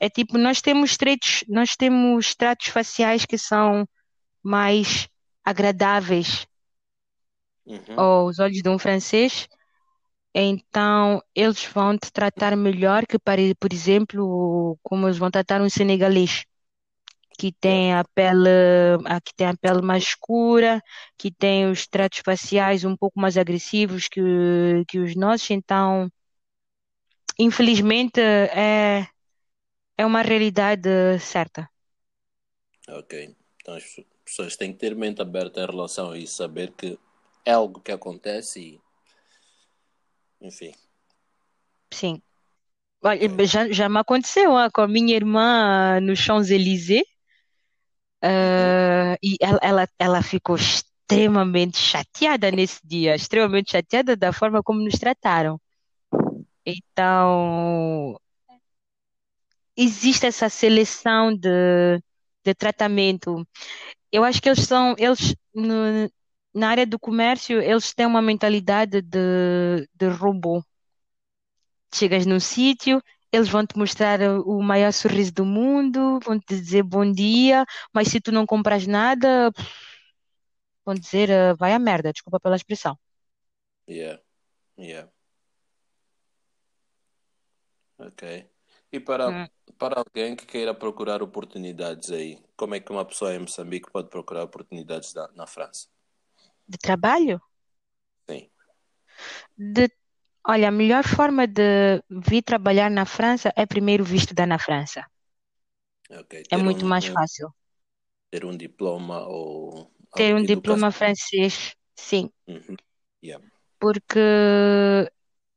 é 0.00 0.08
tipo, 0.10 0.38
nós 0.38 0.60
temos 0.60 0.96
tratos, 0.96 1.44
nós 1.48 1.76
temos 1.76 2.34
tratos 2.34 2.68
faciais 2.68 3.24
que 3.26 3.38
são 3.38 3.86
mais 4.42 5.08
agradáveis 5.44 6.46
Uhum. 7.66 8.06
aos 8.06 8.38
olhos 8.38 8.62
de 8.62 8.68
um 8.68 8.78
francês, 8.78 9.48
então 10.34 11.22
eles 11.34 11.64
vão 11.66 11.98
te 11.98 12.12
tratar 12.12 12.56
melhor 12.56 13.06
que, 13.06 13.18
para, 13.18 13.42
por 13.60 13.72
exemplo, 13.72 14.78
como 14.82 15.06
eles 15.08 15.18
vão 15.18 15.30
tratar 15.30 15.62
um 15.62 15.70
senegalês. 15.70 16.44
que 17.38 17.52
tem 17.52 17.94
a 17.94 18.04
pele, 18.14 18.48
a 19.06 19.20
que 19.20 19.34
tem 19.34 19.46
a 19.48 19.56
pele 19.56 19.82
mais 19.82 20.04
escura, 20.04 20.80
que 21.18 21.30
tem 21.32 21.70
os 21.70 21.86
tratos 21.86 22.20
faciais 22.24 22.84
um 22.84 22.96
pouco 22.96 23.20
mais 23.20 23.36
agressivos 23.36 24.08
que, 24.08 24.20
que 24.88 24.98
os 24.98 25.14
nossos, 25.16 25.50
então, 25.50 26.08
infelizmente, 27.38 28.20
é, 28.20 29.06
é 29.96 30.04
uma 30.04 30.22
realidade 30.22 31.18
certa. 31.20 31.68
Ok. 32.88 33.34
Então 33.60 33.74
as 33.74 33.84
pessoas 34.24 34.56
têm 34.56 34.72
que 34.72 34.78
ter 34.78 34.94
mente 34.94 35.20
aberta 35.20 35.60
em 35.60 35.66
relação 35.66 36.10
a 36.12 36.18
isso, 36.18 36.36
saber 36.36 36.72
que 36.72 36.98
é 37.44 37.52
algo 37.52 37.80
que 37.80 37.92
acontece 37.92 38.60
e, 38.60 38.80
enfim. 40.40 40.72
Sim. 41.92 42.22
Olha, 43.02 43.46
já, 43.46 43.70
já 43.70 43.88
me 43.88 43.98
aconteceu 43.98 44.56
ah, 44.56 44.70
com 44.70 44.80
a 44.80 44.88
minha 44.88 45.14
irmã 45.14 46.00
nos 46.00 46.18
Champs-Élysées, 46.18 47.04
ah, 48.22 49.16
e 49.22 49.36
ela, 49.40 49.58
ela, 49.62 49.88
ela 49.98 50.22
ficou 50.22 50.56
extremamente 50.56 51.78
chateada 51.78 52.50
nesse 52.50 52.80
dia, 52.84 53.14
extremamente 53.14 53.72
chateada 53.72 54.16
da 54.16 54.32
forma 54.32 54.62
como 54.62 54.82
nos 54.82 54.98
trataram. 54.98 55.60
Então, 56.64 58.18
existe 59.76 60.26
essa 60.26 60.48
seleção 60.48 61.34
de, 61.36 61.48
de 62.44 62.54
tratamento. 62.54 63.46
Eu 64.12 64.24
acho 64.24 64.42
que 64.42 64.48
eles 64.50 64.62
são, 64.66 64.94
eles 64.98 65.34
no- 65.54 66.10
na 66.54 66.70
área 66.70 66.86
do 66.86 66.98
comércio, 66.98 67.60
eles 67.62 67.94
têm 67.94 68.06
uma 68.06 68.22
mentalidade 68.22 69.02
de, 69.02 69.88
de 69.94 70.08
robô. 70.08 70.62
Chegas 71.94 72.26
num 72.26 72.40
sítio, 72.40 73.02
eles 73.32 73.48
vão 73.48 73.66
te 73.66 73.76
mostrar 73.78 74.20
o 74.22 74.62
maior 74.62 74.92
sorriso 74.92 75.32
do 75.32 75.44
mundo, 75.44 76.20
vão 76.22 76.38
te 76.38 76.54
dizer 76.60 76.82
bom 76.82 77.10
dia, 77.10 77.64
mas 77.94 78.08
se 78.08 78.20
tu 78.20 78.30
não 78.32 78.46
compras 78.46 78.86
nada, 78.86 79.50
vão 80.86 80.94
dizer 80.94 81.28
eh, 81.30 81.54
vai 81.54 81.72
à 81.74 81.78
merda, 81.78 82.12
desculpa 82.12 82.40
pela 82.40 82.56
expressão. 82.56 82.96
Yeah. 83.86 84.18
Yeah. 84.78 85.06
Ok. 87.98 88.22
E 88.96 88.98
para, 89.08 89.26
Hum, 89.26 89.48
para 89.80 89.96
alguém 90.00 90.34
que 90.36 90.46
queira 90.52 90.74
procurar 90.74 91.22
oportunidades 91.22 92.10
aí, 92.10 92.32
como 92.56 92.74
é 92.74 92.80
que 92.80 92.90
uma 92.92 93.04
pessoa 93.04 93.34
em 93.34 93.38
Moçambique 93.40 93.90
pode 93.94 94.08
procurar 94.10 94.44
oportunidades 94.44 95.12
na, 95.14 95.28
na 95.38 95.46
França? 95.46 95.86
de 96.68 96.78
trabalho? 96.78 97.40
Sim. 98.28 98.50
De, 99.76 99.84
olha, 100.52 100.68
a 100.68 100.78
melhor 100.80 101.04
forma 101.16 101.44
de 101.58 101.70
vir 102.28 102.42
trabalhar 102.50 102.90
na 102.90 103.04
França 103.16 103.52
é 103.56 103.66
primeiro 103.66 104.04
visto 104.04 104.34
dar 104.34 104.46
na 104.46 104.58
França. 104.66 105.00
Ok. 106.10 106.34
É 106.50 106.56
muito 106.56 106.84
um, 106.84 106.92
mais 106.92 107.06
um- 107.12 107.14
fácil. 107.14 107.48
ter 108.30 108.44
um 108.44 108.56
diploma 108.56 109.26
ou 109.26 109.90
Ter 110.16 110.34
um 110.34 110.44
diploma 110.44 110.90
francês, 110.90 111.74
sim, 111.94 112.28
Uhum. 112.48 112.76
Yeah. 113.22 113.40
porque 113.78 114.20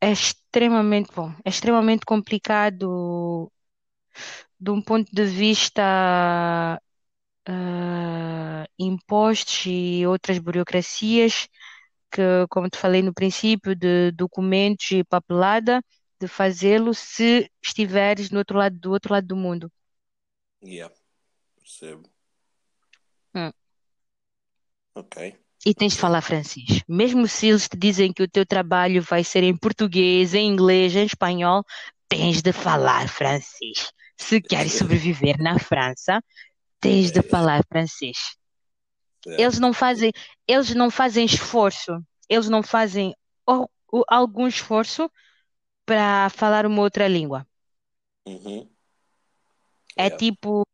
é 0.02 0.12
extremamente 0.12 1.12
bom, 1.16 1.32
é 1.46 1.50
extremamente 1.50 2.06
complicado 2.06 3.52
de 4.60 4.72
um 4.72 4.82
ponto 4.82 5.10
de 5.14 5.26
vista 5.26 5.82
ah, 7.48 8.66
impostos 8.78 9.66
e 9.68 10.06
outras 10.08 10.40
burocracias. 10.40 11.48
que, 12.12 12.22
como 12.50 12.70
te 12.70 12.78
falei 12.80 13.02
no 13.04 13.14
princípio, 13.14 13.76
de 13.76 14.12
documentos 14.14 14.92
e 14.92 15.04
papelada, 15.04 15.84
de 16.22 16.28
fazê-lo 16.28 16.94
se 16.96 17.52
estiveres 17.64 18.32
no 18.32 18.40
outro 18.40 18.58
lado, 18.60 18.78
do 18.80 18.92
outro 18.92 19.14
lado 19.14 19.28
do 19.28 19.36
mundo. 19.38 19.72
Yeah, 20.62 20.90
percebo. 21.58 22.10
Hum. 23.34 23.52
Ok. 24.94 25.18
E 25.66 25.74
tens 25.74 25.94
de 25.94 26.00
falar 26.00 26.22
francês. 26.22 26.84
Mesmo 26.88 27.28
se 27.28 27.48
eles 27.48 27.68
te 27.68 27.78
dizem 27.78 28.14
que 28.14 28.24
o 28.24 28.28
teu 28.30 28.46
trabalho 28.46 29.02
vai 29.02 29.24
ser 29.24 29.44
em 29.44 29.56
português, 29.56 30.34
em 30.34 30.48
inglês, 30.48 30.96
em 30.96 31.06
espanhol, 31.06 31.64
tens 32.08 32.42
de 32.42 32.52
falar 32.54 33.08
francês. 33.10 33.92
Se 34.18 34.42
queres 34.42 34.74
sobreviver 34.74 35.38
na 35.42 35.58
França, 35.60 36.22
tens 36.82 37.12
de 37.12 37.22
É, 37.22 37.30
falar 37.30 37.64
francês. 37.72 38.18
Eles 39.38 39.58
certo. 39.58 39.60
não 39.60 39.74
fazem, 39.74 40.12
eles 40.48 40.74
não 40.76 40.92
fazem 40.92 41.26
esforço. 41.26 41.92
Eles 42.30 42.50
não 42.50 42.62
fazem 42.62 43.16
algum 44.08 44.48
esforço 44.48 45.10
para 45.86 46.30
falar 46.32 46.66
uma 46.66 46.82
outra 46.82 47.08
língua. 47.08 47.48
Uhum. 48.26 48.70
É 49.96 50.10
Yeah. 50.10 50.22
tipo, 50.22 50.66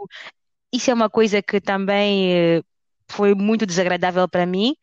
isso 0.74 0.92
é 0.92 0.94
uma 0.94 1.10
coisa 1.10 1.42
que 1.44 1.62
também 1.62 2.34
eh, 2.60 2.64
foi 3.10 3.34
muito 3.36 3.66
desagradável 3.66 4.28
para 4.28 4.45
mim. 4.45 4.76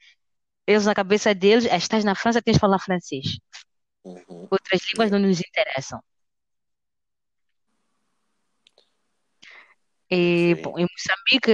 Eles 0.67 0.87
na 0.87 0.95
cabeça 0.95 1.35
deles, 1.35 1.67
"Ah, 1.71 1.77
estás 1.77 2.05
na 2.05 2.15
França, 2.15 2.43
tens 2.43 2.55
de 2.55 2.61
falar 2.61 2.79
francês. 2.79 3.39
Uhum. 4.05 4.49
Outras 4.51 4.81
línguas 4.91 5.11
não 5.11 5.19
nos 5.19 5.41
interessam. 5.41 6.01
E, 10.15 10.55
bom, 10.63 10.79
em 10.79 10.87
Moçambique, 10.87 11.51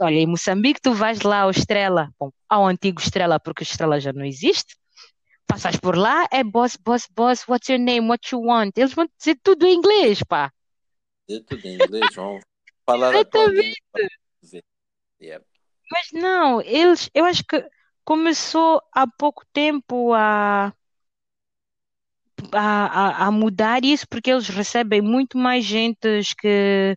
olha, 0.00 0.14
em 0.14 0.26
Moçambique 0.26 0.80
tu 0.80 0.94
vais 0.94 1.22
lá 1.22 1.40
ao 1.40 1.50
Estrela, 1.50 2.08
bom, 2.18 2.30
ao 2.48 2.64
antigo 2.64 3.00
Estrela, 3.00 3.40
porque 3.40 3.62
o 3.62 3.64
Estrela 3.64 3.98
já 3.98 4.12
não 4.12 4.24
existe. 4.24 4.76
Passas 5.44 5.76
por 5.76 5.96
lá, 5.96 6.24
é 6.30 6.44
boss, 6.44 6.76
boss, 6.76 7.08
boss, 7.10 7.44
what's 7.48 7.68
your 7.68 7.80
name, 7.80 8.08
what 8.08 8.32
you 8.32 8.40
want? 8.40 8.72
Eles 8.76 8.92
vão 8.94 9.08
dizer 9.18 9.36
tudo 9.42 9.66
em 9.66 9.74
inglês, 9.74 10.22
pá. 10.22 10.52
É 11.28 11.40
tudo 11.40 11.66
em 11.66 11.74
inglês, 11.74 12.14
vão 12.14 12.38
falar 12.86 13.08
a 13.16 13.24
tua 13.24 13.42
Exatamente. 13.42 13.82
língua. 13.92 14.62
Yeah. 15.20 15.44
Mas 15.90 16.08
não, 16.12 16.60
eles, 16.62 17.10
eu 17.14 17.24
acho 17.24 17.44
que 17.44 17.64
começou 18.04 18.82
há 18.92 19.06
pouco 19.06 19.44
tempo 19.52 20.12
a, 20.14 20.72
a, 22.52 23.26
a, 23.26 23.30
mudar 23.30 23.84
isso, 23.84 24.06
porque 24.08 24.30
eles 24.30 24.48
recebem 24.48 25.00
muito 25.00 25.38
mais 25.38 25.64
gentes 25.64 26.32
que, 26.34 26.96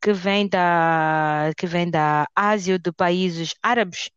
que 0.00 0.12
vem 0.12 0.48
da, 0.48 1.52
que 1.56 1.66
vem 1.66 1.90
da 1.90 2.26
Ásia, 2.34 2.78
de 2.78 2.92
países 2.92 3.54
árabes, 3.62 4.10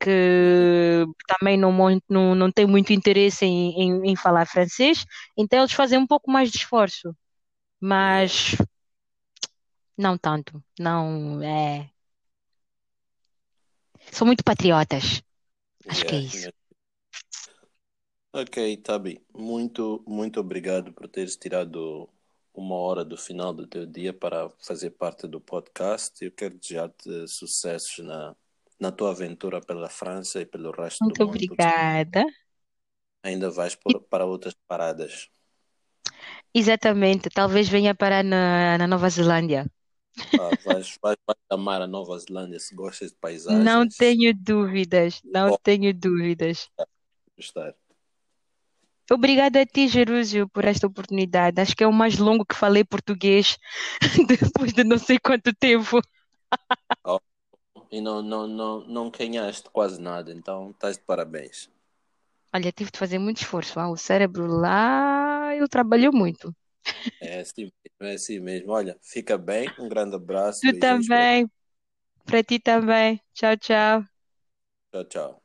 que 0.00 1.04
também 1.28 1.56
não, 1.58 1.72
não, 2.08 2.34
não 2.34 2.52
têm 2.52 2.66
muito 2.66 2.92
interesse 2.92 3.44
em, 3.46 3.72
em, 3.82 4.10
em 4.12 4.16
falar 4.16 4.46
francês, 4.46 5.04
então 5.36 5.60
eles 5.60 5.72
fazem 5.72 5.98
um 5.98 6.06
pouco 6.06 6.30
mais 6.30 6.50
de 6.50 6.58
esforço, 6.58 7.14
mas 7.80 8.56
não 9.96 10.16
tanto, 10.16 10.62
não 10.78 11.42
é. 11.42 11.90
São 14.12 14.26
muito 14.26 14.44
patriotas, 14.44 15.22
acho 15.88 16.04
que 16.06 16.16
é 16.16 16.18
Yeah. 16.18 16.20
isso. 16.20 16.48
Yeah. 16.48 16.52
Ok, 18.32 18.76
Tabi, 18.82 19.20
muito, 19.34 20.04
muito 20.06 20.38
obrigado 20.40 20.92
por 20.92 21.08
teres 21.08 21.36
tirado 21.36 22.08
uma 22.54 22.74
hora 22.76 23.04
do 23.04 23.16
final 23.16 23.52
do 23.54 23.66
teu 23.66 23.86
dia 23.86 24.12
para 24.12 24.50
fazer 24.60 24.90
parte 24.90 25.26
do 25.26 25.40
podcast. 25.40 26.22
Eu 26.24 26.32
quero 26.32 26.58
desejar-te 26.58 27.26
sucessos 27.28 28.04
na, 28.04 28.36
na 28.78 28.92
tua 28.92 29.10
aventura 29.12 29.60
pela 29.60 29.88
França 29.88 30.40
e 30.40 30.46
pelo 30.46 30.70
resto 30.72 31.06
do 31.06 31.16
Muito 31.16 31.22
mundo, 31.22 31.42
porque 31.42 31.70
obrigada. 31.70 32.24
ainda 33.22 33.48
vais 33.50 33.74
por, 33.76 34.00
para 34.10 34.26
outras 34.26 34.54
paradas. 34.66 35.30
Exatamente, 36.60 37.30
talvez 37.38 37.66
venha 37.68 37.94
parar 38.02 38.24
na, 38.24 38.76
na 38.78 38.86
Nova 38.86 39.08
Zelândia. 39.16 39.62
Ah, 40.36 40.54
vais, 40.64 40.96
vais, 41.02 41.16
vais 41.26 41.38
amar 41.50 41.82
a 41.82 41.86
Nova 41.86 42.18
Zelândia 42.18 42.58
se 42.60 42.74
gostas 42.74 43.10
de 43.12 43.18
Não 43.48 43.88
paisagens. 43.88 43.88
tenho 43.88 44.32
dúvidas, 44.32 45.20
não 45.24 45.52
tenho 45.52 45.92
dúvidas. 45.92 46.70
gostar. 47.36 47.74
Obrigada 49.10 49.60
a 49.62 49.66
ti, 49.66 49.88
Jerúsio, 49.88 50.48
por 50.48 50.64
esta 50.64 50.86
oportunidade. 50.86 51.60
Acho 51.60 51.74
que 51.74 51.82
é 51.84 51.86
o 51.86 51.92
mais 51.92 52.18
longo 52.18 52.44
que 52.44 52.54
falei 52.54 52.84
português 52.84 53.56
depois 54.28 54.72
de 54.72 54.84
não 54.84 54.98
sei 54.98 55.18
quanto 55.18 55.52
tempo. 55.54 56.00
Oh, 57.04 57.18
e 57.90 58.00
não, 58.00 58.22
não, 58.22 58.46
não, 58.46 58.80
não 58.86 59.10
ganhaste 59.10 59.70
quase 59.70 60.00
nada, 60.00 60.32
então 60.32 60.70
estás 60.70 60.98
de 60.98 61.04
parabéns. 61.04 61.70
Olha, 62.54 62.70
tive 62.72 62.90
de 62.90 62.98
fazer 62.98 63.18
muito 63.18 63.38
esforço. 63.38 63.78
ah, 63.80 63.88
O 63.90 63.96
cérebro 63.96 64.46
lá, 64.46 65.54
ele 65.54 65.68
trabalhou 65.68 66.12
muito. 66.12 66.54
É 67.20 67.40
assim 67.40 67.64
mesmo, 67.64 68.10
é 68.12 68.14
assim 68.14 68.40
mesmo. 68.40 68.72
Olha, 68.72 68.98
fica 69.02 69.36
bem, 69.38 69.74
um 69.78 69.88
grande 69.88 70.16
abraço, 70.16 70.62
Tu 70.62 70.72
também, 70.78 71.50
para 72.26 72.42
ti 72.44 72.58
também. 72.60 73.20
Tchau, 73.34 73.56
tchau. 73.58 74.04
Tchau, 74.92 75.04
tchau. 75.04 75.42